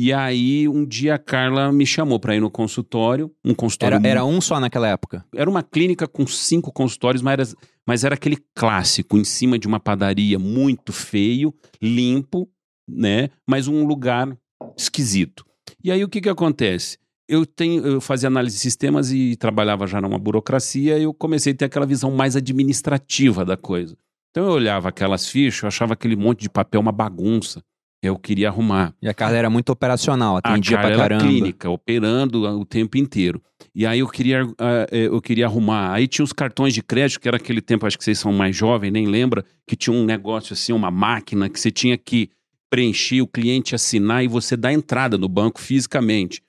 [0.00, 3.96] E aí, um dia a Carla me chamou para ir no consultório, um consultório.
[3.96, 5.24] Era, era um só naquela época.
[5.34, 9.66] era uma clínica com cinco consultórios, mas era, mas era aquele clássico, em cima de
[9.66, 12.48] uma padaria muito feio, limpo,
[12.88, 13.28] né?
[13.44, 14.38] Mas um lugar
[14.76, 15.44] esquisito.
[15.82, 16.96] E aí o que que acontece?
[17.28, 21.52] Eu tenho, eu fazia análise de sistemas e trabalhava já numa burocracia, e eu comecei
[21.52, 23.98] a ter aquela visão mais administrativa da coisa.
[24.30, 27.64] Então eu olhava aquelas fichas, eu achava aquele monte de papel uma bagunça.
[28.02, 28.94] Eu queria arrumar.
[29.02, 31.24] E a Carla era muito operacional, atendia a pra cara era caramba.
[31.24, 33.42] clínica, operando o tempo inteiro.
[33.74, 34.42] E aí eu queria,
[34.90, 35.92] eh, eu queria arrumar.
[35.92, 38.54] Aí tinha os cartões de crédito, que era aquele tempo, acho que vocês são mais
[38.54, 42.30] jovens, nem lembra, que tinha um negócio assim, uma máquina que você tinha que
[42.70, 46.42] preencher, o cliente assinar e você dar entrada no banco fisicamente.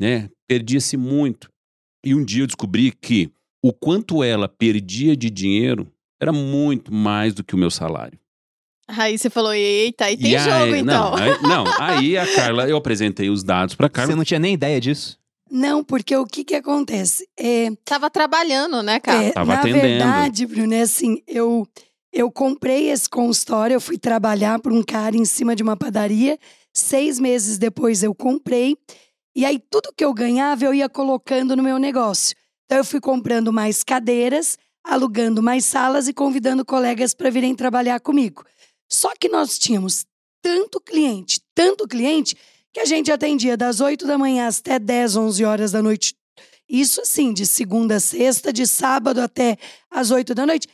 [0.00, 0.30] Né?
[0.48, 1.50] Perdia-se muito.
[2.04, 3.30] E um dia eu descobri que
[3.62, 5.86] o quanto ela perdia de dinheiro
[6.20, 8.18] era muito mais do que o meu salário.
[8.86, 11.10] Aí você falou, eita, aí tem E jogo aí, então.
[11.10, 14.10] Não, aí, não, aí a Carla, eu apresentei os dados para Carla.
[14.12, 15.18] Você não tinha nem ideia disso?
[15.50, 17.26] Não, porque o que que acontece?
[17.38, 19.22] É, Tava trabalhando, né, cara?
[19.24, 19.80] é, Tava na atendendo.
[19.82, 21.66] verdade, Bruno, é assim, eu,
[22.12, 26.38] eu comprei esse consultório, eu fui trabalhar para um cara em cima de uma padaria.
[26.72, 28.76] Seis meses depois eu comprei.
[29.36, 32.36] E aí, tudo que eu ganhava, eu ia colocando no meu negócio.
[32.66, 38.00] Então eu fui comprando mais cadeiras, alugando mais salas e convidando colegas para virem trabalhar
[38.00, 38.44] comigo.
[38.90, 40.04] Só que nós tínhamos
[40.42, 42.36] tanto cliente, tanto cliente,
[42.72, 46.14] que a gente atendia das 8 da manhã até 10, 11 horas da noite.
[46.68, 49.56] Isso assim, de segunda a sexta, de sábado até
[49.90, 50.68] as 8 da noite.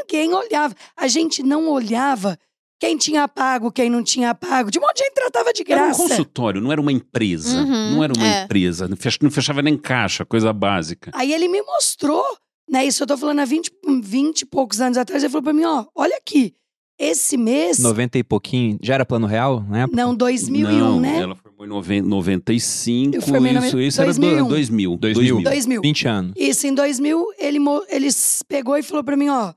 [0.00, 0.74] Ninguém olhava.
[0.96, 2.38] A gente não olhava
[2.80, 4.70] quem tinha pago, quem não tinha pago.
[4.70, 6.02] De modo de gente tratava de Era um graça.
[6.02, 7.62] consultório, não era uma empresa.
[7.62, 8.42] Uhum, não era uma é.
[8.44, 8.88] empresa.
[8.88, 11.10] Não fechava nem caixa, coisa básica.
[11.14, 12.24] Aí ele me mostrou,
[12.68, 12.84] né?
[12.84, 13.70] Isso eu tô falando há 20,
[14.02, 15.22] 20 e poucos anos atrás.
[15.22, 16.54] Ele falou pra mim: ó, olha aqui,
[16.98, 17.78] esse mês.
[17.78, 18.78] 90 e pouquinho.
[18.82, 19.86] Já era plano real, né?
[19.92, 21.18] Não, 2001, não, né?
[21.20, 23.16] Ela formou em noven- 95.
[23.16, 24.48] Eu formei isso, isso era do- 2001.
[24.48, 24.96] 2000.
[24.96, 25.42] 2000.
[25.42, 25.82] 2000.
[25.82, 26.32] 20 anos.
[26.36, 28.08] Isso, em 2000, ele, ele
[28.48, 29.52] pegou e falou pra mim, ó,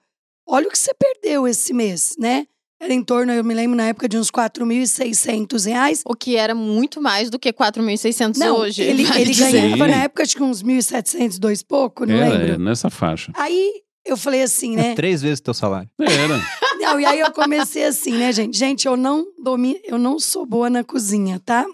[0.48, 2.46] olha o que você perdeu esse mês, né?
[2.80, 6.04] Era em torno, eu me lembro na época, de uns 4.600 reais.
[6.06, 8.84] O que era muito mais do que 4.600 Não, hoje.
[8.84, 12.54] ele, ele ganhava na época, acho que uns 1.700, dois pouco, não Era, lembro.
[12.54, 13.32] é, nessa faixa.
[13.36, 14.94] Aí eu falei assim, É né?
[14.96, 15.90] três vezes teu salário.
[16.00, 16.40] Era.
[16.80, 18.58] Não, e aí eu comecei assim, né, gente?
[18.58, 21.66] Gente, eu não domino, eu não sou boa na cozinha, tá?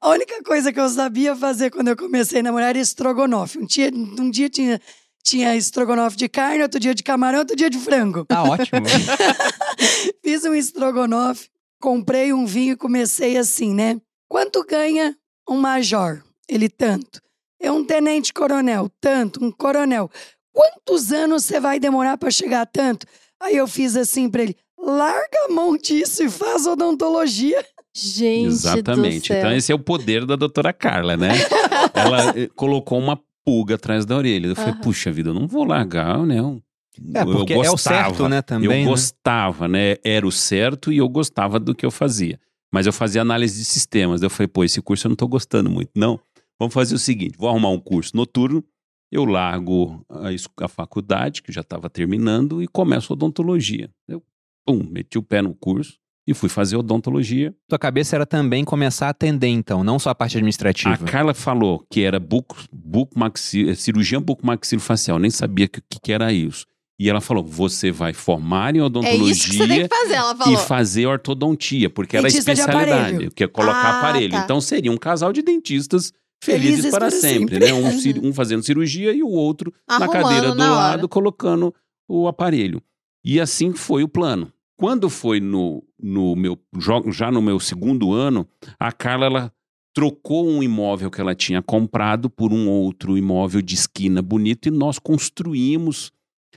[0.00, 3.58] A única coisa que eu sabia fazer quando eu comecei a namorar era estrogonofe.
[3.58, 4.80] Um dia, um dia tinha,
[5.22, 8.24] tinha estrogonofe de carne, outro dia de camarão, outro dia de frango.
[8.24, 8.86] Tá ótimo.
[10.22, 11.48] Fiz um estrogonofe,
[11.80, 14.00] comprei um vinho e comecei assim, né?
[14.28, 15.16] Quanto ganha
[15.48, 16.22] um major?
[16.48, 17.20] Ele tanto.
[17.60, 20.10] É um tenente coronel, tanto, um coronel.
[20.52, 23.06] Quantos anos você vai demorar para chegar a tanto?
[23.42, 27.64] Aí eu fiz assim pra ele: larga a mão disso e faz odontologia.
[27.94, 29.20] Gente Exatamente.
[29.20, 29.36] do céu.
[29.38, 31.30] Então, esse é o poder da doutora Carla, né?
[31.94, 34.48] Ela eh, colocou uma pulga atrás da orelha.
[34.48, 34.80] Eu falei, Aham.
[34.82, 36.38] puxa vida, eu não vou largar, né?
[36.40, 36.60] Eu-
[37.14, 38.64] É, porque eu é o gostava, certo, né, também.
[38.66, 38.84] eu né?
[38.84, 39.96] gostava, né?
[40.04, 42.38] Era o certo e eu gostava do que eu fazia.
[42.72, 44.22] Mas eu fazia análise de sistemas.
[44.22, 45.90] Eu falei, pô, esse curso eu não tô gostando muito.
[45.94, 46.18] Não,
[46.58, 48.62] vamos fazer o seguinte: vou arrumar um curso noturno,
[49.12, 53.90] eu largo a, a faculdade, que já estava terminando, e começo odontologia.
[54.08, 54.22] Eu,
[54.66, 55.94] pum, meti o pé no curso
[56.28, 57.54] e fui fazer odontologia.
[57.68, 60.92] Tua cabeça era também começar a atender, então, não só a parte administrativa.
[60.94, 66.12] A Carla falou que era buco, bucomaxi- eh, cirurgia bucomaxilofacial, nem sabia o que, que
[66.12, 66.66] era isso.
[66.98, 70.14] E ela falou: você vai formar em É odontologia isso que você tem que fazer,
[70.14, 70.56] ela e falou.
[70.58, 74.30] fazer ortodontia, porque era a especialidade, que é colocar Ah, aparelho.
[74.32, 74.38] tá.
[74.42, 77.58] Então seria um casal de dentistas felizes, Felizes para para sempre, sempre.
[77.60, 77.72] né?
[78.22, 80.80] Um, um fazendo cirurgia e o outro na Arrumando cadeira do na hora.
[80.80, 81.74] lado colocando
[82.08, 82.82] o aparelho.
[83.24, 84.52] E assim foi o plano.
[84.78, 86.58] Quando foi no, no meu
[87.10, 88.46] já no meu segundo ano,
[88.78, 89.52] a Carla ela
[89.94, 94.70] trocou um imóvel que ela tinha comprado por um outro imóvel de esquina bonito e
[94.70, 96.12] nós construímos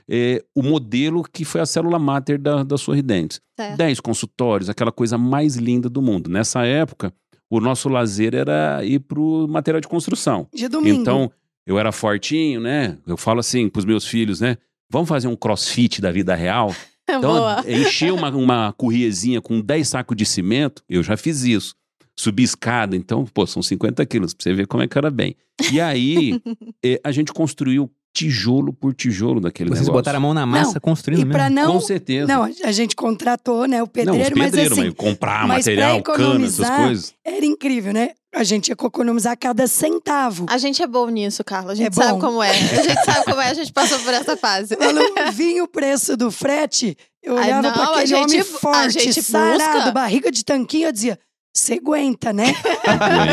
[0.06, 3.40] eh, o modelo que foi a célula máter da, da Sorridentes.
[3.58, 3.78] Certo.
[3.78, 6.28] 10 consultórios, aquela coisa mais linda do mundo.
[6.28, 7.12] Nessa época,
[7.50, 10.46] o nosso lazer era ir pro material de construção.
[10.54, 11.00] De domingo.
[11.00, 11.30] Então,
[11.66, 12.96] eu era fortinho, né?
[13.06, 14.56] Eu falo assim pros meus filhos, né?
[14.88, 16.74] Vamos fazer um crossfit da vida real?
[17.12, 17.64] Então, Boa.
[17.66, 21.74] encher uma, uma curriezinha com 10 sacos de cimento, eu já fiz isso.
[22.16, 25.34] Subir escada, então, pô, são 50 quilos, pra você ver como é que era bem.
[25.72, 26.40] E aí,
[26.84, 29.92] eh, a gente construiu tijolo por tijolo daquele Vocês negócio.
[29.92, 31.32] botaram a mão na massa Não, construindo e mesmo.
[31.38, 31.72] pra não.
[31.74, 32.26] Com certeza.
[32.26, 35.58] Não, a gente contratou, né, o Não, os pedreiro, mas pedreiros, assim, mas comprar mas
[35.66, 37.14] material, cano, essas coisas.
[37.24, 38.10] era incrível, né?
[38.34, 40.46] A gente ia economizar cada centavo.
[40.48, 41.72] A gente é bom nisso, Carla.
[41.72, 42.20] A gente É sabe bom.
[42.20, 42.50] como é.
[42.50, 42.52] A
[42.82, 44.76] gente sabe como é, a gente passou por essa fase.
[44.76, 45.00] Quando
[45.32, 49.00] vinha o preço do frete, eu olhava não, pra a aquele gente- homem a forte,
[49.00, 49.90] gente sarado, busca.
[49.92, 51.18] barriga de tanquinho, eu dizia,
[51.52, 52.46] você aguenta, né?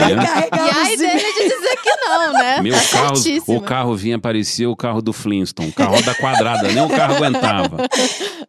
[0.09, 2.61] Ele E carregava a os ideia é de dizer que não, né?
[2.61, 3.57] Meu Tá carro, certíssimo.
[3.57, 7.15] o carro vinha parecer o carro do Flintstone, o carro da quadrada, nem o carro
[7.15, 7.77] aguentava.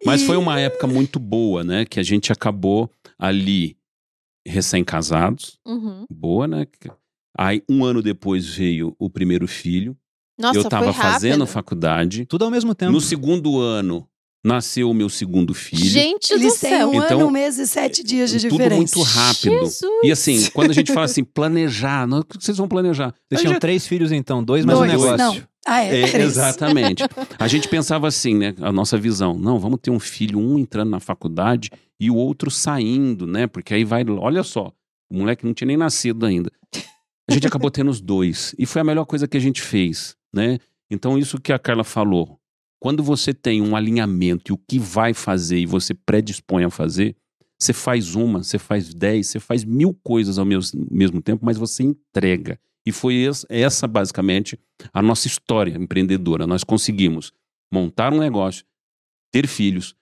[0.05, 1.85] Mas E- foi uma época muito boa, né?
[1.85, 3.77] Que a gente acabou ali
[4.47, 6.05] recém-casados, Uhum.
[6.11, 6.67] boa, né?
[7.37, 9.97] Aí um ano depois veio o primeiro filho.
[10.39, 12.25] Nossa, eu tava fazendo faculdade.
[12.27, 12.93] Tudo ao mesmo tempo.
[12.93, 14.09] No segundo ano
[14.45, 15.85] nasceu o meu segundo filho.
[15.85, 16.89] Gente do Eles têm céu.
[16.91, 18.77] um Então, ano, um mês e sete dias de Tudo diferença.
[18.77, 19.51] muito rápido.
[19.61, 19.83] Jesus.
[20.05, 23.13] E assim, quando a gente fala assim, planejar, não, o que vocês vão planejar?
[23.29, 25.17] Vocês tinham gente- três filhos, então, dois mais um Dois, negócio.
[25.19, 25.49] Não.
[25.67, 26.25] Ah, é, É, três.
[26.31, 27.03] exatamente.
[27.39, 28.55] A gente pensava assim, né?
[28.61, 29.39] A nossa visão.
[29.39, 31.71] Não, vamos ter um filho, um entrando na faculdade
[32.01, 33.47] e o outro saindo, né?
[33.47, 34.03] Porque aí vai.
[34.09, 34.73] Olha só,
[35.11, 36.51] o moleque não tinha nem nascido ainda.
[37.29, 38.55] A gente acabou tendo os dois.
[38.59, 40.59] E foi a melhor coisa que a gente fez, né?
[40.91, 42.38] Então, isso que a Carla falou.
[42.81, 47.17] Quando você tem um alinhamento e o que vai fazer e você predispõe a fazer,
[47.59, 51.57] você faz uma, você faz dez, você faz mil coisas ao mes- mesmo tempo, mas
[51.57, 52.59] você entrega.
[52.87, 54.59] E foi es- essa, basicamente,
[54.93, 56.47] a nossa história empreendedora.
[56.47, 57.33] Nós conseguimos
[57.73, 58.65] montar um negócio,
[59.33, 59.95] ter filhos,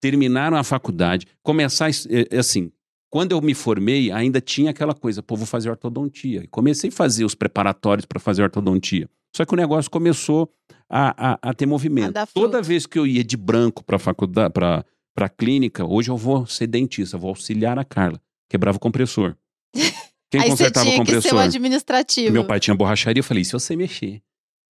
[0.00, 1.92] terminar a faculdade, começar é,
[2.30, 2.72] é assim.
[3.10, 6.44] Quando eu me formei, ainda tinha aquela coisa, pô, vou fazer ortodontia.
[6.44, 9.08] E comecei a fazer os preparatórios para fazer ortodontia.
[9.34, 10.52] Só que o negócio começou
[10.88, 12.16] a, a, a ter movimento.
[12.16, 16.16] A Toda vez que eu ia de branco para faculdade, para para clínica, hoje eu
[16.16, 18.18] vou ser dentista, vou auxiliar a Carla.
[18.48, 19.36] Quebrava o compressor.
[20.32, 21.40] Quem Aí você consertava o tinha que ser compressor?
[21.40, 22.32] administrativo.
[22.32, 24.22] Meu pai tinha borracharia, eu falei, se você mexer.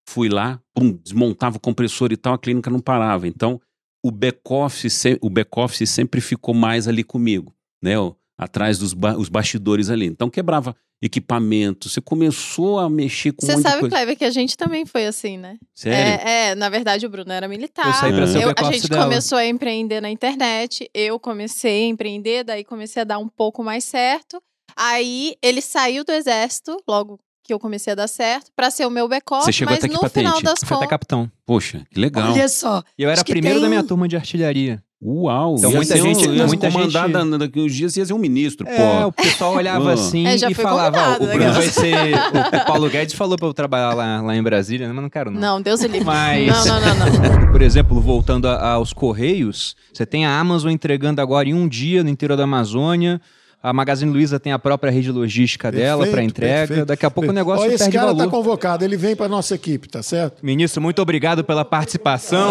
[0.08, 3.28] Fui lá, pum, desmontava o compressor e tal, a clínica não parava.
[3.28, 3.60] Então,
[4.04, 7.92] o back-office o back-office sempre ficou mais ali comigo, né?
[8.36, 10.06] Atrás dos ba- os bastidores ali.
[10.06, 13.96] Então, quebrava equipamento, você começou a mexer com um Você de sabe, coisa.
[13.96, 15.58] Kleber, que a gente também foi assim, né?
[15.74, 16.22] Sério?
[16.24, 17.86] É, é, na verdade, o Bruno era militar.
[17.88, 19.04] Eu saí pra ser o Eu- a gente dela.
[19.04, 20.88] começou a empreender na internet.
[20.94, 24.40] Eu comecei a empreender, daí comecei a dar um pouco mais certo.
[24.76, 28.90] Aí ele saiu do exército, logo que eu comecei a dar certo, pra ser o
[28.90, 29.44] meu back-off.
[29.44, 30.24] Você chegou mas até que no patente?
[30.26, 30.88] final das Foi até contas.
[30.88, 31.30] capitão.
[31.44, 32.32] Poxa, que legal.
[32.32, 32.82] Olha só.
[32.96, 34.82] E eu era primeiro tem da minha um- turma de artilharia.
[35.04, 38.06] Uau, Então, muita ser um- gente- ia muita comandar gente- da- daqui uns dias ia
[38.06, 39.08] ser um ministro, É, pô.
[39.08, 39.94] o pessoal olhava Ah.
[39.94, 41.50] assim É, e falava, o né, Bruno cara?
[41.54, 41.94] vai ser...
[42.14, 44.92] O, Paulo Guedes falou pra eu trabalhar lá, lá em Brasília, né?
[44.92, 45.40] mas não quero não.
[45.40, 46.04] Não, Deus o livre.
[46.04, 47.50] Mas- Não, não, não, não.
[47.50, 52.04] Por exemplo, voltando a- aos Correios, você tem a Amazon entregando agora em um dia
[52.04, 53.20] no interior da Amazônia.
[53.62, 56.66] A Magazine Luiza tem a própria rede logística dela para entrega.
[56.66, 56.86] perfeito.
[56.86, 58.24] Daqui a pouco o negócio Olha, esse perde cara valor.
[58.24, 60.44] tá convocado, ele vem pra nossa equipe, tá certo?
[60.44, 62.50] Ministro, muito obrigado pela participação.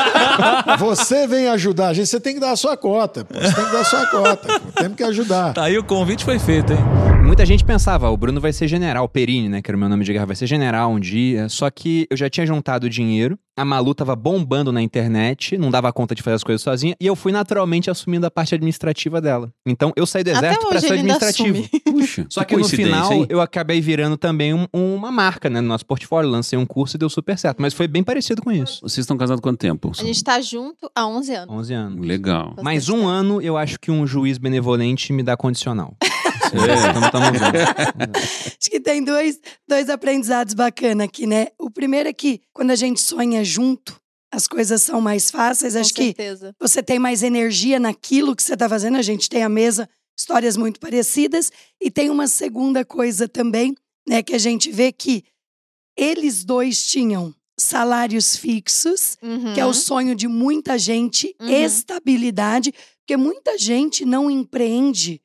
[0.78, 3.24] Você vem ajudar a gente, você tem que dar a sua cota.
[3.24, 3.34] Pô.
[3.34, 4.60] Você tem que dar a sua cota.
[4.60, 4.72] Pô.
[4.80, 5.52] Temos que ajudar.
[5.52, 6.78] Tá aí o convite foi feito, hein?
[7.30, 9.88] Muita gente pensava, "Ah, o Bruno vai ser general, Perini, né, que era o meu
[9.88, 11.48] nome de guerra, vai ser general um dia.
[11.48, 15.92] Só que eu já tinha juntado dinheiro, a Malu tava bombando na internet, não dava
[15.92, 19.48] conta de fazer as coisas sozinha, e eu fui naturalmente assumindo a parte administrativa dela.
[19.64, 21.68] Então eu saí do exército pra hoje ser administrativo.
[21.86, 23.26] Puxa, Só que no coincidência, final hein?
[23.28, 26.28] eu acabei virando também um- uma marca, né, no nosso portfólio.
[26.28, 27.62] Lancei um curso e deu super certo.
[27.62, 28.80] Mas foi bem parecido com isso.
[28.82, 29.92] Vocês estão casados há quanto tempo?
[29.96, 31.54] A gente tá junto há 11 anos.
[31.54, 32.04] 11 anos.
[32.06, 32.56] Legal.
[32.60, 35.94] Mais um ano, eu acho que um juiz benevolente me dá condicional.
[36.56, 37.10] É.
[37.10, 38.56] Tamo junto.
[38.58, 41.48] Acho que tem dois, dois aprendizados bacanas aqui, né?
[41.58, 43.98] O primeiro é que quando a gente sonha junto,
[44.32, 45.74] as coisas são mais fáceis.
[45.74, 46.54] Com Acho que certeza.
[46.60, 48.96] você tem mais energia naquilo que você está fazendo.
[48.96, 49.88] A gente tem a mesa,
[50.18, 51.50] histórias muito parecidas.
[51.80, 53.74] E tem uma segunda coisa também,
[54.08, 54.22] né?
[54.22, 55.24] Que a gente vê que
[55.96, 59.52] eles dois tinham salários fixos, Uhum.
[59.52, 61.48] que é o sonho de muita gente, Uhum.
[61.50, 65.20] estabilidade, porque muita gente não empreende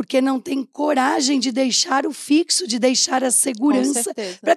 [0.00, 4.56] porque não tem coragem de deixar o fixo, de deixar a segurança para.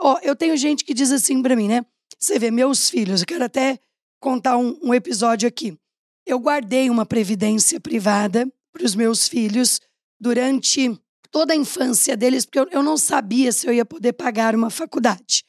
[0.00, 1.84] Ó, eu tenho gente que diz assim pra mim, né?
[2.18, 3.78] Você vê, meus filhos, eu quero até
[4.18, 5.78] contar um, um episódio aqui.
[6.26, 9.78] Eu guardei uma previdência privada para os meus filhos
[10.18, 10.98] durante
[11.30, 14.70] toda a infância deles, porque eu, eu não sabia se eu ia poder pagar uma
[14.70, 15.44] faculdade.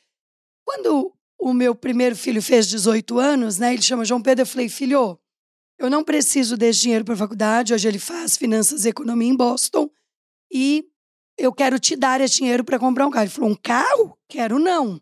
[0.65, 3.71] Quando o meu primeiro filho fez 18 anos, né?
[3.71, 5.17] Ele chama João Pedro, eu falei, filho,
[5.79, 7.73] eu não preciso desse dinheiro para a faculdade.
[7.73, 9.89] Hoje ele faz finanças e economia em Boston.
[10.51, 10.85] E
[11.37, 13.23] eu quero te dar esse dinheiro para comprar um carro.
[13.23, 14.17] Ele falou, um carro?
[14.27, 15.01] Quero não.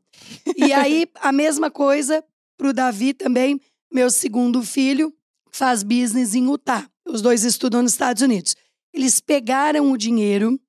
[0.56, 2.24] e aí, a mesma coisa
[2.58, 3.60] para o Davi também,
[3.92, 5.14] meu segundo filho,
[5.52, 6.88] faz business em Utah.
[7.08, 8.56] Os dois estudam nos Estados Unidos.
[8.94, 10.60] Eles pegaram o dinheiro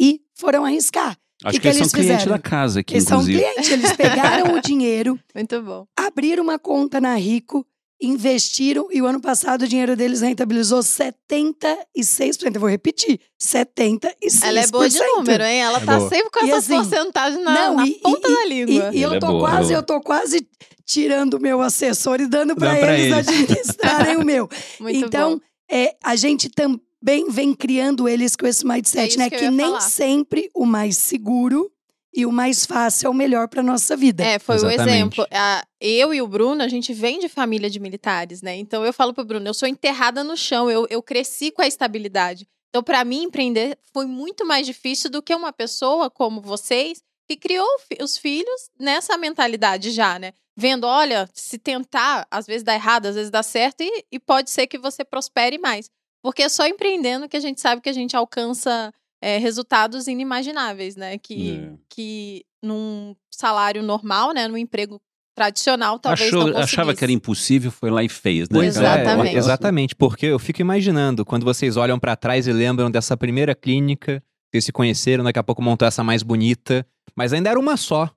[0.00, 1.16] e foram arriscar.
[1.44, 3.42] Acho que que, eles são eles clientes da casa aqui, Eles são inclusive.
[3.44, 5.86] clientes, eles pegaram o dinheiro, Muito bom.
[5.96, 7.66] abriram uma conta na Rico,
[8.02, 10.80] investiram e o ano passado o dinheiro deles rentabilizou
[11.96, 12.54] 76%.
[12.54, 14.10] Eu vou repetir, 76%.
[14.42, 15.60] Ela é boa de número, hein?
[15.62, 16.08] Ela É tá boa.
[16.08, 18.90] sempre com E essas assim, porcentagens na, não, na e- ponta e- da língua.
[18.92, 20.46] e eu Ela é tô boa, quase, é eu tô quase
[20.84, 23.28] tirando o meu assessor e dando para eles, eles.
[23.28, 24.48] administrarem o meu.
[24.80, 25.40] Muito então, bom.
[25.70, 29.30] é, a gente também vem criando eles com esse mindset, É né?
[29.30, 29.80] que Que, nem falar.
[29.80, 31.70] sempre o mais seguro
[32.14, 34.22] e o mais fácil é o melhor para nossa vida.
[34.24, 34.80] É, foi o Exatamente.
[34.90, 35.26] exemplo.
[35.30, 38.54] A- eu e o Bruno, a gente vem de família de militares, né?
[38.56, 41.66] Então eu falo pro Bruno, eu sou enterrada no chão, eu, eu cresci com a
[41.66, 42.46] estabilidade.
[42.70, 47.36] Então, pra mim, empreender foi muito mais difícil do que uma pessoa como vocês, que
[47.36, 50.32] criou fi- os filhos nessa mentalidade já, né?
[50.56, 54.50] Vendo, olha, se tentar, às vezes dá errado, às vezes dá certo, e, e pode
[54.50, 55.90] ser que você prospere mais.
[56.22, 58.92] Porque é só empreendendo que a gente sabe que a gente alcança
[59.22, 61.16] é, resultados inimagináveis, né?
[61.18, 61.72] Que, É.
[61.88, 64.48] que num salário normal, né?
[64.48, 65.00] Num emprego
[65.34, 68.58] tradicional, talvez Achou- não achava que era impossível, foi lá e fez, né?
[68.58, 69.34] Pois Exatamente.
[69.34, 73.54] é, exatamente, porque eu fico imaginando quando vocês olham pra trás e lembram dessa primeira
[73.54, 77.78] clínica, vocês se conheceram, daqui a pouco montou essa mais bonita, mas ainda era uma
[77.78, 78.10] só.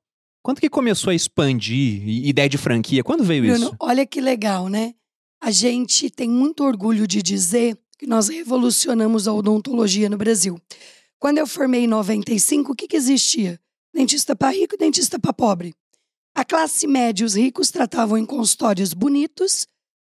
[0.44, 2.04] Quando que começou a expandir?
[2.08, 3.02] E- Ideia de franquia?
[3.04, 3.76] Quando veio Bruno, isso?
[3.80, 4.94] olha que legal, né?
[5.42, 10.60] A gente tem muito orgulho de dizer que nós revolucionamos a odontologia no Brasil.
[11.20, 13.60] Quando eu formei em 95, o que, que existia?
[13.94, 15.74] Dentista para rico e dentista para pobre.
[16.36, 19.66] A classe média e os ricos tratavam em consultórios bonitos,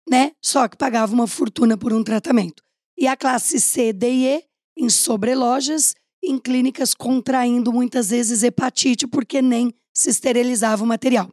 [0.10, 0.32] né?
[0.42, 2.64] Só que pagavam uma fortuna por um tratamento.
[2.98, 4.44] E a classe C, D e E
[4.78, 11.30] em sobrelojas em clínicas contraindo muitas vezes hepatite, porque nem se esterilizava o material.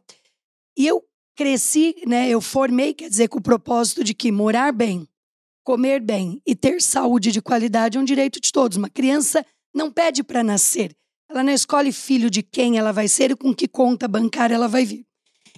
[0.77, 1.01] E eu
[1.35, 2.29] cresci, né?
[2.29, 5.07] Eu formei, quer dizer, com o propósito de que morar bem,
[5.63, 8.77] comer bem e ter saúde de qualidade é um direito de todos.
[8.77, 10.95] Uma criança não pede para nascer.
[11.29, 14.67] Ela não escolhe filho de quem ela vai ser e com que conta bancária ela
[14.67, 15.05] vai vir.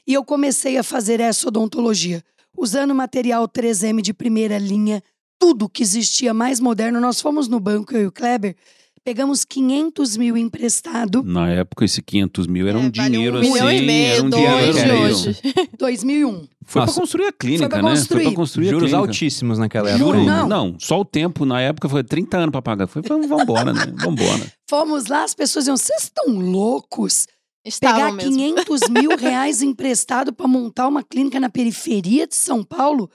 [0.05, 2.23] E eu comecei a fazer essa odontologia,
[2.55, 5.01] usando material 3M de primeira linha,
[5.39, 6.99] tudo que existia mais moderno.
[6.99, 8.55] Nós fomos no banco, eu e o Kleber,
[9.03, 13.39] pegamos 500 mil emprestado, Na época, esse 500 mil era um É, vale dinheiro um
[13.41, 13.51] assim.
[13.53, 15.37] milhão e meio, era um dois dinheiro de era hoje.
[15.77, 16.47] 2001.
[16.65, 17.83] Foi pra construir a clínica, pra né?
[17.83, 18.23] Foi construir.
[18.23, 19.07] pra construir a Juros clínica.
[19.09, 20.05] altíssimos naquela época.
[20.05, 20.45] Juro, ainda.
[20.45, 20.75] não.
[20.79, 22.87] só o tempo na época foi 30 anos pra pagar.
[22.87, 23.81] Foi, foi vambora, né?
[24.01, 24.51] Vambora.
[24.69, 27.27] Fomos lá, as pessoas diziam: vocês estão loucos?
[27.65, 28.31] Estavam Pegar mesmo.
[28.35, 33.09] 500 mil reais emprestado para montar uma clínica na periferia de São Paulo.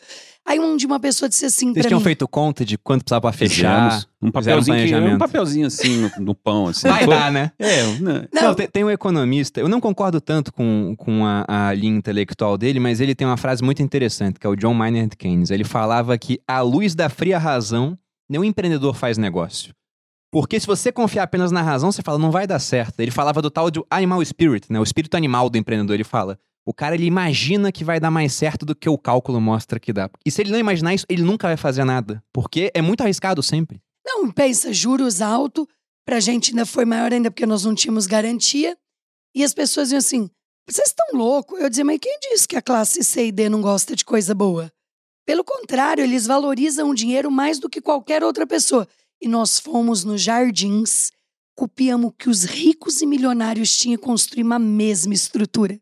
[0.46, 3.20] Aí um de uma pessoa disse assim Vocês tinham mim: feito conta de quanto precisava
[3.20, 4.02] pra fechar?
[4.22, 6.88] Um papelzinho, que- um papelzinho assim no, no pão, assim.
[6.88, 7.52] Vai dar, né?
[7.58, 8.26] É, né?
[8.32, 8.42] Não.
[8.42, 12.56] Não, tem, tem um economista, eu não concordo tanto com, com a, a linha intelectual
[12.56, 15.50] dele, mas ele tem uma frase muito interessante, que é o John Maynard Keynes.
[15.50, 19.74] Ele falava que, à luz da fria razão, nenhum empreendedor faz negócio.
[20.30, 23.00] Porque se você confiar apenas na razão, você fala, não vai dar certo.
[23.00, 24.78] Ele falava do tal de animal spirit, né?
[24.78, 25.94] O espírito animal do empreendedor.
[25.94, 29.40] Ele fala, o cara ele imagina que vai dar mais certo do que o cálculo
[29.40, 30.10] mostra que dá.
[30.26, 32.22] E se ele não imaginar isso, ele nunca vai fazer nada.
[32.32, 33.80] Porque é muito arriscado sempre.
[34.06, 35.66] Não, pensa, juros alto,
[36.04, 38.76] pra gente ainda foi maior ainda porque nós não tínhamos garantia.
[39.34, 40.30] E as pessoas diziam assim:
[40.68, 41.58] vocês estão loucos?
[41.58, 44.34] Eu dizia, mas quem disse que a classe C e D não gosta de coisa
[44.34, 44.70] boa?
[45.26, 48.86] Pelo contrário, eles valorizam o dinheiro mais do que qualquer outra pessoa.
[49.20, 51.10] E nós fomos nos jardins,
[51.56, 55.80] copiamos que os ricos e milionários tinham e construímos a mesma estrutura.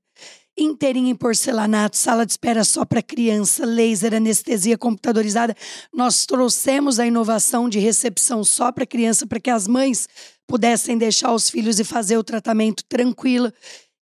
[0.59, 5.55] Inteirinha em porcelanato, sala de espera só para criança, laser, anestesia computadorizada.
[5.93, 10.09] Nós trouxemos a inovação de recepção só para criança, para que as mães
[10.47, 13.53] pudessem deixar os filhos e fazer o tratamento tranquilo.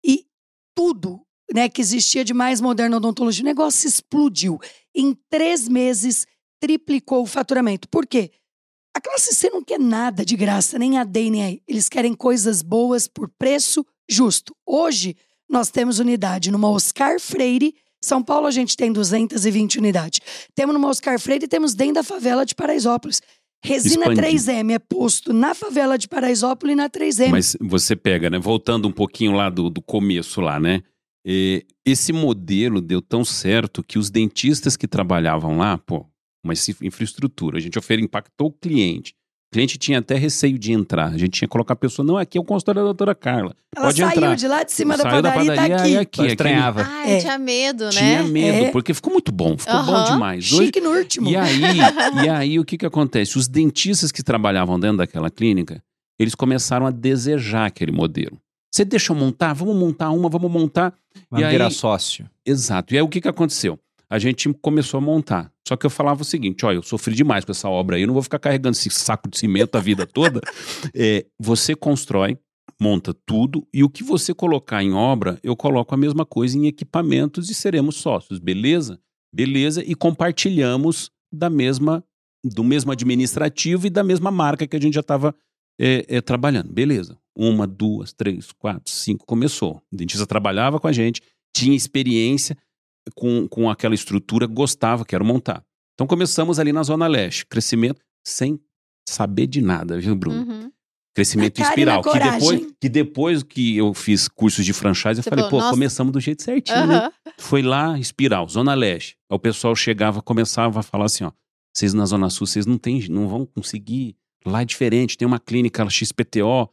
[0.07, 0.27] E
[0.77, 1.21] tudo
[1.53, 4.61] né, que existia de mais moderno odontologia, o negócio explodiu.
[4.95, 6.25] Em três meses,
[6.61, 7.89] triplicou o faturamento.
[7.89, 8.31] Por quê?
[8.95, 11.63] A classe C não quer nada de graça, nem a D, nem a E.
[11.67, 14.55] Eles querem coisas boas por preço justo.
[14.65, 15.17] Hoje,
[15.49, 17.75] nós temos unidade numa Oscar Freire.
[18.01, 20.21] São Paulo, a gente tem 220 unidades.
[20.55, 23.21] Temos numa Oscar Freire e temos dentro da favela de Paraisópolis.
[23.65, 24.27] Resina Expandido.
[24.27, 27.31] 3M é posto na favela de Paraisópolis e na 3M.
[27.31, 28.39] Mas você pega, né?
[28.39, 30.83] Voltando um pouquinho lá do, do começo lá, né?
[31.27, 36.07] É, esse modelo deu tão certo que os dentistas que trabalhavam lá, pô,
[36.45, 39.15] uma infraestrutura, a gente ofereceu, impactou o cliente.
[39.51, 41.13] O cliente tinha até receio de entrar.
[41.13, 43.55] A gente tinha que colocar a pessoa, não, aqui é o consultório da doutora Carla.
[43.77, 44.35] Ela pode saiu entrar.
[44.35, 45.97] de lá de cima da Saiu padaria, e tá e aqui.
[45.97, 46.27] aqui.
[46.27, 46.83] Estranhava.
[46.83, 47.19] Ai, É.
[47.21, 47.91] tinha medo, né?
[47.91, 48.71] Tinha medo, É.
[48.73, 50.51] porque ficou muito bom, ficou bom demais.
[50.53, 51.31] Hoje, Chique no último.
[51.31, 51.61] e aí,
[52.27, 53.39] e aí, o que que acontece?
[53.39, 55.81] Os dentistas que trabalhavam dentro daquela clínica,
[56.19, 58.37] eles começaram a desejar aquele modelo.
[58.75, 59.53] Você deixa eu montar?
[59.53, 60.93] Vamos montar uma, vamos montar.
[61.31, 62.29] Vai E aí- virar sócio.
[62.45, 62.93] Exato.
[62.93, 63.79] E aí o que que aconteceu?
[64.11, 65.49] A gente começou a montar.
[65.67, 68.07] Só que eu falava o seguinte: olha, eu sofri demais com essa obra aí, eu
[68.07, 70.41] não vou ficar carregando esse saco de cimento a vida toda.
[70.97, 72.39] É, você constrói,
[72.81, 76.67] monta tudo, e o que você colocar em obra, eu coloco a mesma coisa em
[76.67, 79.01] equipamentos e seremos sócios, beleza?
[79.35, 82.05] Beleza, e compartilhamos da mesma,
[82.45, 85.35] do mesmo administrativo e da mesma marca que a gente já estava
[86.25, 86.73] trabalhando.
[86.73, 87.19] Beleza.
[87.37, 89.83] Uma, duas, três, quatro, cinco, começou.
[89.93, 91.21] O dentista trabalhava com a gente,
[91.55, 92.57] tinha experiência
[93.15, 95.63] com, com aquela estrutura, gostava, quero montar.
[95.95, 98.59] Então começamos ali na Zona Leste, crescimento sem
[99.09, 100.43] saber de nada, viu, Bruno?
[100.43, 100.73] Uhum.
[101.15, 102.03] Crescimento espiral.
[102.03, 105.59] Que depois, que depois que eu fiz cursos de franchise, eu Você falei, falou, pô,
[105.59, 106.97] "Nossa." começamos do jeito certinho, né?
[106.97, 107.13] Aham.
[107.39, 109.17] Foi lá, espiral, Zona Leste.
[109.31, 111.31] Aí o pessoal chegava, começava a falar assim, ó,
[111.73, 114.17] vocês na Zona Sul, vocês não tem, não vão conseguir.
[114.45, 116.69] Lá é diferente, tem uma clínica XPTO.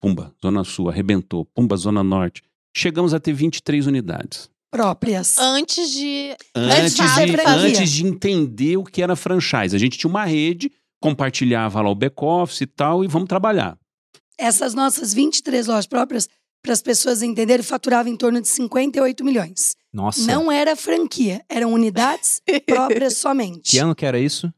[0.00, 1.44] Pumba, Zona Sul, arrebentou.
[1.46, 2.42] Pumba, Zona Norte.
[2.76, 4.48] Chegamos a ter 23 unidades.
[4.70, 5.38] Próprias.
[5.38, 6.36] Antes de.
[6.54, 7.02] Antes de
[7.46, 9.74] antes de entender o que era franchise.
[9.74, 13.78] A gente tinha uma rede, compartilhava lá o back-office e tal, e vamos trabalhar.
[14.38, 16.28] Essas nossas 23 lojas próprias,
[16.62, 19.74] para as pessoas entenderem, faturavam em torno de 58 milhões.
[19.92, 20.20] Nossa.
[20.26, 23.70] Não era franquia, eram unidades próprias somente.
[23.70, 24.52] Que ano que era isso?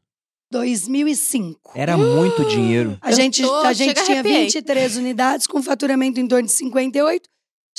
[0.51, 1.73] 2005.
[1.75, 2.97] Era muito dinheiro.
[3.01, 4.45] A gente, tô- a gente tinha arrepiei.
[4.45, 7.29] 23 unidades com faturamento em torno de 58.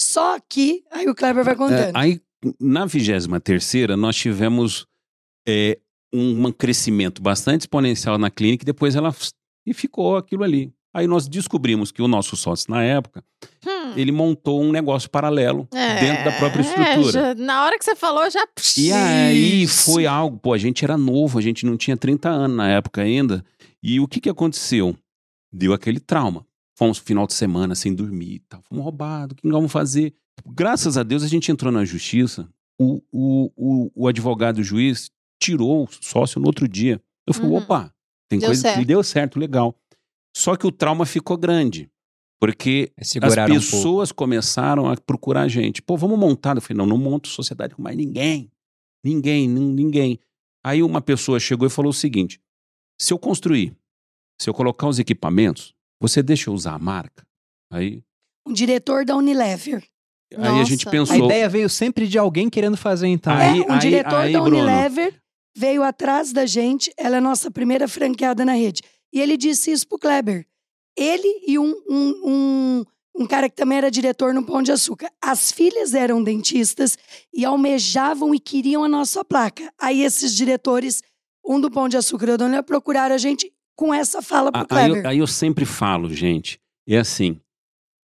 [0.00, 1.96] Só que, aí o Kleber vai É, contando.
[1.96, 2.20] aí,
[2.58, 4.86] na 23 nós tivemos
[5.46, 5.78] é,
[6.12, 9.14] um, crescimento bastante exponencial na clínica e depois ela
[9.66, 10.72] e ficou aquilo ali.
[10.92, 13.22] Aí nós descobrimos que o nosso sócio, na época,
[13.64, 13.92] Hum.
[13.96, 17.12] ele montou um negócio paralelo É, dentro da própria é, estrutura.
[17.12, 18.44] já- na hora que você falou, já.
[18.76, 22.56] E aí foi algo, pô, a gente era novo, a gente não tinha 30 anos
[22.56, 23.44] na época ainda.
[23.82, 24.96] E o que que aconteceu?
[25.52, 26.46] deu aquele trauma.
[26.80, 28.62] Fomos no final de semana sem dormir e tal.
[28.62, 30.14] Fomos roubados, o que nós vamos fazer?
[30.46, 32.48] Graças a Deus a gente entrou na justiça.
[32.80, 36.98] O, o, o, o advogado, o juiz, tirou o sócio no outro dia.
[37.26, 37.56] Eu falei, Uhum.
[37.58, 37.94] opa,
[38.30, 39.76] tem Deu coisa que deu certo, legal.
[40.34, 41.90] Só que o trauma ficou grande.
[42.40, 43.70] Porque as Seguraram um pouco.
[43.70, 45.82] pessoas começaram a procurar a gente.
[45.82, 46.56] Pô, vamos montar.
[46.56, 48.50] Eu falei, não, não monto sociedade com mais ninguém.
[49.04, 50.18] Ninguém, nin- ninguém.
[50.64, 52.40] Aí uma pessoa chegou e falou o seguinte:
[52.98, 53.76] se eu construir,
[54.40, 57.26] se eu colocar os equipamentos, você deixa eu usar a marca?
[57.72, 58.02] Aí,
[58.46, 59.84] Um diretor da Unilever.
[60.36, 60.90] aí a gente Nossa.
[60.90, 61.14] pensou.
[61.14, 63.32] A ideia veio sempre de alguém querendo fazer, então.
[63.32, 64.56] Aí- é, um diretor aí, da Bruno.
[64.56, 65.14] Unilever
[65.56, 68.82] veio atrás da gente, ela é a nossa primeira franqueada na rede.
[69.12, 70.46] E ele disse isso pro Kleber.
[70.96, 72.84] Ele e um, um, um,
[73.22, 75.10] um cara que também era diretor no Pão de Açúcar.
[75.20, 76.96] As filhas eram dentistas
[77.32, 79.72] e almejavam e queriam a nossa placa.
[79.78, 81.02] Aí esses diretores,
[81.44, 84.60] um do Pão de Açúcar e o Unilever, procuraram a gente com essa fala pro
[84.60, 85.04] Aí Kleber.
[85.04, 87.40] eu, aí eu sempre falo, gente, é assim: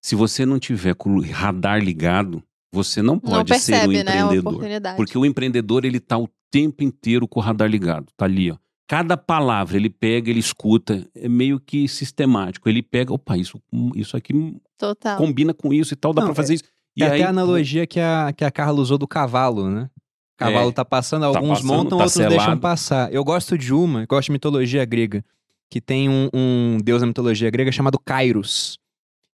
[0.03, 4.03] se você não tiver com o radar ligado, você não Não pode ser um percebe,
[4.05, 4.12] né?
[4.12, 4.53] A empreendedor.
[4.53, 4.97] oportunidade.
[4.97, 8.07] Porque o empreendedor, ele tá o tempo inteiro com o radar ligado.
[8.16, 8.57] Tá ali, ó.
[8.89, 12.68] Cada palavra ele pega, ele escuta, é meio que sistemático.
[12.68, 13.61] Ele pega, opa, isso,
[13.97, 15.18] isso aqui Total.
[15.18, 16.64] combina com isso e tal, dá Não, pra fazer isso.
[16.97, 19.91] E Tem aí, até a analogia que a, que a Carla usou do cavalo, né?
[20.35, 22.61] O cavalo É, tá passando, tá alguns passando, montam, tá outros deixam selado.
[22.61, 23.12] passar.
[23.12, 25.24] Eu gosto de uma, eu gosto de mitologia grega,
[25.71, 28.79] que tem um, um deus na mitologia grega chamado Kairos,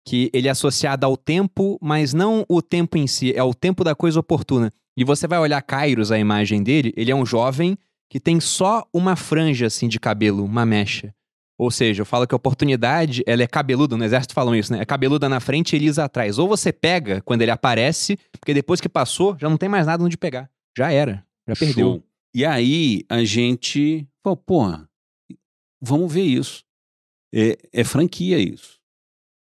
[0.07, 3.83] que ele é associado ao tempo, mas não o tempo em si, é o tempo
[3.83, 4.71] da coisa oportuna.
[4.97, 7.77] E você vai olhar Kairos, a imagem dele, ele é um jovem
[8.09, 11.13] que tem só uma franja assim de cabelo, uma mecha.
[11.57, 14.81] Ou seja, eu falo que a oportunidade, ela é cabeluda, no exército falam isso, né?
[14.81, 16.39] É cabeluda na frente e lisa atrás.
[16.39, 20.03] Ou você pega quando ele aparece, porque depois que passou, já não tem mais nada
[20.03, 20.49] onde pegar.
[20.75, 21.87] Já era, já perdeu.
[21.87, 22.03] Show.
[22.33, 24.89] E aí a gente falou, porra,
[25.81, 26.63] vamos ver isso.
[27.33, 28.79] É, é franquia isso.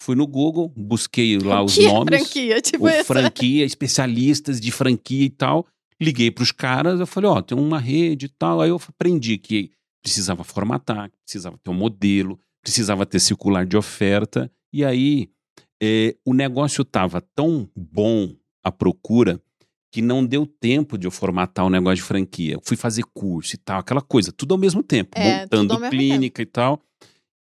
[0.02, 2.08] Fui no Google, busquei lá os que nomes.
[2.08, 3.06] franquia, tipo essa.
[3.06, 5.66] franquia, especialistas de franquia e tal.
[6.02, 8.60] Liguei pros caras, eu falei, ó, tem uma rede e tal.
[8.60, 9.72] Aí eu aprendi que
[10.02, 14.52] precisava formatar, precisava ter um modelo, precisava ter circular de oferta.
[14.74, 15.30] E aí
[15.82, 19.42] eh, o negócio tava tão bom a procura
[19.94, 22.56] que não deu tempo de eu formatar o negócio de franquia.
[22.56, 25.92] Eu fui fazer curso e tal, aquela coisa, tudo ao mesmo tempo, É, montando mesmo
[25.92, 26.82] clínica e tal.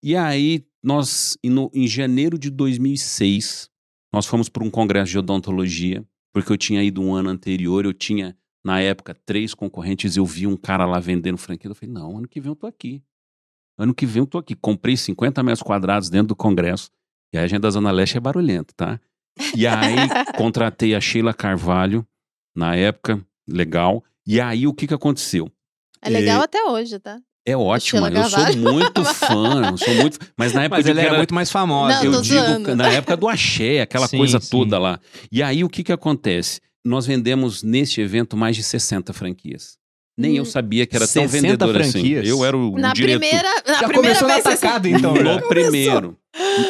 [0.03, 3.71] E aí nós, em no- em janeiro de 2006,
[4.13, 7.93] nós fomos para um congresso de odontologia, porque eu tinha ido um ano anterior, eu
[7.95, 12.19] tinha, na época, três concorrentes, eu vi um cara lá vendendo franquia, eu falei, não,
[12.19, 13.03] ano que vem eu tô aqui.
[13.79, 14.55] Ano que vem eu tô aqui.
[14.55, 16.91] Comprei 50 metros quadrados dentro do congresso,
[17.33, 19.01] e a agenda da Zona Leste é barulhento, tá?
[19.57, 19.97] E aí
[20.37, 22.07] contratei a Sheila Carvalho,
[22.55, 24.03] na época, legal.
[24.27, 25.51] E aí o que que aconteceu?
[26.01, 27.19] É legal até hoje, tá?
[27.45, 30.19] É ótimo, Sheila eu sou muito fã, eu sou muito.
[30.37, 31.97] Mas na época Mas de ela que era era- muito mais famosa.
[31.97, 32.77] Não, eu digo zoando.
[32.77, 34.49] na época do axé, aquela Sim, coisa sim.
[34.51, 35.01] toda lá.
[35.31, 36.61] E aí o que que acontece?
[36.85, 39.77] Nós vendemos neste evento mais de 60 franquias.
[40.17, 40.47] Nem eu Hum.
[40.47, 42.21] sabia que era tão 60 vendedor franquias?
[42.21, 42.29] assim.
[42.29, 43.19] Eu era o, Na diretor.
[43.21, 45.15] primeira, na Já primeira começou vocês- atacado, então.
[45.15, 46.17] No primeiro.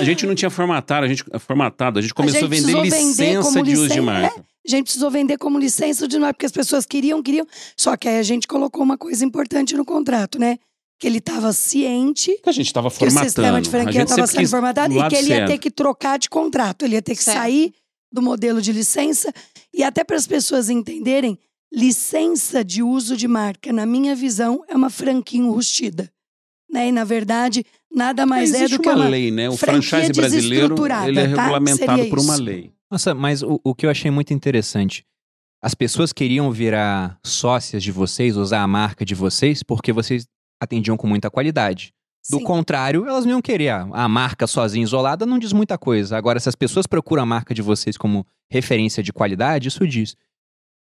[0.01, 2.83] A gente não tinha formatado, a gente formatado, a gente começou a, gente vender precisou
[2.83, 2.97] vender
[3.35, 4.45] licença como de uso de marca.
[4.67, 7.47] A gente precisou vender como licença de marca, porque as pessoas queriam, queriam.
[7.77, 10.59] Só que aí a gente colocou uma coisa importante no contrato, né?
[11.01, 13.25] Que ele estava ciente Que a gente estava que o formatando.
[13.25, 15.49] sistema de franquia estava sendo formatado do e que ele ia certo.
[15.51, 16.85] ter que trocar de contrato.
[16.85, 17.39] Ele ia ter que Certo.
[17.39, 17.75] sair
[18.13, 19.33] do modelo de licença.
[19.75, 21.37] E até para as pessoas entenderem,
[21.73, 26.09] licença de uso de marca, na minha visão, é uma franquia enrustida.
[26.71, 26.89] Né?
[26.89, 29.49] E, na verdade, nada mais é do que uma uma lei, né?
[29.51, 31.43] O franquia franchise brasileiro desestruturada, ele é tá?
[31.43, 32.43] regulamentado Seria por uma isso.
[32.43, 32.73] lei.
[32.93, 35.03] Nossa, mas o, o que eu achei muito interessante,
[35.63, 40.27] as pessoas queriam virar sócias de vocês, usar a marca de vocês, porque vocês
[40.63, 41.95] atendiam com muita qualidade.
[42.31, 42.45] Do Sim.
[42.45, 43.71] contrário, elas não iam querer.
[43.71, 46.19] A, a marca sozinha, isolada, não diz muita coisa.
[46.19, 50.15] Agora, se as pessoas procuram a marca de vocês como referência de qualidade, isso diz.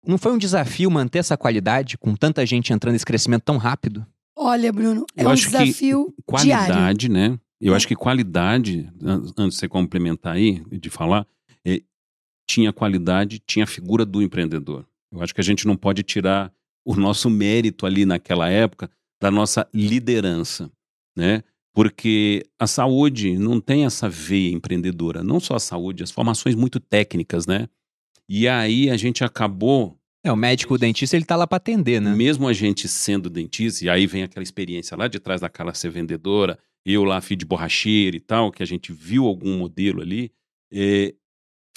[0.06, 4.06] Não foi um desafio manter essa qualidade com tanta gente entrando nesse crescimento tão rápido?
[4.38, 6.14] Olha, Bruno, é Eu um acho que desafio
[6.44, 6.66] diário.
[6.68, 7.40] Qualidade, né?
[7.60, 7.78] Eu É.
[7.78, 11.26] acho que qualidade, an- antes de você complementar aí, de falar,
[12.48, 14.86] tinha qualidade, tinha a figura do empreendedor.
[15.12, 16.52] Eu acho que a gente não pode tirar
[16.86, 18.90] o nosso mérito ali naquela época
[19.22, 20.72] da nossa liderança,
[21.16, 21.44] né?
[21.74, 26.80] Porque a saúde não tem essa veia empreendedora, não só a saúde, as formações muito
[26.80, 27.70] técnicas, né?
[28.28, 32.00] E aí a gente acabou É, o médico, o dentista, ele tá lá pra atender,
[32.00, 32.14] né?
[32.14, 35.74] mesmo a gente sendo dentista, e aí vem aquela experiência lá de trás da cara
[35.74, 40.00] ser vendedora, eu lá, filho de borracheiro e tal, que a gente viu algum modelo
[40.00, 40.32] ali,
[40.72, 41.16] é,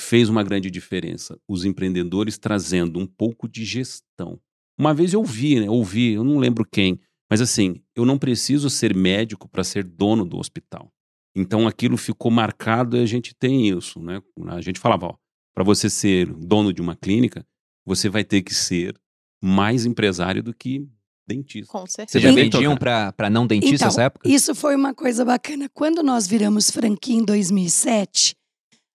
[0.01, 1.39] fez uma grande diferença.
[1.49, 4.41] Os empreendedores trazendo um pouco de gestão.
[4.79, 7.01] Uma vez eu vi, né, ouvi, eu não lembro quem,
[7.31, 10.93] mas assim, eu não preciso ser médico para ser dono do hospital.
[11.37, 14.21] Então aquilo ficou marcado e a gente tem isso, né?
[14.49, 15.15] A gente falava, ó,
[15.55, 17.47] para você ser dono de uma clínica,
[17.87, 18.97] você vai ter que ser
[19.43, 20.89] mais empresário do que
[21.27, 21.71] dentista.
[21.73, 22.21] Com Vocês certeza.
[22.21, 24.29] já Então, vendiam pra não dentista Então, nessa época?
[24.29, 25.69] Isso foi uma coisa bacana.
[25.69, 28.35] Quando nós viramos franquia em 2007,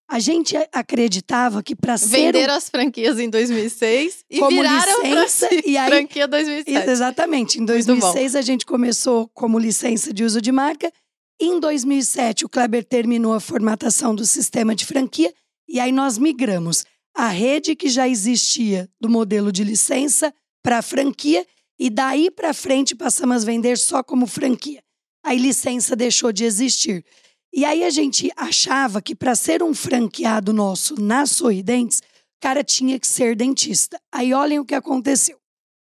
[0.10, 5.03] a gente acreditava que para ser um Venderam as franquias em 2006 e Como viraram
[5.03, 6.90] licença, e aí- franquia Isso, 2007.
[6.90, 7.56] Exatamente.
[7.57, 10.91] Em Muito 2006 a gente começou como licença de uso de marca.
[11.40, 15.31] Em 2007 o Kleber terminou a formatação do sistema de franquia
[15.68, 16.84] e aí nós migramos
[17.15, 20.34] a rede que já existia do modelo de licença
[20.64, 21.45] para franquia
[21.80, 24.81] e daí para frente passamos a vender só como franquia.
[25.23, 27.06] Aí licença deixou de existir.
[27.53, 32.01] E aí a gente achava que para ser um franqueado nosso na Sorridentes,
[32.39, 33.99] cara tinha que ser dentista.
[34.11, 35.38] Aí olhem o que aconteceu.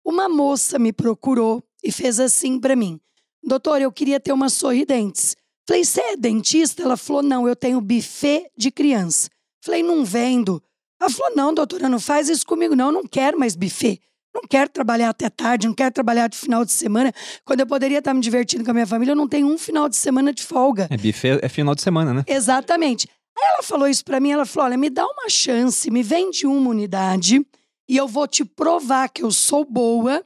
[0.04, 3.00] Uma moça me procurou e fez assim para mim:
[3.42, 5.36] Doutor, eu queria ter uma sorridentes.
[5.66, 6.82] Falei, você é dentista?
[6.82, 9.30] Ela falou: Não, eu tenho buffet de criança.
[9.64, 10.62] Falei, não vendo.
[11.00, 12.86] Ela falou: Não, doutora, não faz isso comigo, não.
[12.86, 14.00] Eu não quero mais buffet.
[14.34, 17.12] Não quero trabalhar até tarde, não quero trabalhar de final de semana.
[17.44, 19.88] Quando eu poderia estar me divertindo com a minha família, eu não tenho um final
[19.88, 20.88] de semana de folga.
[20.90, 22.24] É buffet é final de semana, né?
[22.26, 23.08] Exatamente.
[23.36, 26.46] Aí ela falou isso pra mim, ela falou: "Olha, me dá uma chance, me vende
[26.46, 27.44] uma unidade
[27.88, 30.24] e eu vou te provar que eu sou boa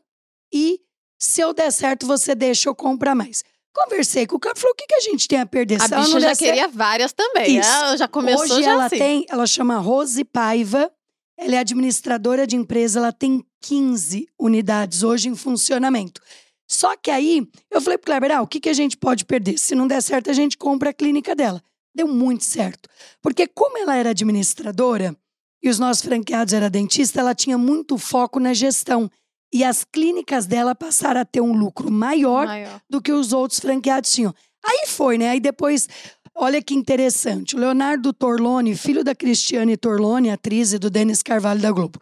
[0.53, 0.81] e
[1.19, 3.43] se eu der certo você deixa eu comprar mais".
[3.75, 5.77] Conversei com o cara, falou: "O que, que a gente tem a perder?
[5.83, 7.59] A Se ela bicha não já der certo- queria várias também.
[7.59, 7.69] Isso.
[7.69, 8.99] Ela já começou Hoje já ela assim.
[8.99, 10.91] tem, ela chama Rose Paiva,
[11.39, 16.21] ela é administradora de empresa, ela tem 15 unidades hoje em funcionamento.
[16.69, 19.59] Só que aí, eu falei pro Kleber, ah, o que, que a gente pode perder?
[19.59, 21.61] Se não der certo, a gente compra a clínica dela.
[21.95, 22.89] Deu muito certo.
[23.21, 25.17] Porque como ela era administradora
[25.63, 29.11] e os nossos franqueados eram dentista, ela tinha muito foco na gestão.
[29.53, 32.81] E as clínicas dela passaram a ter um lucro maior Maior.
[32.89, 34.35] do que os outros franqueados tinham.
[34.65, 35.31] Aí foi, né?
[35.31, 35.89] Aí depois,
[36.35, 37.57] olha que interessante.
[37.57, 42.01] O Leonardo Torlone, filho da Cristiane Torlone, atriz e do Denis Carvalho da Globo.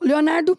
[0.00, 0.56] O Leonardo,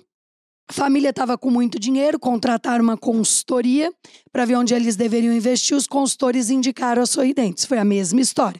[0.67, 3.93] a família estava com muito dinheiro, contrataram uma consultoria
[4.31, 5.77] para ver onde eles deveriam investir.
[5.77, 7.65] Os consultores indicaram a Sorridentes.
[7.65, 8.59] Foi a mesma história.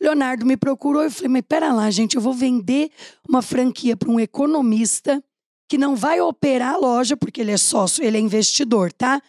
[0.00, 2.90] Leonardo me procurou e eu falei: Mas pera lá, gente, eu vou vender
[3.26, 5.22] uma franquia para um economista
[5.68, 9.20] que não vai operar a loja, porque ele é sócio, ele é investidor, tá?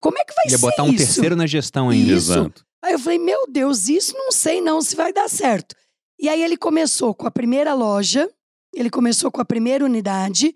[0.00, 0.96] Como é que vai Ia ser botar um isso?
[1.04, 2.12] terceiro na gestão ainda.
[2.12, 2.32] Isso.
[2.32, 2.64] Exato.
[2.82, 5.74] Aí eu falei, meu Deus, isso não sei não se vai dar certo.
[6.18, 8.28] E aí ele começou com a primeira loja,
[8.74, 10.54] ele começou com a primeira unidade,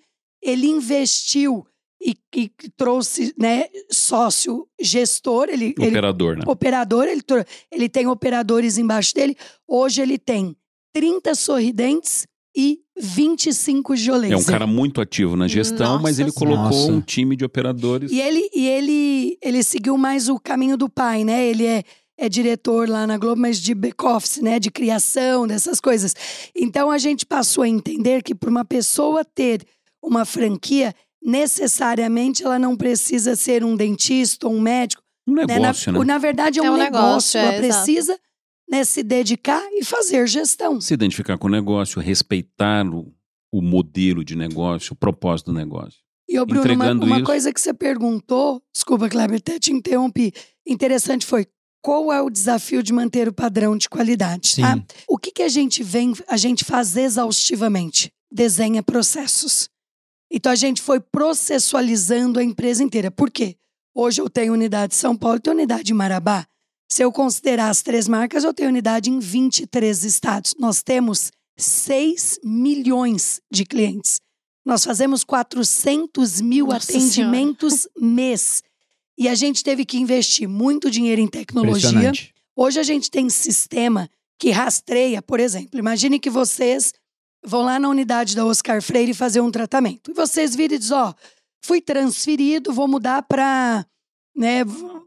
[0.50, 1.66] ele investiu
[2.00, 6.42] e, e trouxe né, sócio gestor, ele, ele Operador, né?
[6.46, 7.22] operador, ele,
[7.70, 9.36] ele tem operadores embaixo dele.
[9.66, 10.56] Hoje ele tem
[10.92, 12.26] 30 sorridentes
[12.56, 14.32] e 25 geolês.
[14.32, 16.92] É um cara muito ativo na gestão, Nossa mas ele colocou Nossa.
[16.92, 18.10] um time de operadores.
[18.10, 21.46] E ele, e ele, ele seguiu mais o caminho do pai, né?
[21.46, 21.84] Ele é,
[22.16, 24.58] é diretor lá na Globo, mas de back-office, né?
[24.58, 26.14] De criação, dessas coisas.
[26.54, 29.64] Então a gente passou a entender que para uma pessoa ter
[30.02, 35.02] uma franquia, necessariamente ela não precisa ser um dentista ou um médico.
[35.26, 35.46] Um né?
[35.46, 36.04] negócio, na, né?
[36.04, 37.38] na verdade, é um, É um negócio.
[37.38, 37.84] negócio, ela é, exato.
[37.84, 38.18] precisa
[38.70, 40.80] né, se dedicar e fazer gestão.
[40.80, 43.12] Se identificar com o negócio, respeitar o,
[43.52, 45.98] o modelo de negócio, o propósito do negócio.
[46.28, 47.24] E, ô, Bruno, uma, Entregando uma isso.
[47.24, 50.32] coisa que você perguntou, desculpa, Kleber, até te interrompi,
[50.66, 51.46] interessante foi
[51.82, 54.62] qual é o desafio de manter o padrão de qualidade, Sim.
[54.62, 54.78] tá?
[55.08, 58.12] O que, que a gente vem, a gente faz exaustivamente?
[58.30, 59.70] Desenha processos.
[60.30, 63.10] Então a gente foi processualizando a empresa inteira.
[63.10, 63.56] Por quê?
[63.94, 66.46] Hoje eu tenho unidade em São Paulo, tenho unidade em Marabá.
[66.90, 70.54] Se eu considerar as três marcas, eu tenho unidade em 23 estados.
[70.58, 74.20] Nós temos 6 milhões de clientes.
[74.64, 78.62] Nós fazemos 400 mil Nossa atendimentos mês.
[79.18, 82.12] E a gente teve que investir muito dinheiro em tecnologia.
[82.54, 85.78] Hoje a gente tem sistema que rastreia, por exemplo.
[85.78, 86.92] Imagine que vocês
[87.44, 90.10] vão lá na unidade da Oscar Freire fazer um tratamento.
[90.10, 91.14] E vocês viram e dizem, ó,
[91.64, 93.86] fui transferido, vou mudar para
[94.36, 94.64] né,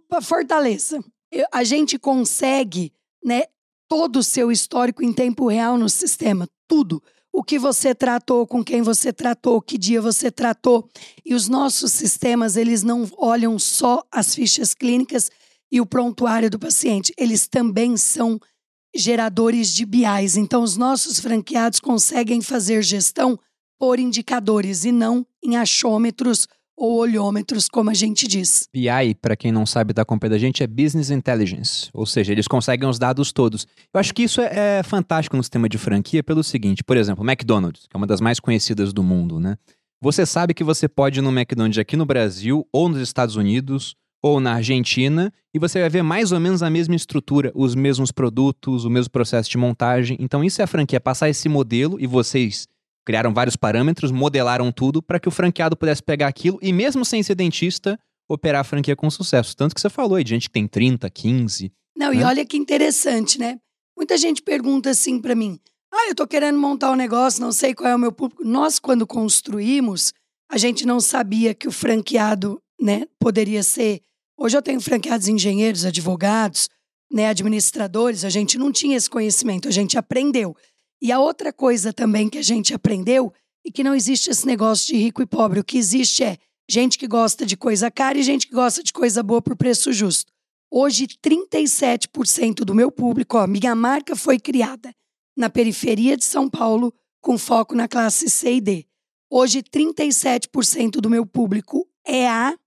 [0.09, 1.03] pra Fortaleza.
[1.51, 2.93] A gente consegue,
[3.23, 3.43] né,
[3.87, 7.01] todo o seu histórico em tempo real no sistema, tudo.
[7.33, 10.89] O que você tratou, com quem você tratou, que dia você tratou.
[11.25, 15.31] E os nossos sistemas, eles não olham só as fichas clínicas
[15.71, 18.37] e o prontuário do paciente, eles também são
[18.95, 20.37] geradores de BIs.
[20.37, 23.39] Então, os nossos franqueados conseguem fazer gestão
[23.79, 26.47] por indicadores e não em achômetros
[26.77, 28.67] ou olhômetros, como a gente diz.
[28.73, 31.89] BI, para quem não sabe da compra da gente, é Business Intelligence.
[31.93, 33.67] Ou seja, eles conseguem os dados todos.
[33.93, 37.23] Eu acho que isso é, é fantástico no sistema de franquia pelo seguinte, por exemplo,
[37.23, 39.57] McDonald's, que é uma das mais conhecidas do mundo, né?
[40.01, 43.95] Você sabe que você pode ir no McDonald's aqui no Brasil ou nos Estados Unidos
[44.21, 48.11] ou na Argentina, e você vai ver mais ou menos a mesma estrutura, os mesmos
[48.11, 50.17] produtos, o mesmo processo de montagem.
[50.19, 52.67] Então, isso é a franquia, passar esse modelo e vocês
[53.05, 57.23] criaram vários parâmetros, modelaram tudo para que o franqueado pudesse pegar aquilo e, mesmo sem
[57.23, 57.99] ser dentista,
[58.29, 59.55] operar a franquia com sucesso.
[59.55, 61.71] Tanto que você falou aí de gente que tem 30, 15.
[61.95, 62.25] Não, e né?
[62.25, 63.59] olha que interessante, né?
[63.97, 65.59] Muita gente pergunta assim pra mim:
[65.91, 68.43] ah, eu tô querendo montar um negócio, não sei qual é o meu público.
[68.45, 70.13] Nós, quando construímos,
[70.49, 74.01] a gente não sabia que o franqueado, né, poderia ser.
[74.43, 76.67] Hoje eu tenho franqueados engenheiros, advogados,
[77.11, 80.57] né, administradores, a gente não tinha esse conhecimento, a gente aprendeu.
[80.99, 83.31] E a outra coisa também que a gente aprendeu
[83.63, 85.59] é que não existe esse negócio de rico e pobre.
[85.59, 88.91] O que existe é gente que gosta de coisa cara e gente que gosta de
[88.91, 90.33] coisa boa por preço justo.
[90.71, 94.91] Hoje, 37% do meu público, ó, minha marca foi criada
[95.37, 96.91] na periferia de São Paulo,
[97.21, 98.87] com foco na classe C e D.
[99.29, 102.57] Hoje, 37% do meu público é A.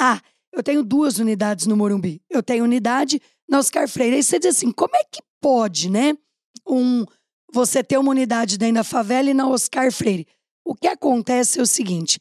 [0.00, 0.22] A.
[0.58, 2.20] Eu tenho duas unidades no Morumbi.
[2.28, 4.16] Eu tenho unidade na Oscar Freire.
[4.16, 6.18] Aí você diz assim: como é que pode, né?
[6.66, 7.04] Um,
[7.52, 10.26] você ter uma unidade dentro da favela e na Oscar Freire.
[10.64, 12.18] O que acontece é o seguinte: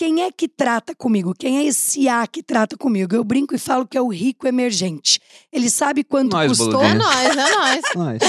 [0.00, 1.34] quem é que trata comigo?
[1.38, 3.14] Quem é esse A que trata comigo?
[3.14, 5.20] Eu brinco e falo que é o rico emergente.
[5.52, 6.82] Ele sabe quanto Nós, custou.
[6.82, 7.80] É nóis, é nóis.
[7.94, 8.22] Mas,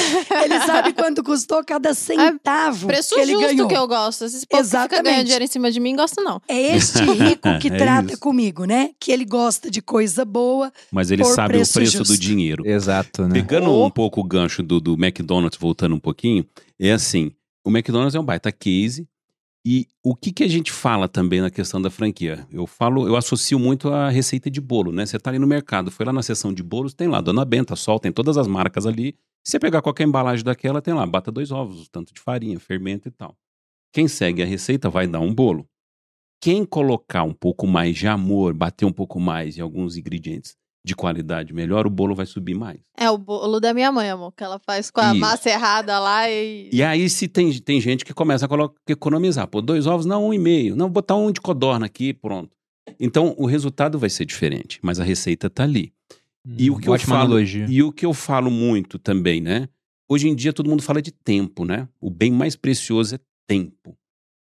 [0.43, 3.67] Ele sabe quanto custou cada centavo Preço que ele justo ganhou.
[3.69, 4.25] que eu gosto.
[4.25, 5.03] Esse povo que fica Exatamente.
[5.05, 6.41] ganhando dinheiro em cima de mim, gosto não.
[6.45, 8.19] É este rico que É trata isso.
[8.21, 8.89] comigo, né?
[8.99, 10.73] Que ele gosta de coisa boa.
[10.91, 12.13] Mas ele Por sabe preço o preço justo.
[12.13, 12.67] do dinheiro.
[12.67, 13.33] exato, né?
[13.33, 13.85] Pegando Oh.
[13.85, 16.45] um pouco o gancho do, do McDonald's, voltando um pouquinho,
[16.77, 17.31] é assim:
[17.65, 19.07] o McDonald's é um baita case.
[19.65, 22.47] E o que, que a gente fala também na questão da franquia?
[22.51, 25.05] Eu falo, eu associo muito a receita de bolo, né?
[25.05, 27.75] Você tá ali no mercado, foi lá na seção de bolos, tem lá Dona Benta,
[27.75, 29.15] Sol, tem todas as marcas ali.
[29.45, 33.07] Se você pegar qualquer embalagem daquela, tem lá, bata dois ovos, tanto de farinha, fermento
[33.07, 33.37] e tal.
[33.93, 35.67] Quem segue a receita vai dar um bolo.
[36.41, 40.95] Quem colocar um pouco mais de amor, bater um pouco mais em alguns ingredientes de
[40.95, 42.79] qualidade melhor, o bolo vai subir mais.
[42.97, 45.19] É o bolo da minha mãe, amor, que ela faz com a Isso.
[45.19, 46.69] massa errada lá e.
[46.73, 49.47] E aí, se tem, tem gente que começa a colo- economizar.
[49.47, 50.75] Pô, dois ovos, não, um e meio.
[50.75, 52.49] Não, vou botar um de codorna aqui, pronto.
[52.99, 55.93] Então, o resultado vai ser diferente, mas a receita tá ali.
[56.57, 57.67] E o que eu Hum, falo- analogia.
[57.69, 59.69] E o que eu falo muito também, né?
[60.09, 61.87] Hoje em dia todo mundo fala de tempo, né?
[62.01, 63.95] O bem mais precioso é tempo.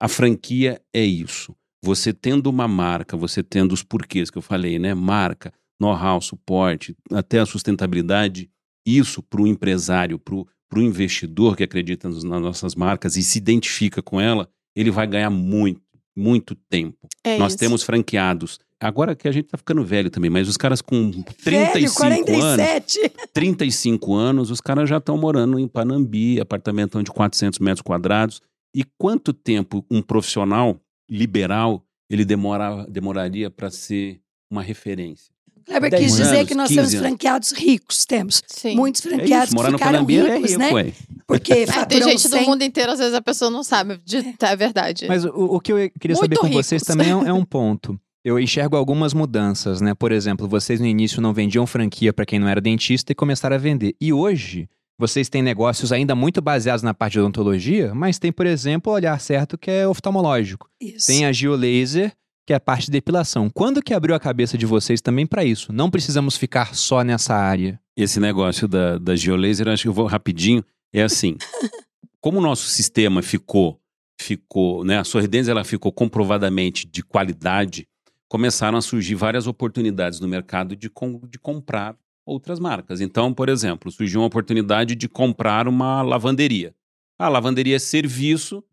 [0.01, 1.55] A franquia é isso.
[1.85, 4.95] Você tendo uma marca, você tendo os porquês que eu falei, né?
[4.95, 8.51] Marca, know-how, suporte, até a sustentabilidade,
[8.87, 14.03] isso para o empresário, para o investidor que acredita nas nossas marcas e se identifica
[14.03, 15.81] com ela, ele vai ganhar muito,
[16.17, 17.09] muito tempo.
[17.25, 17.59] É Nós isso.
[17.59, 18.59] temos franqueados.
[18.83, 21.11] Agora que a gente tá ficando velho também, mas os caras com
[21.45, 23.13] 35 Velho, anos, 47.
[23.33, 28.41] 35 anos, os caras já estão morando em Panambi, apartamento de 400 metros quadrados.
[28.75, 30.81] E quanto tempo um profissional
[31.11, 34.21] liberal ele demora, demoraria para ser
[34.51, 35.31] uma referência?
[35.71, 38.05] Kleber 10 quis dizer anos, que nós 15 temos franqueados ricos.
[38.05, 38.75] Temos Sim.
[38.77, 40.73] muitos É franqueados isso, morar que no ficaram é ricos, rico, né?
[40.73, 40.93] ué.
[41.27, 43.99] Porque É, tem gente do 100 mundo inteiro, às vezes a pessoa não sabe.
[44.05, 45.07] De, é verdade.
[45.09, 46.67] Mas o, o que eu queria saber Muito com ricos.
[46.67, 47.99] vocês também é, um- é um ponto.
[48.25, 49.95] Eu enxergo algumas mudanças, né?
[49.95, 53.57] Por exemplo, vocês no início não vendiam franquia para quem não era dentista e começaram
[53.57, 53.95] a vender.
[53.99, 54.69] E hoje,
[54.99, 58.95] vocês têm negócios ainda muito baseados na parte de odontologia, mas tem, por exemplo, o
[58.95, 60.69] Olhar Certo, que é oftalmológico.
[60.79, 61.07] Isso.
[61.07, 62.13] Tem a Geolaser,
[62.47, 63.49] que é a parte de depilação.
[63.51, 65.73] Quando que abriu a cabeça de vocês também para isso?
[65.73, 67.81] Não precisamos ficar só nessa área.
[67.97, 70.65] Esse negócio da, da geolaser, acho que eu vou rapidinho.
[70.93, 71.37] É assim,
[72.21, 73.81] como o nosso sistema ficou,
[74.21, 74.99] ficou, né?
[74.99, 77.87] A Sorridentes ela ficou comprovadamente de qualidade,
[78.29, 81.97] começaram a surgir várias oportunidades no mercado de, com- de comprar
[82.27, 83.01] outras marcas.
[83.01, 86.75] Então, por exemplo, surgiu uma oportunidade de comprar uma lavanderia.
[87.19, 88.65] A lavanderia é serviço,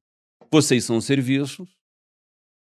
[0.51, 1.76] vocês são serviços.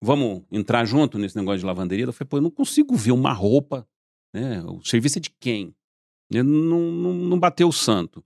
[0.05, 2.05] Vamos entrar junto nesse negócio de lavanderia?
[2.05, 3.87] Eu falei, pô, eu não consigo ver uma roupa,
[4.35, 4.63] né?
[4.63, 5.75] O serviço é de quem?
[6.31, 8.23] Né, Não, não, não bateu o santo.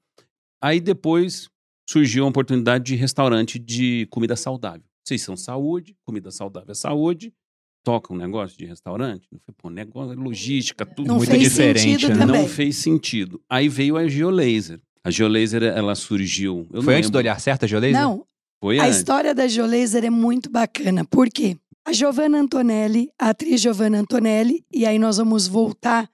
[0.61, 1.49] Aí depois
[1.89, 4.83] surgiu a oportunidade de restaurante de comida saudável.
[5.07, 7.33] Vocês são saúde, comida saudável é saúde,
[7.85, 9.27] toca um negócio de restaurante.
[9.33, 12.27] Eu falei, pô, negócio, logística, tudo Não muito fez diferente, sentido né?
[12.27, 12.43] também.
[12.43, 13.41] não fez sentido.
[13.49, 14.81] Aí veio a Geolaser.
[15.05, 16.67] A Geolaser, ela surgiu.
[16.73, 17.17] eu Foi não antes do.
[17.19, 17.95] Olhar Certo, a Geolaser?
[17.99, 18.27] Não,
[18.61, 18.97] Foi a antes.
[18.99, 21.05] história da Geolaser é muito bacana.
[21.05, 21.57] Por quê?
[21.87, 26.11] A Giovanna Antonelli, a atriz Giovanna Antonelli, e aí nós vamos voltar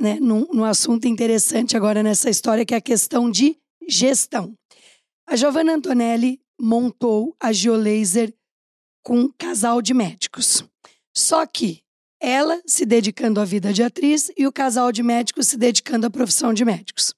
[0.00, 4.54] né, num, num assunto interessante agora nessa história, que é a questão de gestão.
[5.26, 8.32] A Giovanna Antonelli montou a Geolaser
[9.02, 10.64] com um casal de médicos.
[11.16, 11.82] Só que
[12.20, 16.10] ela se dedicando à vida de atriz e o casal de médicos se dedicando à
[16.10, 17.14] profissão de médicos.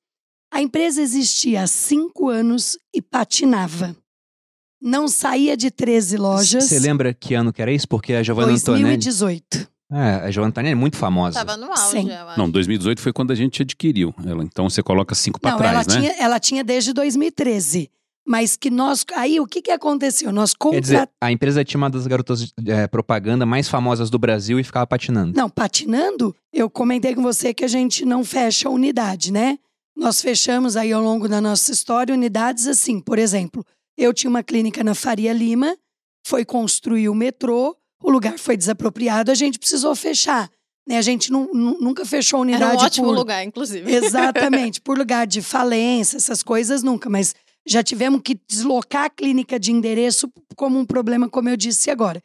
[0.50, 3.96] A empresa existia há cinco anos e patinava.
[4.80, 6.64] Não saía de 13 lojas.
[6.64, 7.88] Você lembra que ano que era isso?
[7.88, 8.96] Porque a Giovanna Antonelli...
[8.96, 9.68] 2018.
[9.90, 11.44] É, a Giovanna Antonelli é muito famosa.
[11.44, 12.10] Tava no auge, Sim.
[12.10, 12.38] acho.
[12.38, 14.44] Não, 2018 foi quando a gente adquiriu ela.
[14.44, 16.00] Então você coloca cinco para trás, ela, né?
[16.08, 17.90] tinha, ela tinha desde 2013.
[18.26, 19.06] Mas que nós.
[19.16, 20.30] Aí o que, que aconteceu?
[20.30, 24.60] Nós Quer dizer, a empresa tinha uma das garotas é, propaganda mais famosas do Brasil
[24.60, 25.32] e ficava patinando.
[25.34, 29.58] Não, patinando, eu comentei com você que a gente não fecha a unidade, né?
[29.96, 33.64] Nós fechamos aí ao longo da nossa história unidades assim, por exemplo,
[33.98, 35.76] eu tinha uma clínica na Faria Lima,
[36.26, 40.48] foi construir o metrô, o lugar foi desapropriado, a gente precisou fechar.
[40.86, 40.96] Né?
[40.96, 43.14] A gente nu- nu- nunca fechou a unidade Era um ótimo por...
[43.16, 43.92] lugar, inclusive.
[43.92, 47.34] Exatamente, por lugar de falência, essas coisas nunca, mas
[47.66, 52.22] já tivemos que deslocar a clínica de endereço como um problema, como eu disse agora.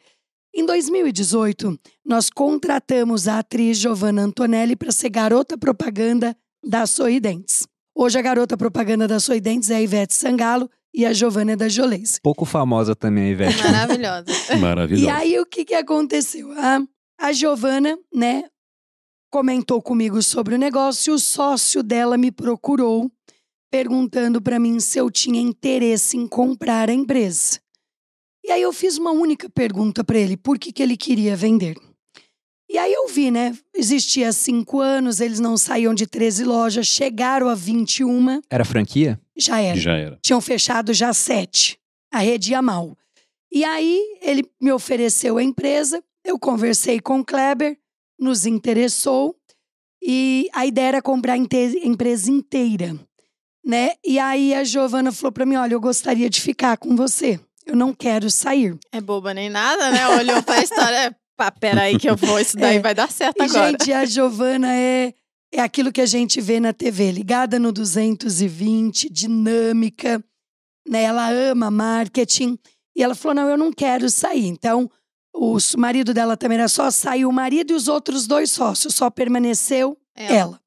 [0.54, 7.66] Em 2018, nós contratamos a atriz Giovanna Antonelli para ser garota propaganda da Sorridentes.
[7.94, 11.68] Hoje a garota propaganda da Sorridentes é a Ivete Sangalo e a Giovanna é da
[11.68, 12.20] Jolês.
[12.22, 13.62] Pouco famosa também, a Ivete.
[13.62, 14.26] Maravilhosa.
[14.60, 15.04] Maravilhoso.
[15.04, 16.52] E aí, o que, que aconteceu?
[16.52, 16.80] A,
[17.18, 18.44] a Giovana, né,
[19.30, 23.10] comentou comigo sobre o negócio e o sócio dela me procurou
[23.72, 27.58] perguntando para mim se eu tinha interesse em comprar a empresa.
[28.46, 31.76] E aí eu fiz uma única pergunta para ele, por que, que ele queria vender?
[32.70, 33.56] E aí eu vi, né?
[33.74, 39.20] Existia há cinco anos, eles não saíam de 13 lojas, chegaram a 21, Era franquia?
[39.36, 40.18] Já era Já era.
[40.22, 41.78] tinham fechado já sete.
[42.12, 42.96] A rede ia mal.
[43.52, 47.76] E aí ele me ofereceu a empresa, eu conversei com o Kleber,
[48.18, 49.34] nos interessou
[50.02, 52.94] e a ideia era comprar a empresa inteira,
[53.64, 53.92] né?
[54.04, 57.40] E aí a Giovana falou para mim, olha, eu gostaria de ficar com você.
[57.66, 58.76] Eu não quero sair.
[58.92, 60.06] É boba nem nada, né?
[60.08, 61.16] Olhou pra história.
[61.36, 62.80] Pá, peraí que eu vou, isso daí É.
[62.80, 63.70] vai dar certo E, agora.
[63.70, 65.14] gente, a Giovana é,
[65.54, 70.22] é aquilo que a gente vê na TV, ligada no 220, dinâmica,
[70.86, 71.04] né?
[71.04, 72.58] Ela ama marketing.
[72.96, 74.46] E ela falou: não, eu não quero sair.
[74.46, 74.90] Então,
[75.32, 79.08] o marido dela também era só, saiu o marido e os outros dois sócios, só
[79.08, 80.60] permaneceu É, ela.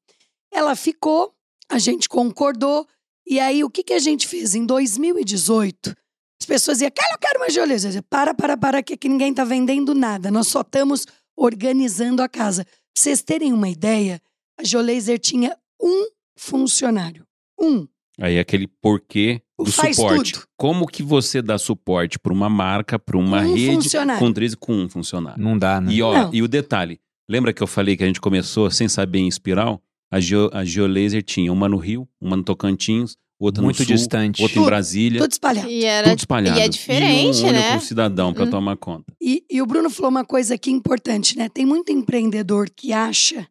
[0.50, 1.34] Ela ficou,
[1.68, 2.86] a gente concordou.
[3.26, 4.54] E aí, o que, que a gente fez?
[4.54, 5.94] Em 2018,
[6.40, 7.46] as pessoas diziam, cara, eu quero uma.
[7.46, 10.30] Eu dizia, para, para, para, que aqui ninguém tá vendendo nada.
[10.30, 11.06] Nós só estamos
[11.36, 12.64] organizando a casa.
[12.64, 14.18] Pra vocês terem uma ideia,
[14.58, 16.06] a Geolaser tinha um
[16.36, 17.24] funcionário.
[17.60, 17.86] Um.
[18.20, 20.32] Aí aquele porquê O do faz suporte.
[20.32, 20.44] tudo.
[20.56, 24.18] Como que você dá suporte para uma marca, para uma Um rede funcionário.
[24.26, 25.42] com 13 com um funcionário?
[25.42, 25.92] Não dá, né?
[25.92, 26.34] E ó, Não.
[26.34, 26.98] e o detalhe,
[27.28, 29.80] lembra que eu falei que a gente começou sem saber em espiral?
[30.10, 33.94] A, Geo, a Geolaser tinha uma no Rio, uma no Tocantins, outra Muito no Sul,
[33.94, 34.42] distante.
[34.42, 35.68] outra em Brasília, Tudo espalhado.
[35.68, 36.58] E era tudo espalhado.
[36.58, 37.78] e é diferente, e um né?
[37.78, 38.50] cidadão para Hum.
[38.50, 39.12] tomar conta.
[39.20, 41.48] E, e o Bruno falou uma coisa aqui importante, né?
[41.48, 43.46] Tem muito empreendedor que acha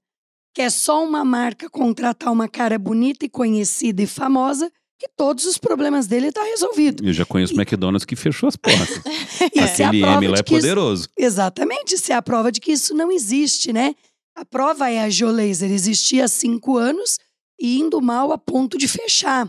[0.57, 5.45] que é só uma marca contratar uma cara bonita e conhecida e famosa que todos
[5.45, 7.05] os problemas dele estão resolvidos.
[7.05, 8.99] Eu já conheço o McDonald's que fechou as portas.
[9.55, 11.09] É a Aquele prova M lá é que isso- poderoso.
[11.15, 13.93] Exatamente, isso é a prova de que isso não existe, né?
[14.35, 17.19] A prova é a Geolaser existia há cinco anos
[17.61, 19.47] e indo mal a ponto de fechar.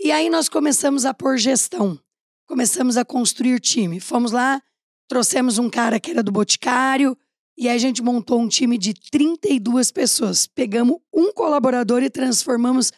[0.00, 1.98] E aí nós começamos a pôr gestão,
[2.46, 3.98] começamos a construir time.
[3.98, 4.62] Fomos lá,
[5.08, 7.18] trouxemos um cara que era do Boticário
[7.60, 10.46] e aí a gente montou um time de 32 pessoas.
[10.46, 12.90] Pegamos um colaborador e transformamos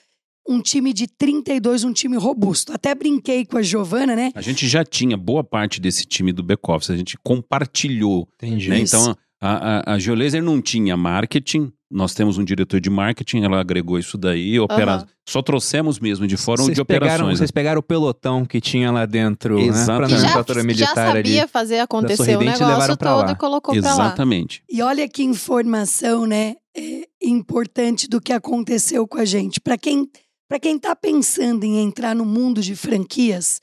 [0.49, 2.73] um time de 32, um time robusto.
[2.73, 4.31] Até brinquei com a Giovana, né?
[4.37, 8.29] A gente já tinha boa parte desse time do back-office, a gente compartilhou.
[8.37, 8.69] Entendi.
[8.69, 8.79] né?
[8.79, 13.61] Então, a, a, a Geolaser não tinha marketing, nós temos um diretor de marketing, ela
[13.61, 14.95] agregou isso daí, opera...
[14.95, 15.07] Aham.
[15.29, 17.39] só trouxemos mesmo de fórum vocês de pegaram, operações.
[17.39, 19.67] vocês pegaram o pelotão que tinha lá dentro, né?
[19.67, 20.11] Pra Exatamente.
[20.11, 21.29] Já, nomenclatura já militar ali.
[21.29, 23.33] sabia fazer acontecer o negócio todo lá.
[23.33, 24.07] e colocou pra lá.
[24.07, 24.63] Exatamente.
[24.69, 29.61] E olha que informação, né, é, importante do que aconteceu com a gente.
[29.61, 30.09] Para quem
[30.49, 33.59] para quem está pensando em entrar no mundo de franquias,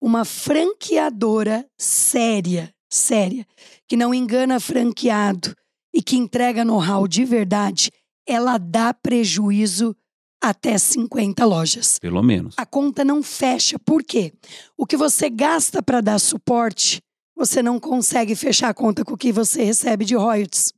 [0.00, 3.44] uma franqueadora séria, séria,
[3.88, 5.52] que não engana franqueado
[5.98, 7.90] e que entrega know-how de verdade,
[8.24, 9.96] ela dá prejuízo
[10.40, 11.98] até 50 lojas.
[11.98, 12.54] Pelo menos.
[12.56, 13.80] A conta não fecha.
[13.80, 14.32] Por quê?
[14.76, 17.02] O que você gasta para dar suporte,
[17.36, 20.72] você não consegue fechar a conta com o que você recebe de royalties.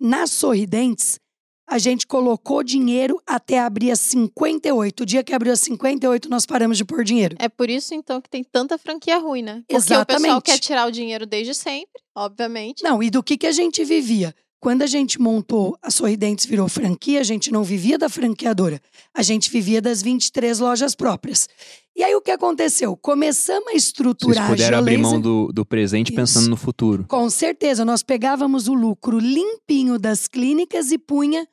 [0.00, 1.20] Na Sorridentes,
[1.68, 5.02] a gente colocou dinheiro até abrir a 58.
[5.02, 7.36] O dia que abriu a 58, nós paramos de pôr dinheiro.
[7.38, 9.56] É por isso, então, que tem tanta franquia ruim, né?
[9.66, 10.44] Porque o pessoal Exatamente.
[10.44, 12.82] quer tirar o dinheiro desde sempre, obviamente.
[12.82, 14.34] Não, e do que, que a gente vivia?
[14.60, 18.80] Quando a gente montou a Sorridentes virou franquia, a gente não vivia da franqueadora.
[19.14, 21.46] A gente vivia das 23 lojas próprias.
[21.94, 22.96] E aí o que aconteceu?
[22.96, 26.16] Começamos a Vocês estruturar a puderam abrir Geolaser- mão do, do presente Isso.
[26.16, 27.04] pensando no futuro.
[27.08, 31.46] Com certeza, nós pegávamos o lucro limpinho das clínicas e punha,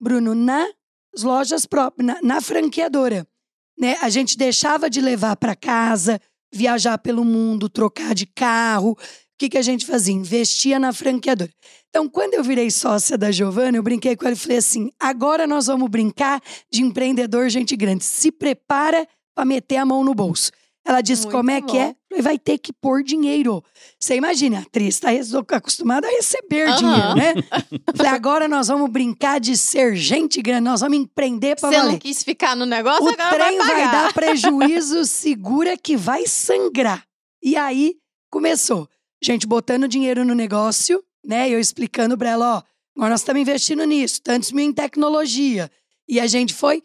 [0.00, 0.68] Bruno, nas
[1.22, 3.26] lojas próprias, na, na franqueadora.
[3.78, 3.96] Né?
[4.02, 6.20] A gente deixava de levar para casa,
[6.52, 8.96] viajar pelo mundo, trocar de carro.
[9.38, 10.12] Que, que a gente fazia?
[10.14, 11.50] Investia na franqueadora.
[11.90, 15.46] Então, quando eu virei sócia da Giovana, eu brinquei com ela e falei assim: agora
[15.46, 16.40] nós vamos brincar
[16.70, 18.04] de empreendedor gente grande.
[18.04, 20.50] Se prepara para meter a mão no bolso.
[20.86, 21.78] Ela disse: Muito como é que bom.
[21.78, 21.94] é?
[22.08, 23.62] Falei, vai ter que pôr dinheiro.
[24.00, 25.10] Você imagina, a atriz está
[25.56, 26.76] acostumada a receber Aham.
[26.76, 27.34] dinheiro, né?
[27.94, 31.92] Falei, agora nós vamos brincar de ser gente grande, nós vamos empreender para Você valer.
[31.92, 36.26] não quis ficar no negócio, O agora trem vai vai, dar prejuízo, segura que vai
[36.26, 37.04] sangrar.
[37.42, 37.94] E aí
[38.30, 38.88] começou.
[39.22, 41.50] Gente botando dinheiro no negócio, né?
[41.50, 42.62] Eu explicando pra ela, ó,
[42.96, 45.70] agora nós estamos investindo nisso, tantos mil em tecnologia.
[46.08, 46.82] E a gente foi.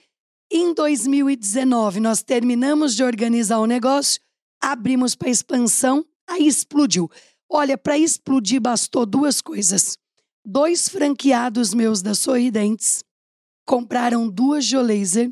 [0.52, 4.22] Em 2019, nós terminamos de organizar o negócio,
[4.62, 7.10] abrimos para expansão, aí explodiu.
[7.50, 9.98] Olha, para explodir bastou duas coisas.
[10.46, 13.04] Dois franqueados meus da Sorridentes
[13.66, 15.32] compraram duas Geolaser.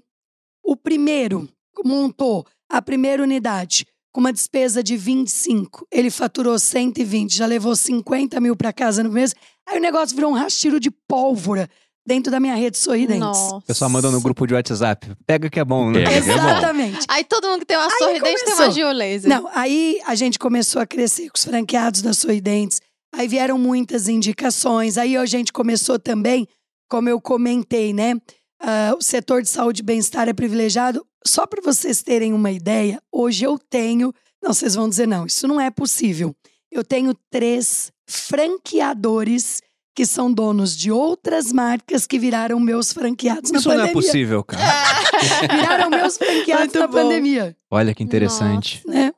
[0.64, 1.50] O primeiro
[1.84, 5.88] montou a primeira unidade com uma despesa de 25.
[5.92, 9.34] Ele faturou 120, já levou 50 mil para casa no mês.
[9.68, 11.70] Aí o negócio virou um rastilho de pólvora
[12.06, 13.20] dentro da minha rede Sorridentes.
[13.20, 13.56] Nossa.
[13.56, 15.12] O pessoal mandou no grupo de WhatsApp.
[15.26, 16.04] Pega que é bom, né?
[16.04, 16.50] Pega que é bom.
[16.50, 17.06] Exatamente.
[17.08, 18.72] Aí todo mundo que tem uma sorridente tem uma começou.
[18.72, 19.28] geolaser.
[19.28, 22.82] Não, aí a gente começou a crescer com os franqueados da Sorridentes.
[23.14, 24.98] Aí vieram muitas indicações.
[24.98, 26.48] Aí a gente começou também,
[26.90, 28.16] como eu comentei, né?
[28.62, 31.06] Ah, o setor de saúde e bem-estar é privilegiado.
[31.26, 34.14] Só para vocês terem uma ideia, hoje eu tenho.
[34.42, 36.36] Não, vocês vão dizer, não, isso não é possível.
[36.72, 39.62] Eu tenho três franqueadores
[39.94, 43.94] que são donos de outras marcas que viraram meus franqueados Isso na não é pandemia.
[43.94, 44.64] possível, cara.
[45.54, 46.94] Viraram meus franqueados Muito na bom.
[46.94, 48.82] pandemia Olha que interessante.
[48.88, 49.14] né?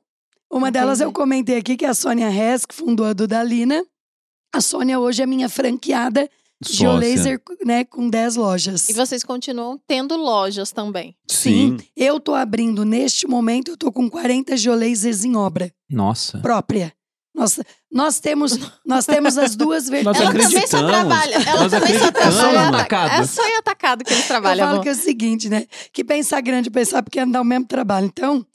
[0.52, 1.16] Uma delas eu Entendi.
[1.20, 3.84] comentei aqui, que é a Sônia Hess, que fundou a Dudalina.
[4.54, 6.28] A Sônia hoje é minha franqueada.
[6.72, 8.90] Geolaser, né, com 10 lojas.
[8.90, 11.16] E vocês continuam tendo lojas também.
[11.30, 11.78] Sim.
[11.96, 16.40] Eu tô abrindo, neste momento, eu tô com 40 Geolasers em obra Nossa.
[16.40, 16.94] própria.
[17.36, 17.60] Nós,
[17.92, 20.22] nós, temos, nós temos as duas vertentes.
[20.22, 21.36] Ela também só trabalha.
[21.36, 22.68] Ela Nós também só trabalha.
[22.70, 23.12] Atacado.
[23.12, 24.66] É só em atacado que eles Eu trabalham.
[24.66, 24.84] falo amor.
[24.84, 25.66] que é o seguinte, né?
[25.92, 28.06] Que pensar grande, pensar pequeno dá o mesmo trabalho.
[28.06, 28.46] Então,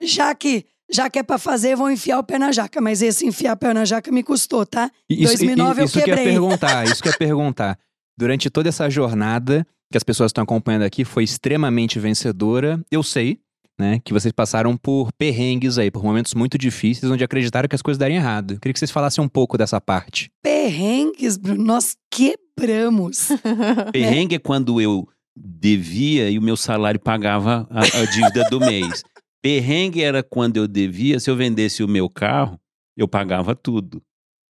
[0.00, 2.80] já que já que é pra fazer, vão enfiar o pé na jaca.
[2.80, 4.90] Mas esse enfiar o pé na jaca me custou, tá?
[5.08, 6.24] Isso, 2009 eu isso que eu quebrei.
[6.24, 7.78] perguntar, isso que eu ia perguntar.
[8.18, 12.80] Durante toda essa jornada que as pessoas estão acompanhando aqui, foi extremamente vencedora.
[12.90, 13.38] Eu sei,
[13.78, 17.82] né, que vocês passaram por perrengues aí, por momentos muito difíceis, onde acreditaram que as
[17.82, 18.54] coisas dariam errado.
[18.54, 20.30] Eu queria que vocês falassem um pouco dessa parte.
[20.42, 23.28] Perrengues, Bruno, nós quebramos.
[23.92, 25.06] Perrengue é quando eu
[25.36, 29.02] devia e o meu salário pagava a, a dívida do mês.
[29.42, 32.58] Perrengue era quando eu devia, se eu vendesse o meu carro,
[32.96, 34.00] eu pagava tudo.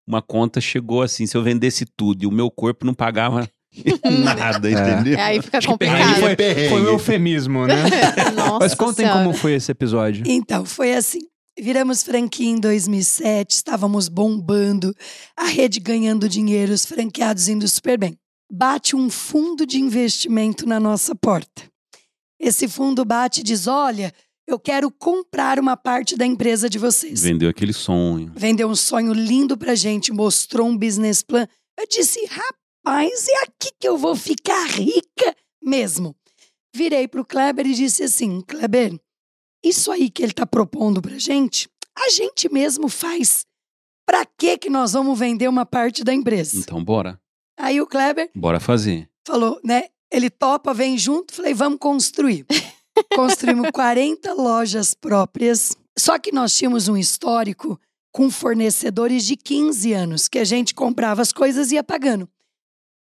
[0.08, 3.48] Uma conta chegou assim, se eu vendesse tudo e o meu corpo não pagava
[4.24, 5.18] nada, entendeu?
[5.18, 6.20] É, aí fica complicado.
[6.22, 6.70] foi, perrengue.
[6.70, 7.76] foi um eufemismo, né?
[8.34, 9.24] Nossa Mas contem Senhora.
[9.24, 10.24] como foi esse episódio.
[10.26, 11.20] Então, foi assim.
[11.60, 14.96] Viramos franquia em 2007, estávamos bombando,
[15.36, 18.16] a rede ganhando dinheiro, os franqueados indo super bem.
[18.52, 21.64] Bate um fundo de investimento na nossa porta.
[22.40, 24.14] Esse fundo bate e diz: Olha,
[24.48, 27.22] eu quero comprar uma parte da empresa de vocês.
[27.22, 28.32] Vendeu aquele sonho.
[28.36, 31.48] Vendeu um sonho lindo pra gente, mostrou um business plan.
[31.78, 36.16] Eu disse: Rapaz, é aqui que eu vou ficar rica mesmo.
[36.74, 38.98] Virei pro Kleber e disse assim: Kleber,
[39.64, 43.46] isso aí que ele tá propondo pra gente, a gente mesmo faz.
[44.06, 46.58] Pra que que nós vamos vender uma parte da empresa?
[46.58, 47.20] Então, bora.
[47.60, 49.10] Aí o Kleber Bora fazer.
[49.28, 49.90] falou, né?
[50.10, 51.34] Ele topa, vem junto.
[51.34, 52.46] Falei, vamos construir.
[53.16, 55.76] Construímos 40 lojas próprias.
[55.98, 57.80] Só que nós tínhamos um histórico
[58.12, 62.28] com fornecedores de 15 anos, que a gente comprava as coisas e ia pagando.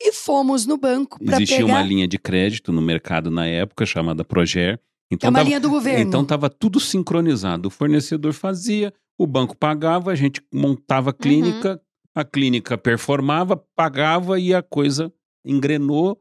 [0.01, 1.73] E fomos no banco para Existia pegar.
[1.75, 4.75] uma linha de crédito no mercado na época chamada Proger.
[4.75, 4.79] É
[5.15, 6.01] Então uma tava- linha do governo.
[6.09, 7.69] Então estava tudo sincronizado.
[7.69, 11.19] O fornecedor fazia, o banco pagava, a gente montava a Uhum.
[11.19, 11.81] clínica,
[12.15, 15.13] a clínica performava, pagava e a coisa
[15.45, 16.21] engrenou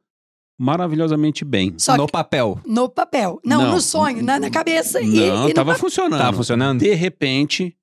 [0.59, 1.73] maravilhosamente bem.
[1.77, 2.59] Só no que papel.
[2.65, 3.39] no papel.
[3.43, 3.71] Não, Não.
[3.73, 5.01] no sonho, na, na cabeça.
[5.01, 5.79] e, Não, e no tava papel.
[5.81, 6.19] funcionando.
[6.19, 6.79] Tava funcionando?
[6.79, 7.75] De repente,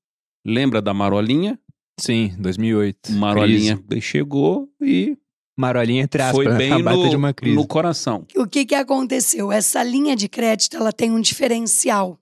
[0.45, 1.59] lembra da Marolinha?
[1.99, 3.13] Sim, 2008.
[3.13, 4.01] Marolinha Crise.
[4.01, 5.19] chegou e
[5.57, 6.57] Marolinha, aspas, foi né?
[6.57, 7.55] bem a baita no, de uma crise.
[7.55, 8.27] no coração.
[8.35, 9.53] O que, que aconteceu?
[9.53, 12.19] Essa linha de crédito ela tem um diferencial.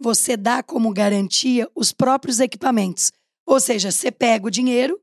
[0.00, 3.12] Você dá como garantia os próprios equipamentos.
[3.46, 4.98] Ou seja, você pega o dinheiro,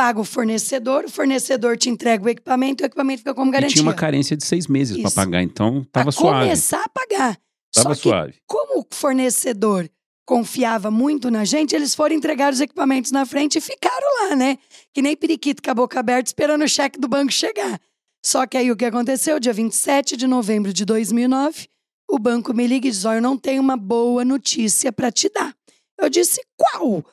[0.00, 3.52] paga o fornecedor, o fornecedor te entrega o equipamento e o equipamento fica como E
[3.52, 3.74] garantia.
[3.74, 6.44] tinha uma carência de seis meses para pagar, então tava Pra suave.
[6.46, 7.38] começar a pagar.
[7.70, 8.34] Tava Só que, suave.
[8.46, 9.86] como o fornecedor
[10.26, 14.56] confiava muito na gente, eles foram entregar os equipamentos na frente e ficaram lá, né?
[14.94, 17.78] Que nem periquito com a boca aberta esperando o cheque do banco chegar.
[18.24, 19.38] Só que aí o que aconteceu?
[19.38, 21.68] Dia 27 de novembro de 2009,
[22.10, 25.28] o banco me liga e diz: Ó, eu não tenho uma boa notícia para te
[25.28, 25.54] dar.
[26.00, 27.04] Eu disse: qual?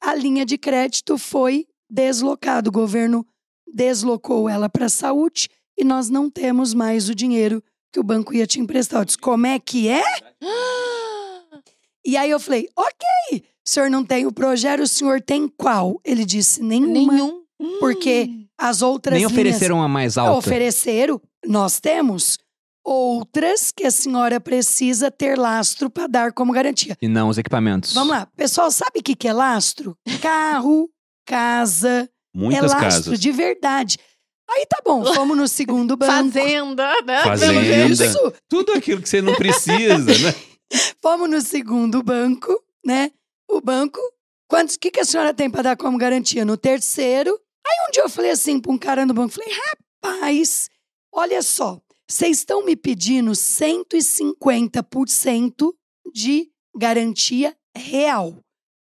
[0.00, 2.68] a linha de crédito foi deslocada.
[2.68, 3.26] O governo
[3.66, 5.48] deslocou ela para a saúde
[5.78, 9.00] e nós não temos mais o dinheiro que o banco ia te emprestar.
[9.00, 10.02] Eu disse, como é que é?
[12.04, 16.00] E aí eu falei, ok, o senhor não tem o projeto, o senhor tem qual?
[16.04, 17.12] Ele disse, nenhuma.
[17.12, 17.42] Nenhum.
[17.80, 20.38] Porque as outras Nem linhas ofereceram a mais alta.
[20.38, 22.38] ofereceram, nós temos
[22.84, 26.96] outras que a senhora precisa ter lastro para dar como garantia.
[27.02, 27.92] E não os equipamentos.
[27.92, 29.96] Vamos lá, pessoal, sabe o que que é lastro?
[30.22, 30.88] Carro,
[31.26, 33.20] casa, Muitas é lastro casas.
[33.20, 33.98] de verdade.
[34.48, 36.12] Aí tá bom, fomos no segundo banco.
[36.12, 37.24] Fazenda, né?
[37.24, 37.86] Fazenda.
[37.88, 40.34] Isso, Tudo aquilo que você não precisa, né?
[41.02, 43.10] fomos no segundo banco, né?
[43.50, 43.98] O banco,
[44.48, 46.44] quantos que que a senhora tem para dar como garantia?
[46.44, 47.30] No terceiro.
[47.66, 50.70] Aí um dia eu falei assim para um cara no banco, falei, rapaz,
[51.12, 55.72] olha só, vocês estão me pedindo 150%
[56.14, 58.38] de garantia real.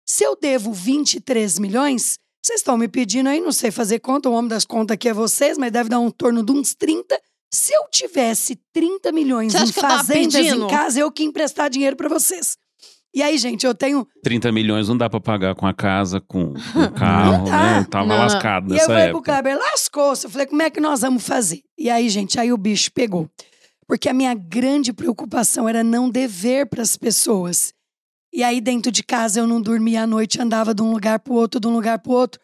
[0.05, 4.33] Se eu devo 23 milhões, vocês estão me pedindo aí, não sei fazer conta, o
[4.33, 7.19] homem das contas aqui é vocês, mas deve dar um torno de uns 30.
[7.51, 12.07] Se eu tivesse 30 milhões em eu fazendas em casa, eu que emprestar dinheiro para
[12.07, 12.55] vocês.
[13.15, 16.51] E aí, gente, eu tenho 30 milhões não dá pra pagar com a casa, com
[16.51, 17.79] o carro, Não dá.
[17.79, 17.87] né?
[17.89, 18.17] Tava Não.
[18.17, 19.21] lascado E eu nessa falei pro.
[19.23, 20.25] Kleber, lascou-se.
[20.25, 21.63] Eu falei, como é que nós vamos fazer?
[21.75, 23.27] E aí, gente, aí o bicho pegou.
[23.87, 27.73] Porque a minha grande preocupação era não dever para as pessoas.
[28.35, 31.33] E aí, dentro de casa, eu não dormia à noite, andava de um lugar pro
[31.33, 32.41] outro, de um lugar pro outro.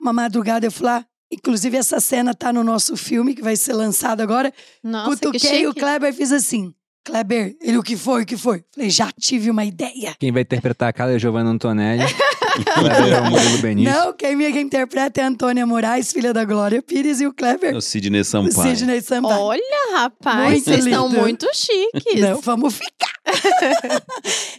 [0.00, 1.04] Uma madrugada eu fui lá.
[1.32, 4.54] Inclusive, essa cena tá no nosso filme, que vai ser lançado agora.
[4.84, 5.74] Nossa, que Cutuquei o.
[5.74, 6.72] Kleber e fiz assim.
[7.04, 8.64] Kleber, ele o que foi, o que foi?
[8.72, 10.14] Falei, já tive uma ideia.
[10.16, 12.04] Quem vai interpretar a cara é Giovanna Antonelli.
[12.64, 13.84] Kleber é o.
[13.84, 17.74] Não, quem me interpreta é a Antônia Moraes, filha da Glória Pires, e o Kleber,
[17.74, 18.76] É o Sidney o Sampaio.
[18.76, 19.40] Sidney Sampaio.
[19.40, 21.20] Olha, rapaz, Muito vocês estão lindo.
[21.20, 22.20] muito chiques.
[22.20, 23.12] Não, vamos ficar.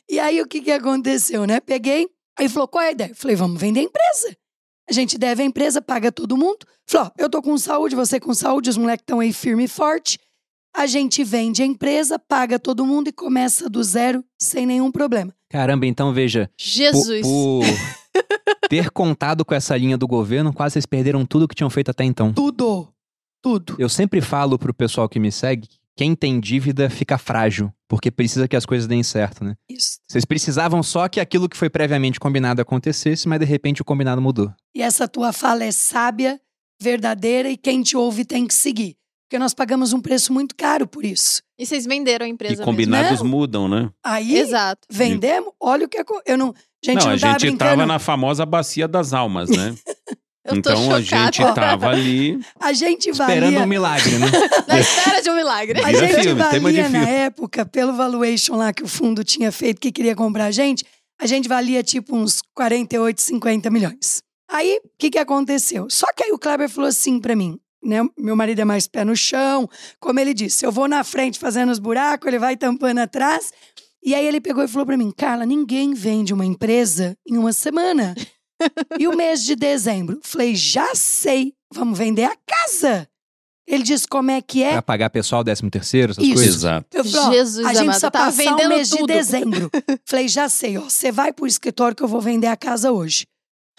[0.09, 1.59] e aí, o que, que aconteceu, né?
[1.59, 2.07] Peguei,
[2.37, 3.11] aí falou, qual é a ideia?
[3.15, 4.35] Falei, vamos vender a empresa.
[4.89, 6.65] A gente deve a empresa, paga todo mundo.
[6.85, 9.67] Falou, ó, eu tô com saúde, você com saúde, os moleques estão aí firme e
[9.67, 10.17] forte.
[10.77, 15.33] A gente vende a empresa, paga todo mundo e começa do zero, sem nenhum problema.
[15.49, 16.51] Caramba, então veja.
[16.55, 17.21] Por, Jesus.
[17.23, 17.63] por
[18.69, 22.03] ter contado com essa linha do governo, quase vocês perderam tudo que tinham feito até
[22.03, 22.31] então.
[22.31, 22.93] Tudo.
[23.41, 23.75] Tudo.
[23.79, 28.47] Eu sempre falo pro pessoal que me segue, quem tem dívida fica frágil, porque precisa
[28.47, 29.55] que as coisas deem certo, né?
[29.67, 29.97] Isso.
[30.07, 34.21] Vocês precisavam só que aquilo que foi previamente combinado acontecesse, mas de repente o combinado
[34.21, 34.53] mudou.
[34.75, 36.39] E essa tua fala é sábia,
[36.79, 38.95] verdadeira e quem te ouve tem que seguir.
[39.27, 41.41] Porque nós pagamos um preço muito caro por isso.
[41.59, 43.27] E vocês venderam a E empresa combinados Não.
[43.27, 43.89] mudam, né?
[44.03, 44.39] Aí, mesmo?
[44.47, 44.87] Exato.
[44.89, 47.57] vendemos, olha o que acon- eu não, gente, não, não, a gente brincando.
[47.57, 49.75] tava na famosa bacia das almas, né?
[50.49, 52.39] Eu tô então a gente tava ali.
[52.57, 54.27] A gente Esperando valia, um milagre, né?
[54.65, 55.81] Na espera de um milagre.
[55.83, 59.91] a gente filme, valia na época, pelo valuation lá que o fundo tinha feito que
[59.91, 60.85] queria comprar a gente,
[61.19, 64.23] a gente valia tipo uns 48, 50 milhões.
[64.49, 65.87] Aí, o que que aconteceu?
[65.89, 67.99] Só que aí o Kleber falou assim pra mim, né?
[68.17, 71.71] Meu marido é mais pé no chão, como ele disse, eu vou na frente fazendo
[71.71, 73.51] os buracos, ele vai tampando atrás.
[74.03, 77.51] E aí ele pegou e falou pra mim, Carla, ninguém vende uma empresa em uma
[77.51, 78.15] semana.
[78.99, 80.19] e o mês de dezembro?
[80.23, 83.07] Falei, já sei, vamos vender a casa.
[83.67, 84.71] Ele disse como é que é.
[84.71, 86.35] Pra pagar pessoal, décimo terceiro, essas Isso.
[86.35, 86.55] coisas.
[86.55, 86.87] Exato.
[86.93, 89.07] Eu falei, ó, Jesus a gente amado, precisa tá passar o vendendo mês de tudo.
[89.07, 89.69] dezembro.
[90.05, 93.25] Falei, já sei, ó, você vai pro escritório que eu vou vender a casa hoje.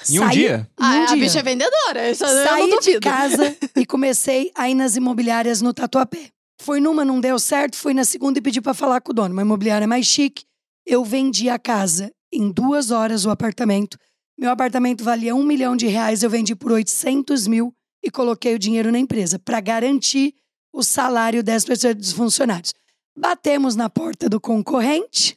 [0.08, 0.68] Em um Saí- dia?
[0.78, 1.16] em um Ah, a dia.
[1.16, 2.10] bicha é vendedora.
[2.10, 6.30] Isso eu não Saí de casa e comecei a ir nas imobiliárias no Tatuapé.
[6.60, 9.32] Fui numa, não deu certo, fui na segunda e pedi pra falar com o dono.
[9.32, 10.44] Uma imobiliária mais chique.
[10.86, 13.96] Eu vendi a casa em duas horas o apartamento.
[14.38, 17.72] Meu apartamento valia um milhão de reais, eu vendi por 800 mil
[18.04, 20.34] e coloquei o dinheiro na empresa para garantir
[20.72, 22.72] o salário das pessoas dos funcionários.
[23.16, 25.36] Batemos na porta do concorrente.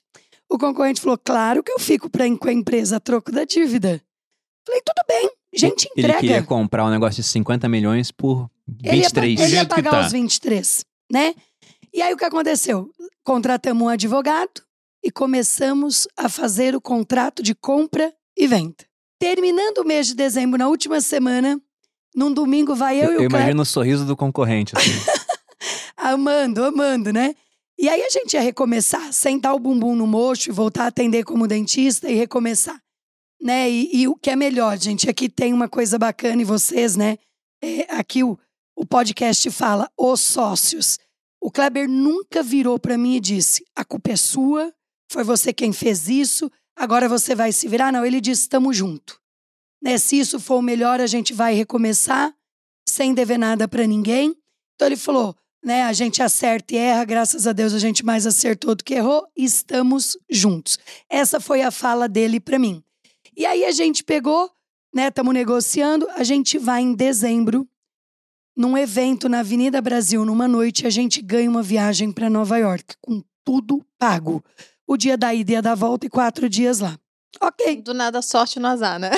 [0.50, 4.02] O concorrente falou: claro que eu fico pra, com a empresa a troco da dívida.
[4.66, 6.20] Falei, tudo bem, gente Ele entrega.
[6.20, 8.50] queria comprar um negócio de 50 milhões por
[8.84, 9.40] Ele ia, 23.
[9.40, 10.06] ele ia jeito que pagar tá.
[10.06, 11.34] os 23, né?
[11.94, 12.90] E aí o que aconteceu?
[13.24, 14.62] Contratamos um advogado
[15.04, 18.86] e começamos a fazer o contrato de compra e venda.
[19.20, 21.60] Terminando o mês de dezembro, na última semana,
[22.16, 24.74] num domingo vai eu, Eu, e o eu Kleber imagino o sorriso do concorrente.
[24.76, 24.90] assim.
[25.98, 27.36] amando, amando, né?
[27.78, 31.24] E aí a gente ia recomeçar, sentar o bumbum no mocho e voltar a atender
[31.24, 32.80] como dentista e recomeçar,
[33.42, 33.70] né?
[33.70, 37.18] E, e o que é melhor, gente, aqui tem uma coisa bacana e vocês, né?
[37.62, 38.38] É, aqui o,
[38.76, 41.00] o podcast fala os sócios.
[41.42, 44.72] O Kleber nunca virou para mim e disse: a culpa é sua,
[45.12, 47.92] foi você quem fez isso, agora você vai se virar.
[47.92, 49.20] Não, ele disse: estamos junto.
[49.82, 49.98] Né?
[49.98, 52.34] Se isso for o melhor, a gente vai recomeçar
[52.88, 54.36] sem dever nada para ninguém.
[54.76, 55.84] Então ele falou: né?
[55.84, 59.28] A gente acerta e erra, graças a Deus a gente mais acertou do que errou,
[59.36, 60.78] estamos juntos.
[61.10, 62.84] Essa foi a fala dele para mim.
[63.36, 64.50] E aí a gente pegou,
[64.94, 65.08] né?
[65.08, 66.08] Estamos negociando.
[66.16, 67.68] A gente vai em dezembro,
[68.56, 72.96] num evento na Avenida Brasil, numa noite, a gente ganha uma viagem para Nova York,
[73.02, 74.44] com tudo pago.
[74.88, 76.98] O dia da ida e a da volta e quatro dias lá.
[77.40, 77.82] Ok.
[77.82, 79.12] Do nada sorte no azar, né?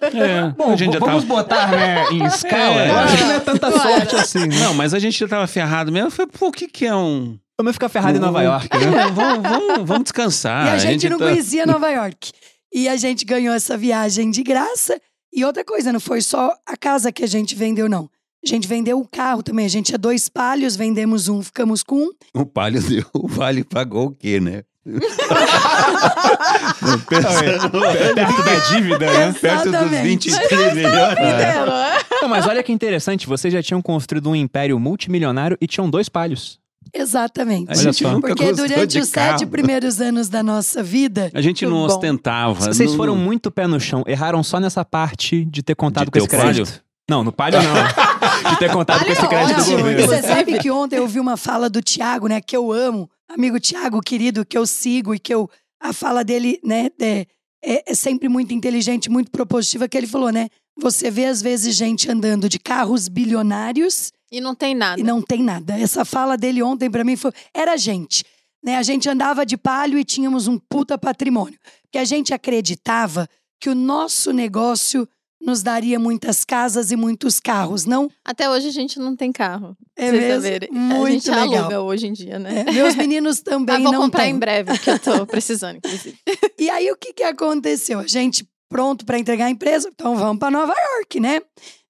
[0.00, 1.34] É, Bom, a gente já vamos tava...
[1.42, 2.82] botar, né, em escala.
[2.82, 2.90] É.
[2.90, 3.88] Eu acho que não é tanta Claro.
[3.90, 4.58] sorte assim, né?
[4.60, 6.08] Não, mas a gente já tava ferrado mesmo.
[6.08, 7.38] Eu falei, pô, o que que é um...
[7.56, 9.02] Vamos ficar ferrado em Nova York, né?
[9.02, 10.66] É, vamos, vamos, vamos descansar.
[10.66, 12.32] e a gente, não tá- conhecia Nova York.
[12.72, 15.00] E a gente ganhou essa viagem de graça.
[15.32, 18.10] E outra coisa, não foi só a casa que a gente vendeu, não.
[18.44, 19.66] A gente vendeu o carro também.
[19.66, 22.10] A gente tinha dois palhos, vendemos um, ficamos com um.
[22.34, 24.62] O Palio deu, o Palio pagou o quê, né?
[27.08, 29.32] Perto da dívida, né?
[29.32, 30.30] Perto dos Exatamente.
[30.30, 31.12] 23 milhões.
[31.12, 31.98] Entendo, né?
[32.22, 36.08] Não, mas olha que interessante, vocês já tinham construído um império multimilionário e tinham dois
[36.08, 36.58] palhos.
[36.94, 37.70] Exatamente.
[37.70, 38.20] A gente só.
[38.20, 39.38] Porque durante os carro.
[39.38, 41.86] sete primeiros anos da nossa vida, A gente não bom.
[41.86, 42.72] ostentava.
[42.72, 46.06] Vocês não- foram não- muito pé no chão, erraram só nessa parte de ter contado
[46.06, 46.54] De com esse o palio?
[46.64, 46.82] crédito.
[47.10, 48.50] Não, no palio não.
[48.52, 50.06] de ter contado com esse Palio crédito do governo.
[50.06, 53.58] Você sabe que ontem eu ouvi uma fala do Tiago, né, que eu amo, amigo
[53.58, 55.48] Tiago querido, que eu sigo e que eu
[55.80, 57.26] a fala dele, né, é,
[57.64, 60.48] é- é sempre muito inteligente, muito propositiva, que ele falou, né?
[60.80, 65.00] Você vê às vezes gente andando de carros bilionários E não tem nada.
[65.00, 65.78] e não tem nada.
[65.78, 68.24] Essa fala dele ontem pra mim foi era a gente,
[68.62, 68.76] né?
[68.76, 73.28] A gente andava de palio e tínhamos um puta patrimônio, porque a gente acreditava
[73.60, 75.08] que o nosso negócio
[75.40, 78.10] nos daria muitas casas e muitos carros, não?
[78.24, 79.76] Até hoje a gente não tem carro.
[79.96, 80.42] É mesmo?
[80.42, 80.68] saberem.
[80.72, 81.64] Muito a gente legal.
[81.64, 82.64] aluga hoje em dia, né?
[82.66, 86.18] É, meus meninos também Ah, vou não comprar em breve, que eu tô precisando, inclusive.
[86.58, 88.00] E aí o que que aconteceu?
[88.00, 91.40] A gente pronto para entregar a empresa, então vamos para Nova York, né?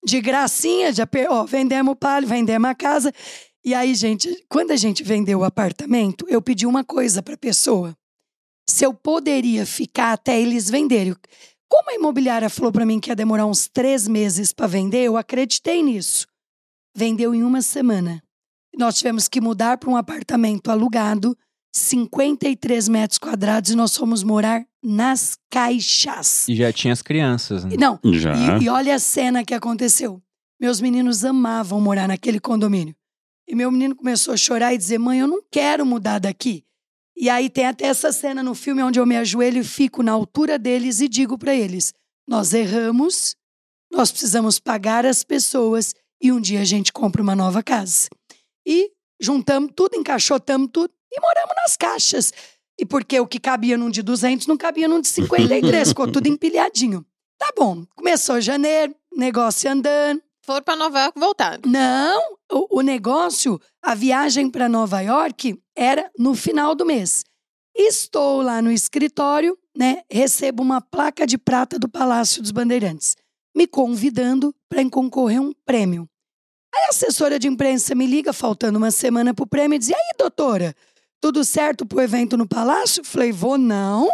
[0.05, 3.13] De gracinha, já ó, vendemos o palio, vendemos a casa.
[3.65, 7.39] E aí, gente, quando a gente vendeu o apartamento, eu pedi uma coisa para a
[7.39, 7.97] pessoa.
[8.69, 11.17] Se eu poderia ficar até eles venderem.
[11.69, 15.17] Como a imobiliária falou para mim que ia demorar uns três meses para vender, eu
[15.17, 16.27] acreditei nisso.
[16.97, 18.23] Vendeu em uma semana.
[18.77, 21.37] Nós tivemos que mudar para um apartamento alugado
[21.73, 26.49] 53 metros quadrados e nós fomos morar nas caixas.
[26.49, 27.77] E já tinha as crianças, né?
[27.79, 28.59] Não, Já.
[28.59, 30.23] e, e olha a cena que aconteceu.
[30.61, 32.95] Meus meninos amavam morar naquele condomínio.
[33.47, 36.65] E meu menino começou a chorar e dizer: Mãe, eu não quero mudar daqui.
[37.17, 40.13] E aí tem até essa cena no filme onde eu me ajoelho e fico na
[40.13, 41.95] altura deles e digo para eles:
[42.27, 43.37] Nós erramos,
[43.91, 48.09] nós precisamos pagar as pessoas e um dia a gente compra uma nova casa.
[48.67, 48.91] E
[49.21, 52.33] juntamos tudo, encaixotamos tudo e moramos nas caixas.
[52.79, 56.27] E porque o que cabia num de 200 não cabia num de 53, ficou tudo
[56.27, 57.05] empilhadinho.
[57.39, 60.21] Tá bom, começou janeiro, negócio andando.
[60.45, 61.61] Foram pra Nova York voltaram.
[61.67, 62.21] Não,
[62.51, 67.25] o, o negócio, a viagem para Nova York era no final do mês.
[67.77, 70.03] Estou lá no escritório, né?
[70.11, 73.15] Recebo uma placa de prata do Palácio dos Bandeirantes,
[73.55, 76.09] me convidando para concorrer a um prêmio.
[76.75, 79.95] Aí a assessora de imprensa me liga, faltando uma semana pro prêmio, e diz: E
[79.95, 80.75] aí, doutora,
[81.21, 83.05] tudo certo pro evento no Palácio?
[83.05, 84.09] Falei: Vou não.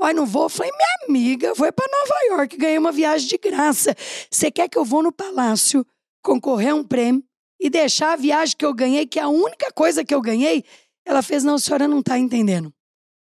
[0.00, 0.48] Ai, não vou.
[0.48, 3.94] Falei, minha amiga, vou para Nova York, ganhei uma viagem de graça.
[4.30, 5.86] Você quer que eu vou no palácio,
[6.22, 7.22] concorrer a um prêmio
[7.60, 10.64] e deixar a viagem que eu ganhei, que é a única coisa que eu ganhei?
[11.06, 12.72] Ela fez, não, a senhora não está entendendo.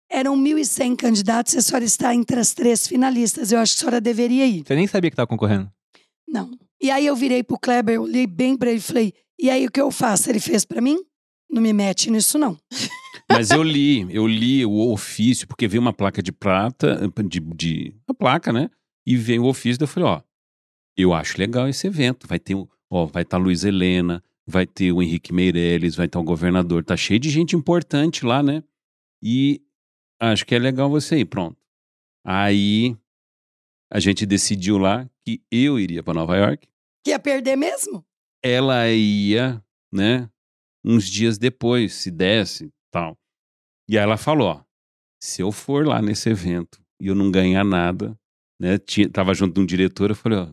[0.10, 3.52] Eram 1.100 candidatos e a senhora está entre as três finalistas.
[3.52, 4.64] Eu acho que a senhora deveria ir.
[4.66, 5.70] Você nem sabia que tava concorrendo.
[6.28, 6.58] Não.
[6.82, 9.66] E aí eu virei pro Kleber, eu olhei bem para ele e falei, e aí
[9.66, 10.30] o que eu faço?
[10.30, 10.98] Ele fez para mim?
[11.50, 12.58] Não me mete nisso, não.
[13.30, 17.96] Mas eu li, eu li o ofício, porque veio uma placa de prata, de, de
[18.08, 18.70] uma placa, né?
[19.06, 20.22] E veio o ofício, daí eu falei, ó,
[20.98, 22.28] eu acho legal esse evento.
[22.28, 22.56] Vai ter,
[22.90, 26.84] ó, vai estar Luiz Helena, vai ter o Henrique Meirelles, vai estar o governador.
[26.84, 28.64] Tá cheio de gente importante lá, né?
[29.22, 29.62] E
[30.20, 31.58] acho que é legal você ir, pronto.
[32.26, 32.96] Aí
[33.92, 36.68] a gente decidiu lá que eu iria para Nova York,
[37.04, 38.06] Que ia perder mesmo?
[38.44, 40.30] ela ia, né,
[40.84, 43.18] uns dias depois, se desse, tal.
[43.90, 44.62] E aí ela falou, ó,
[45.22, 48.18] se eu for lá nesse evento e eu não ganhar nada,
[48.60, 50.48] né, tinha, tava junto de um diretor, eu falei, ó,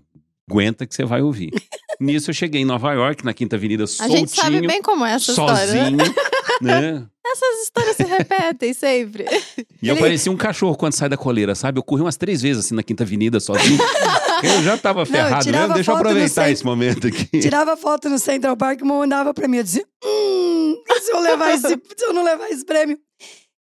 [0.50, 1.50] aguenta que você vai ouvir.
[2.00, 5.04] Nisso eu cheguei em Nova York, na Quinta Avenida, A soltinho, gente sabe bem como
[5.04, 5.56] é essa história.
[6.60, 7.06] né?
[7.26, 9.24] Essas histórias se repetem sempre.
[9.82, 11.78] E eu Ele- parecia um cachorro quando sai da coleira, sabe?
[11.78, 13.78] Eu corri umas três vezes assim na Quinta Avenida sozinho.
[14.42, 16.52] eu já tava ferrado tirava mesmo, deixa eu aproveitar centro.
[16.52, 17.40] esse momento aqui.
[17.40, 19.58] Tirava foto no Central Park e mandava pra mim.
[19.58, 22.98] Eu dizia, hum, se eu, levar esse, se eu não levar esse prêmio?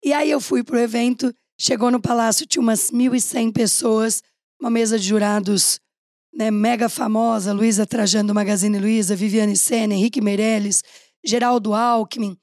[0.01, 4.21] E aí eu fui pro evento, chegou no palácio, tinha umas 1.100 pessoas,
[4.61, 5.81] uma mesa de jurados
[6.33, 10.81] né, mega famosa, Luísa Trajano do Magazine Luiza, Viviane Senna, Henrique Meirelles,
[11.25, 12.37] Geraldo Alckmin,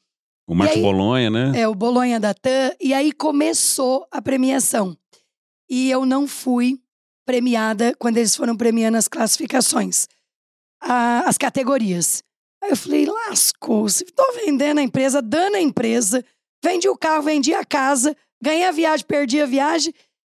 [0.51, 1.53] O Marcos aí- Bolonha, né?
[1.61, 4.97] é, o Bolonha da TAM, e aí começou a premiação.
[5.73, 6.83] e eu não fui
[7.25, 10.09] premiada quando eles foram premiando as classificações,
[10.83, 12.25] a- as categorias.
[12.61, 16.25] Aí eu falei, lascou, se tô vendendo a empresa, dando a empresa,
[16.65, 19.95] vendi o carro, vendi a casa, ganhei a viagem, perdi a viagem.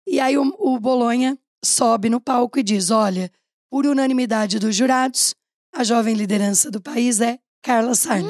[0.06, 3.32] E aí o, o Bolonha sobe no palco e diz: olha,
[3.70, 5.34] por unanimidade dos jurados,
[5.74, 8.28] a jovem liderança do país é Carla Sarni.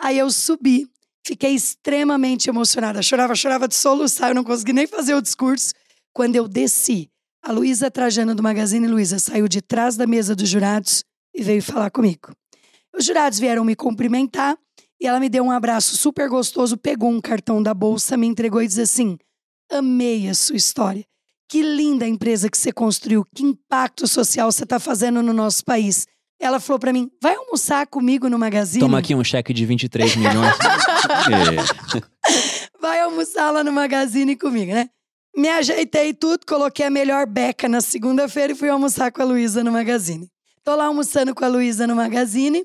[0.00, 0.88] Aí eu subi,
[1.24, 3.02] fiquei extremamente emocionada.
[3.02, 5.72] Chorava, chorava de soluçar, eu não consegui nem fazer o discurso.
[6.12, 7.08] Quando eu desci,
[7.42, 11.02] a Luísa Trajano do Magazine Luiza saiu de trás da mesa dos jurados
[11.34, 12.32] e veio falar comigo.
[12.96, 14.56] Os jurados vieram me cumprimentar
[15.00, 18.62] e ela me deu um abraço super gostoso, pegou um cartão da bolsa, me entregou
[18.62, 19.18] e disse assim:
[19.70, 21.04] Amei a sua história.
[21.48, 25.64] Que linda a empresa que você construiu, que impacto social você está fazendo no nosso
[25.64, 26.06] país.
[26.40, 28.80] Ela falou para mim: vai almoçar comigo no Magazine?
[28.80, 30.54] Toma aqui um cheque de 23 milhões.
[31.04, 32.70] É.
[32.80, 34.88] vai almoçar lá no Magazine comigo, né?
[35.36, 39.64] Me ajeitei tudo, coloquei a melhor beca na segunda-feira e fui almoçar com a Luísa
[39.64, 40.30] no Magazine.
[40.62, 42.64] Tô lá almoçando com a Luísa no Magazine.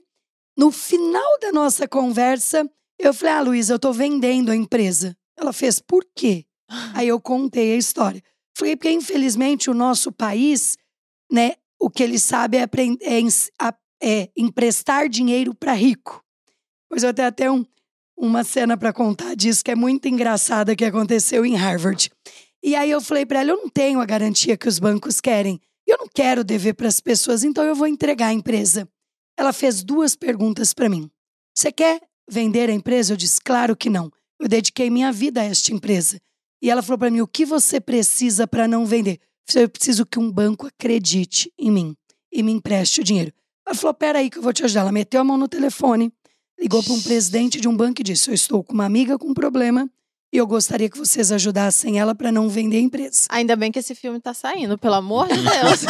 [0.55, 5.17] No final da nossa conversa, eu falei: Ah, Luísa, eu tô vendendo a empresa.
[5.37, 6.45] Ela fez, por quê?
[6.93, 8.21] Aí eu contei a história.
[8.55, 10.77] Falei, porque infelizmente o nosso país,
[11.31, 13.21] né, o que ele sabe é, é
[14.01, 16.23] é emprestar dinheiro para rico.
[16.89, 17.65] Pois eu tenho até um,
[18.19, 22.11] uma cena para contar disso que é muito engraçada que aconteceu em Harvard.
[22.61, 25.61] E aí eu falei para ela, eu não tenho a garantia que os bancos querem.
[25.87, 28.87] Eu não quero dever para as pessoas, então eu vou entregar a empresa.
[29.37, 31.09] Ela fez duas perguntas para mim.
[31.55, 33.13] Você quer vender a empresa?
[33.13, 34.11] Eu disse, claro que não.
[34.37, 36.19] Eu dediquei minha vida a esta empresa.
[36.61, 39.19] E ela falou para mim, o que você precisa para não vender?
[39.55, 41.95] Eu preciso que um banco acredite em mim
[42.31, 43.33] e me empreste o dinheiro.
[43.65, 44.81] Ela falou, peraí que eu vou te ajudar.
[44.81, 46.11] Ela meteu a mão no telefone,
[46.59, 49.27] ligou para um presidente de um banco e disse, eu estou com uma amiga com
[49.29, 49.89] um problema
[50.31, 53.27] e eu gostaria que vocês ajudassem ela para não vender a empresa.
[53.29, 55.81] Ainda bem que esse filme tá saindo, pelo amor de Deus.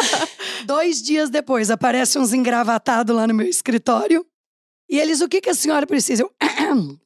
[0.64, 4.24] Dois dias depois, aparecem uns engravatados lá no meu escritório.
[4.88, 6.22] E eles, o que, que a senhora precisa?
[6.22, 6.30] Eu,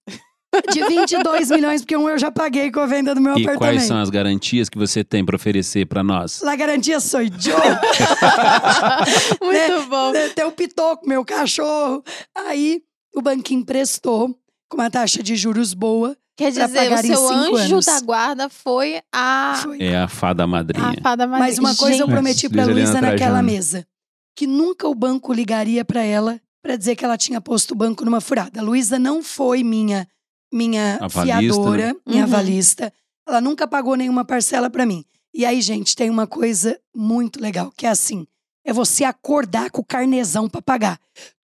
[0.72, 3.58] de 22 milhões, porque um eu já paguei com a venda do meu E apartamento.
[3.58, 6.40] quais são as garantias que você tem para oferecer para nós?
[6.42, 7.28] La garantia sou eu.
[9.44, 10.12] Muito bom.
[10.34, 12.02] Tem o pitoco, meu cachorro.
[12.34, 12.82] Aí
[13.14, 16.16] o banquinho emprestou com uma taxa de juros boa.
[16.36, 17.84] Quer dizer, o seu anjo anos.
[17.86, 19.78] da guarda foi a, Foi.
[19.82, 20.94] É a fada madrinha.
[20.96, 21.48] a fada madrinha.
[21.48, 23.86] Mas uma coisa eu Gente, prometi pra Luiz Helena Luísa naquela mesa.
[24.36, 28.04] Que nunca o banco ligaria pra ela pra dizer que ela tinha posto o banco
[28.04, 28.60] numa furada.
[28.60, 30.06] A Luísa não foi minha
[30.52, 31.96] minha Avalista, fiadora, né?
[32.06, 32.32] minha Uhum.
[32.32, 32.92] avalista.
[33.26, 35.04] Ela nunca pagou nenhuma parcela pra mim.
[35.34, 38.26] E aí, gente, tem uma coisa muito legal, que é assim,
[38.64, 40.98] é você acordar com o carnezão pra pagar.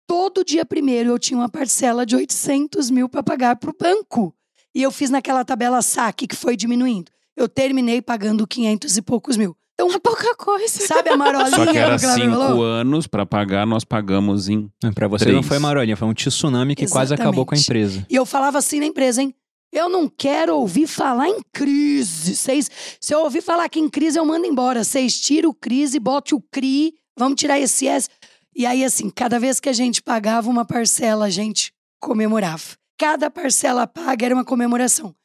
[0.08, 4.34] Todo dia primeiro eu tinha uma parcela de 800 mil pra pagar pro banco.
[4.74, 7.12] E eu fiz naquela tabela saque que foi diminuindo.
[7.36, 9.56] Eu terminei pagando 500 e poucos mil.
[9.74, 10.88] Então, É pouca coisa.
[10.88, 12.64] Sabe a marolinha Só que era cinco falou?
[12.64, 14.72] anos para pagar, nós pagamos em.
[14.96, 15.36] Pra você Três.
[15.36, 17.86] não foi marolinha, foi um tsunami que quase acabou com a Exatamente.
[17.90, 18.06] empresa.
[18.10, 19.36] E eu falava assim na empresa, hein?
[19.72, 22.36] Eu não quero ouvir falar em crise.
[22.36, 24.84] Vocês, se eu ouvir falar que em crise, eu mando embora.
[24.84, 28.10] Vocês tiram o crise, bote o CRI, vamos tirar esse S.
[28.58, 31.72] E aí, assim, cada vez que a gente pagava uma parcela, a gente
[32.02, 32.76] comemorava.
[32.98, 35.16] Cada parcela paga era uma comemoração.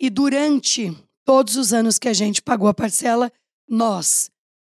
[0.00, 0.90] E durante
[1.26, 3.30] todos os anos que a gente pagou a parcela,
[3.68, 4.30] nós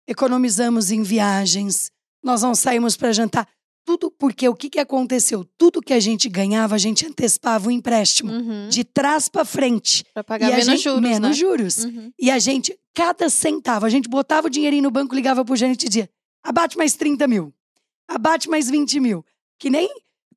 [0.08, 1.90] economizamos em viagens,
[2.24, 3.46] nós não saímos para jantar.
[3.84, 5.46] Tudo porque o que, que aconteceu?
[5.58, 8.32] Tudo que a gente ganhava, a gente antecipava o empréstimo.
[8.32, 8.70] Uhum.
[8.70, 10.02] De trás para frente.
[10.14, 11.32] Pra pagar e menos gente, juros, menos né?
[11.34, 11.84] juros.
[11.84, 12.10] Uhum.
[12.18, 15.84] E a gente, cada centavo, a gente botava o dinheirinho no banco, ligava pro gerente
[15.84, 16.10] e dizia:
[16.42, 17.52] abate mais 30 mil,
[18.08, 19.24] abate mais 20 mil.
[19.58, 19.88] Que nem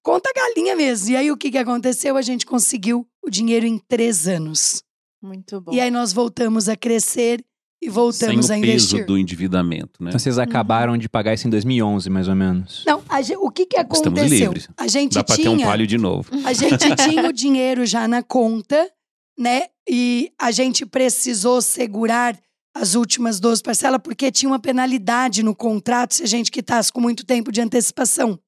[0.03, 1.11] conta galinha mesmo.
[1.11, 2.18] E aí o que, que aconteceu?
[2.18, 4.84] A gente conseguiu o dinheiro em três anos.
[5.22, 5.72] Muito bom.
[5.72, 7.43] E aí nós voltamos a crescer
[7.81, 9.06] e voltamos sem a o peso investir.
[9.06, 10.10] do endividamento, né?
[10.10, 12.84] Então vocês acabaram de pagar isso em 2011, mais ou menos.
[12.85, 14.30] Não, a o que, que Estamos aconteceu?
[14.30, 14.69] livres.
[14.77, 15.52] A gente Dá para ter tinha.
[15.53, 16.30] um palio de novo.
[16.45, 18.89] A gente tinha o dinheiro já na conta,
[19.38, 19.64] né?
[19.89, 22.39] E a gente precisou segurar
[22.76, 27.02] as últimas 12 parcelas porque tinha uma penalidade no contrato se a gente quitasse com
[27.02, 28.39] muito tempo de antecipação.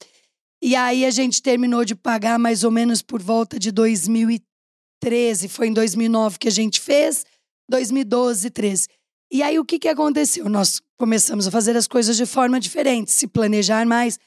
[0.61, 5.67] E aí a gente terminou de pagar mais ou menos por volta de 2013, foi
[5.67, 7.25] em 2009 que a gente fez,
[7.69, 8.87] 2012, 13.
[9.31, 10.47] E aí o que que aconteceu?
[10.47, 14.17] Nós começamos a fazer as coisas de forma diferente, se planejar mais.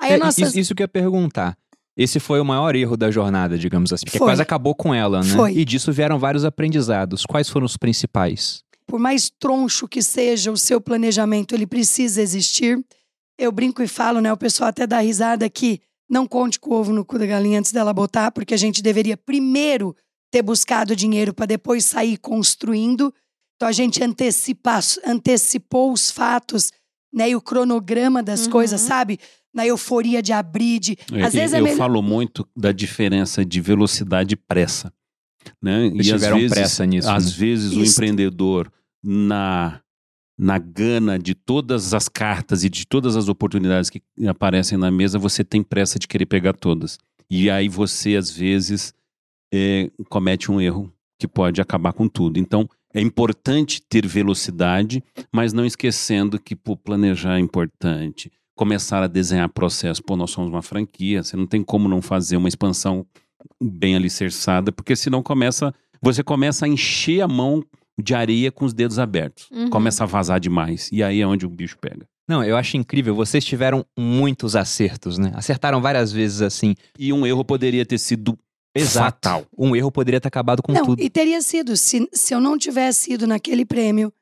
[0.00, 1.56] Aí É, nossa isso, isso que eu ia perguntar.
[1.96, 4.04] Esse foi o maior erro da jornada, digamos assim.
[4.04, 4.26] Porque Foi.
[4.26, 5.32] quase acabou com ela, né?
[5.32, 5.52] Foi.
[5.52, 7.24] E disso vieram vários aprendizados.
[7.24, 8.63] Quais foram os principais?
[8.86, 12.84] Por mais troncho que seja o seu planejamento, ele precisa existir.
[13.38, 14.32] Eu brinco e falo, né?
[14.32, 17.58] O pessoal até dá risada que não conte com o ovo no cu da galinha
[17.58, 19.96] antes dela botar, porque a gente deveria primeiro
[20.30, 23.12] ter buscado dinheiro para depois sair construindo.
[23.56, 26.70] Então a gente antecipa, antecipou os fatos,
[27.12, 27.30] né?
[27.30, 28.52] E o cronograma das Uhum.
[28.52, 29.18] coisas, sabe?
[29.54, 30.98] Na euforia de abrir, de.
[31.12, 34.92] É, Às vezes é eu melhor- falo muito da diferença de velocidade e pressa.
[35.62, 35.86] Né?
[35.86, 37.32] Eles e às tiveram vezes, pressa nisso, Às né?
[37.38, 37.92] vezes o Isso.
[37.92, 38.70] empreendedor,
[39.02, 39.80] na,
[40.38, 45.18] na gana de todas as cartas e de todas as oportunidades que aparecem na mesa,
[45.18, 46.98] você tem pressa de querer pegar todas.
[47.30, 48.94] E aí você, às vezes,
[49.52, 52.38] é, comete um erro que pode acabar com tudo.
[52.38, 55.02] Então, é importante ter velocidade,
[55.32, 58.30] mas não esquecendo que pô, planejar é importante.
[58.56, 60.02] Começar a desenhar processo.
[60.02, 63.04] Pô, nós somos uma franquia, você não tem como não fazer uma expansão
[63.62, 67.64] bem alicerçada, porque senão começa, você começa a encher a mão
[68.00, 69.48] de areia com os dedos abertos.
[69.50, 69.70] Uhum.
[69.70, 70.88] Começa a vazar demais.
[70.92, 72.06] E aí é onde o bicho pega.
[72.28, 73.14] Não, eu acho incrível.
[73.14, 75.32] Vocês tiveram muitos acertos, né?
[75.34, 76.74] Acertaram várias vezes assim.
[76.98, 78.38] E um erro poderia ter sido
[78.82, 79.46] fatal.
[79.56, 81.02] Um erro poderia ter acabado com não, tudo.
[81.02, 84.12] e teria sido, se, se eu não tivesse ido naquele prêmio,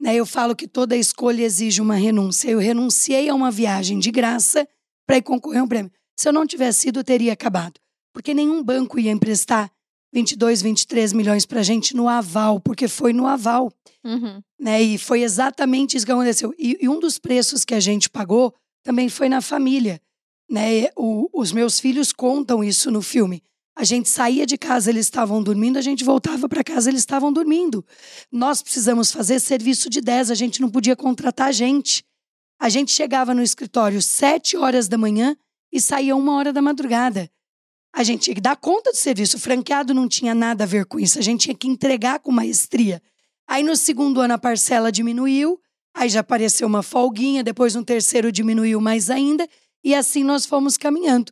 [0.00, 0.16] né?
[0.16, 2.50] Eu falo que toda escolha exige uma renúncia.
[2.50, 4.66] Eu renunciei a uma viagem de graça
[5.06, 5.92] para ir concorrer a um prêmio.
[6.18, 7.74] Se eu não tivesse ido, teria acabado.
[8.12, 9.70] Porque nenhum banco ia emprestar
[10.12, 13.72] 22, 23 milhões pra gente no aval, porque foi no aval.
[14.04, 14.42] Uhum.
[14.58, 14.82] né?
[14.82, 16.52] E foi exatamente isso que aconteceu.
[16.58, 18.52] E, e um dos preços que a gente pagou
[18.82, 20.00] também foi na família,
[20.50, 20.88] né?
[20.96, 23.40] O- os meus filhos contam isso no filme.
[23.76, 27.32] A gente saía de casa, eles estavam dormindo, a gente voltava para casa, eles estavam
[27.32, 27.84] dormindo.
[28.30, 32.04] Nós precisamos fazer serviço de 10, a gente não podia contratar gente.
[32.60, 35.36] A gente chegava no escritório sete horas da manhã
[35.72, 37.30] e saía uma hora da madrugada.
[37.94, 39.36] A gente tinha que dar conta do serviço.
[39.36, 41.18] O franqueado não tinha nada a ver com isso.
[41.18, 43.02] A gente tinha que entregar com maestria.
[43.46, 45.60] Aí no segundo ano a parcela diminuiu,
[45.94, 49.46] aí já apareceu uma folguinha, depois no terceiro diminuiu mais ainda,
[49.84, 51.30] e assim nós fomos caminhando.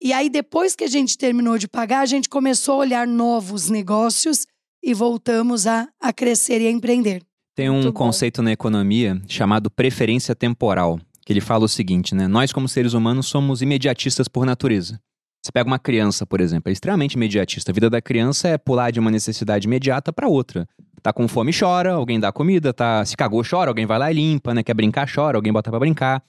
[0.00, 3.68] E aí depois que a gente terminou de pagar, a gente começou a olhar novos
[3.68, 4.46] negócios
[4.82, 7.22] e voltamos a, a crescer e a empreender.
[7.54, 8.04] Tem um Muito bom.
[8.04, 12.28] conceito na economia chamado preferência temporal, que ele fala o seguinte, né?
[12.28, 15.00] Nós, como seres humanos, somos imediatistas por natureza.
[15.42, 17.70] Você pega uma criança, por exemplo, é extremamente imediatista.
[17.70, 20.68] A vida da criança é pular de uma necessidade imediata para outra.
[21.02, 24.14] Tá com fome, chora, alguém dá comida, tá se cagou, chora, alguém vai lá e
[24.14, 24.62] limpa, né?
[24.62, 26.22] Quer brincar, chora, alguém bota pra brincar.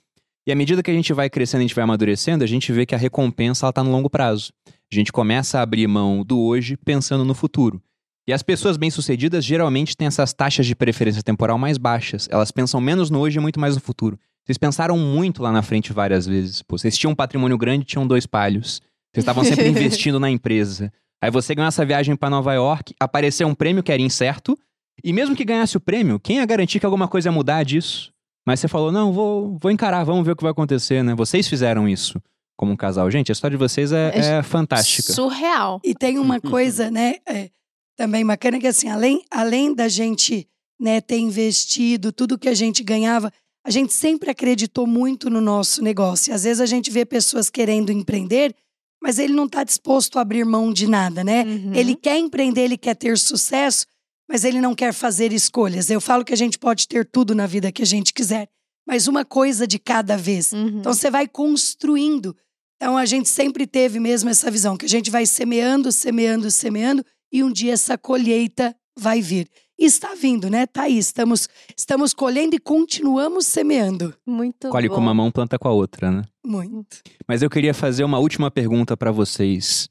[0.48, 2.86] E à medida que a gente vai crescendo, a gente vai amadurecendo, a gente vê
[2.86, 4.54] que a recompensa ela tá no longo prazo.
[4.92, 7.82] A gente começa a abrir mão do hoje pensando no futuro.
[8.28, 12.28] E as pessoas bem-sucedidas geralmente têm essas taxas de preferência temporal mais baixas.
[12.32, 14.20] Elas pensam menos no hoje e muito mais no futuro.
[14.46, 16.62] Vocês pensaram muito lá na frente várias vezes.
[16.62, 18.82] Pô, vocês tinham um patrimônio grande, tinham dois palhos.
[19.20, 20.92] Vocês estavam sempre investindo na empresa.
[21.22, 24.58] Aí você ganhou essa viagem para Nova York, apareceu um prêmio que era incerto,
[25.04, 28.12] e mesmo que ganhasse o prêmio, quem ia garantir que alguma coisa ia mudar disso?
[28.46, 31.14] Mas você falou, não, vou, vou encarar, vamos ver o que vai acontecer, né?
[31.14, 32.22] Vocês fizeram isso
[32.58, 33.10] como um casal.
[33.10, 35.14] Gente, a história de vocês é, é fantástica.
[35.14, 35.80] Surreal.
[35.84, 37.50] E tem uma coisa, né, é,
[37.98, 40.48] também bacana que assim, além, além da gente
[40.80, 43.32] né, ter investido tudo que a gente ganhava,
[43.66, 46.32] a gente sempre acreditou muito no nosso negócio.
[46.32, 48.56] E às vezes a gente vê pessoas querendo empreender,
[49.02, 51.44] mas ele não está disposto a abrir mão de nada, né?
[51.44, 51.74] Uhum.
[51.74, 53.86] Ele quer empreender, ele quer ter sucesso,
[54.28, 55.90] mas ele não quer fazer escolhas.
[55.90, 58.48] Eu falo que a gente pode ter tudo na vida que a gente quiser,
[58.86, 60.52] mas uma coisa de cada vez.
[60.52, 60.80] Uhum.
[60.80, 62.36] Então você vai construindo.
[62.76, 67.06] Então a gente sempre teve mesmo essa visão que a gente vai semeando, semeando, semeando
[67.32, 69.50] e um dia essa colheita vai vir.
[69.80, 70.66] E está vindo, né?
[70.68, 71.48] Tá aí, estamos
[71.78, 74.14] estamos colhendo e continuamos semeando.
[74.28, 74.96] Muito Colhe bom.
[74.96, 76.24] com uma mão, planta com a outra, né?
[76.46, 76.98] Muito.
[77.26, 79.88] Mas eu queria fazer uma última pergunta para vocês.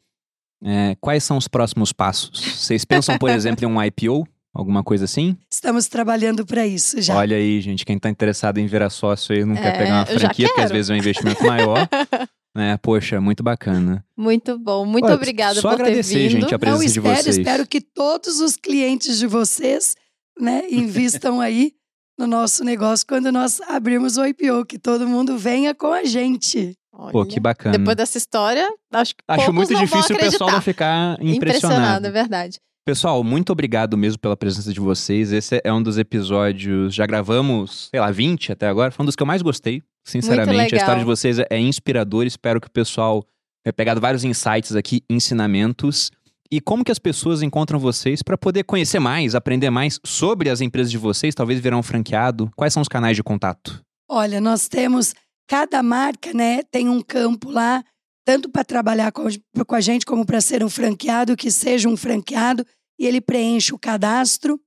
[0.63, 2.39] É, quais são os próximos passos?
[2.39, 4.29] Vocês pensam, por exemplo, em um IPO?
[4.55, 5.37] Alguma coisa assim?
[5.51, 7.15] Estamos trabalhando para isso já.
[7.17, 10.07] Olha aí, gente, quem tá interessado em virar sócio aí não quer É, pegar uma
[10.07, 11.89] franquia, porque às vezes é um investimento maior.
[12.59, 12.77] né?
[12.83, 14.05] Poxa, muito bacana.
[14.17, 14.85] Muito bom.
[14.85, 16.31] Muito Olha, obrigada só por ter agradecer, vindo.
[16.41, 17.39] gente, a Não, presença de espero, vocês.
[17.39, 19.95] espero que todos os clientes de vocês,
[20.39, 21.73] né, invistam aí
[22.19, 26.75] no nosso negócio quando nós abrirmos o IPO, que todo mundo venha com a gente.
[27.13, 27.79] Pô, Olha, que bacana.
[27.79, 32.07] Depois dessa história, acho que Acho muito não difícil vão o pessoal não ficar impressionado.
[32.09, 32.59] é verdade.
[32.85, 35.31] Pessoal, muito obrigado mesmo pela presença de vocês.
[35.31, 38.91] Esse é um dos episódios, já gravamos, sei lá, 20 até agora.
[38.91, 40.75] Foi um dos que eu mais gostei, sinceramente.
[40.75, 42.27] A história de vocês é- é inspiradora.
[42.27, 43.25] Espero que o pessoal
[43.65, 46.11] tenha pegado vários insights aqui, ensinamentos.
[46.51, 50.61] E como que as pessoas encontram vocês para poder conhecer mais, aprender mais sobre as
[50.61, 52.51] empresas de vocês, talvez virar um franqueado?
[52.57, 53.83] Quais são os canais de contato?
[54.09, 55.15] Olha, nós temos
[55.47, 57.85] cada marca, né, tem um campo lá,
[58.25, 59.25] tanto para trabalhar com,
[59.67, 62.65] com a gente como para ser um franqueado, que seja um franqueado,
[62.99, 64.59] e ele preenche o cadastro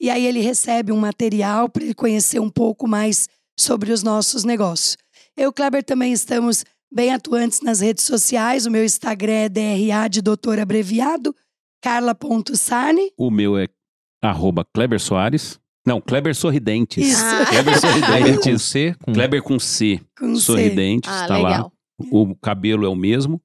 [0.00, 3.28] e aí ele recebe um material para ele conhecer um pouco mais
[3.58, 4.96] sobre os nossos negócios.
[5.36, 8.66] Eu Kleber também estamos bem atuantes nas redes sociais.
[8.66, 11.34] O meu Instagram é DRA de doutor abreviado,
[11.82, 13.10] carla.sarne.
[13.16, 13.68] O meu é
[14.22, 15.58] arroba Kleber Soares.
[15.86, 17.06] Não, Kleber Sorridentes.
[17.12, 17.24] Isso.
[17.24, 17.46] Ah.
[17.46, 18.62] Kleber Kleber com Sorridentes.
[18.62, 20.00] C, com Kleber com C.
[20.18, 20.40] Com C.
[20.42, 21.70] Sorridentes, Ah, tá lá.
[22.12, 23.40] O cabelo é o mesmo.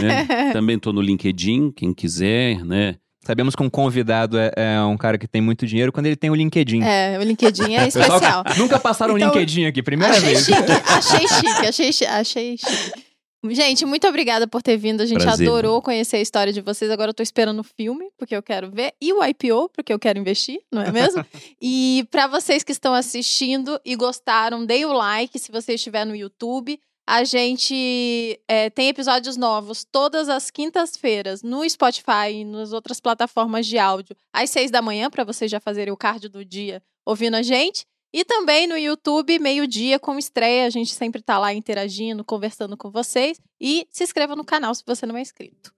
[0.00, 0.26] né?
[0.52, 2.96] Também tô no LinkedIn, quem quiser, né?
[3.24, 6.28] Sabemos que um convidado é, é um cara que tem muito dinheiro quando ele tem
[6.30, 6.82] o LinkedIn.
[6.82, 8.44] É, o LinkedIn é Pessoal, especial.
[8.58, 10.44] Nunca passaram o Então- LinkedIn aqui, primeira Achei vez.
[10.44, 13.02] chique, achei chique, achei chique, achei chique.
[13.50, 15.00] Gente, muito obrigada por ter vindo.
[15.00, 15.48] A gente Prazer.
[15.48, 16.88] adorou conhecer a história de vocês.
[16.92, 18.92] Agora eu tô esperando o filme, porque eu quero ver.
[19.00, 21.24] E o IPO, porque eu quero investir, não é mesmo?
[21.60, 26.14] e para vocês que estão assistindo e gostaram, deem o like se você estiver no
[26.14, 26.78] YouTube.
[27.06, 33.66] A gente é, tem episódios novos todas as quintas-feiras no Spotify e nas outras plataformas
[33.66, 37.34] de áudio, às seis da manhã, para vocês já fazerem o cardio do dia ouvindo
[37.34, 37.84] a gente.
[38.14, 40.66] E também no YouTube, meio-dia, com estreia.
[40.66, 43.40] A gente sempre tá lá interagindo, conversando com vocês.
[43.58, 45.72] E se inscreva no canal se você não é inscrito.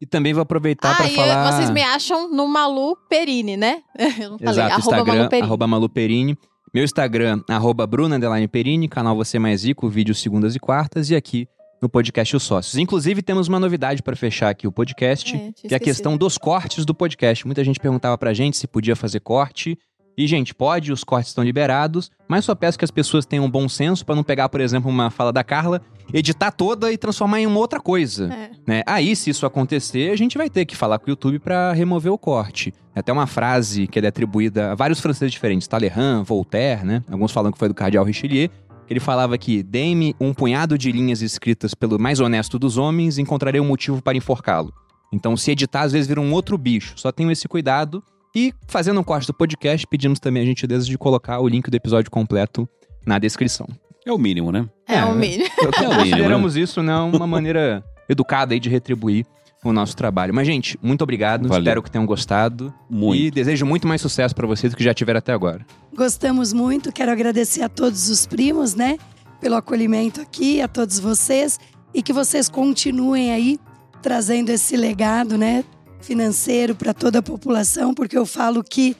[0.00, 1.52] E também vou aproveitar ah, para falar.
[1.52, 3.82] vocês me acham no Malu Perini, né?
[4.20, 4.54] Eu não falei.
[4.54, 5.46] Exato, arroba Instagram, Malu Perini.
[5.46, 6.38] arroba Malu Perini.
[6.72, 11.48] Meu Instagram, arroba Bruna Perini, canal Você Mais Rico, vídeos segundas e quartas, e aqui
[11.80, 12.76] no podcast Os Sócios.
[12.76, 16.36] Inclusive, temos uma novidade para fechar aqui o podcast, É, que é a questão dos
[16.36, 17.46] cortes do podcast.
[17.46, 19.78] Muita gente perguntava pra gente se podia fazer corte.
[20.16, 23.50] E, gente, pode, os cortes estão liberados, mas só peço que as pessoas tenham um
[23.50, 25.80] bom senso para não pegar, por exemplo, uma fala da Carla,
[26.12, 28.32] editar toda e transformar em uma outra coisa.
[28.32, 28.50] É.
[28.66, 28.82] né?
[28.86, 32.12] Aí, se isso acontecer, a gente vai ter que falar com o YouTube para remover
[32.12, 32.72] o corte.
[32.94, 37.02] É até uma frase que é atribuída a vários franceses diferentes, Talleyrand, Voltaire, né?
[37.10, 38.50] Alguns falam que foi do cardeal Richelieu.
[38.88, 43.22] Ele falava que dê-me um punhado de linhas escritas pelo mais honesto dos homens e
[43.22, 44.72] encontrarei um motivo para enforcá-lo.
[45.12, 46.94] Então, se editar, às vezes vira um outro bicho.
[46.96, 48.02] Só tenham esse cuidado.
[48.34, 51.74] E, fazendo um corte do podcast, pedimos também a gentileza de colocar o link do
[51.74, 52.68] episódio completo
[53.06, 53.66] na descrição.
[54.08, 54.66] É o mínimo, né?
[54.88, 55.44] É, É, o mínimo.
[55.58, 59.26] Eu- É o mínimo, Consideramos isso, né, uma maneira educada aí de retribuir
[59.64, 60.32] o nosso trabalho.
[60.32, 61.46] Mas, gente, muito obrigado.
[61.48, 61.62] Valeu.
[61.62, 62.72] Espero que tenham gostado.
[62.88, 63.20] Muito.
[63.20, 65.66] E desejo muito mais sucesso pra vocês do que já tiveram até agora.
[65.94, 68.96] Gostamos muito, quero agradecer a todos os primos, né,
[69.40, 71.58] pelo acolhimento aqui, a todos vocês
[71.92, 73.58] e que vocês continuem aí
[74.00, 75.64] trazendo esse legado, né,
[76.00, 78.96] financeiro para toda a população, porque eu falo que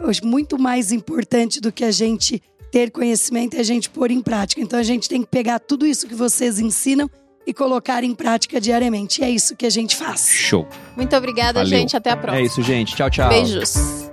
[0.00, 4.22] hoje muito mais importante do que a gente ter conhecimento é a gente pôr em
[4.22, 4.60] prática.
[4.60, 7.08] Então a gente tem que pegar tudo isso que vocês ensinam
[7.46, 9.20] e colocar em prática diariamente.
[9.20, 10.26] E é isso que a gente faz.
[10.28, 10.66] Show.
[10.96, 11.66] Muito obrigada, Valeu.
[11.66, 11.96] gente.
[11.96, 12.42] Até a próxima.
[12.42, 12.96] É isso, gente.
[12.96, 13.28] Tchau, tchau.
[13.28, 14.11] Beijos.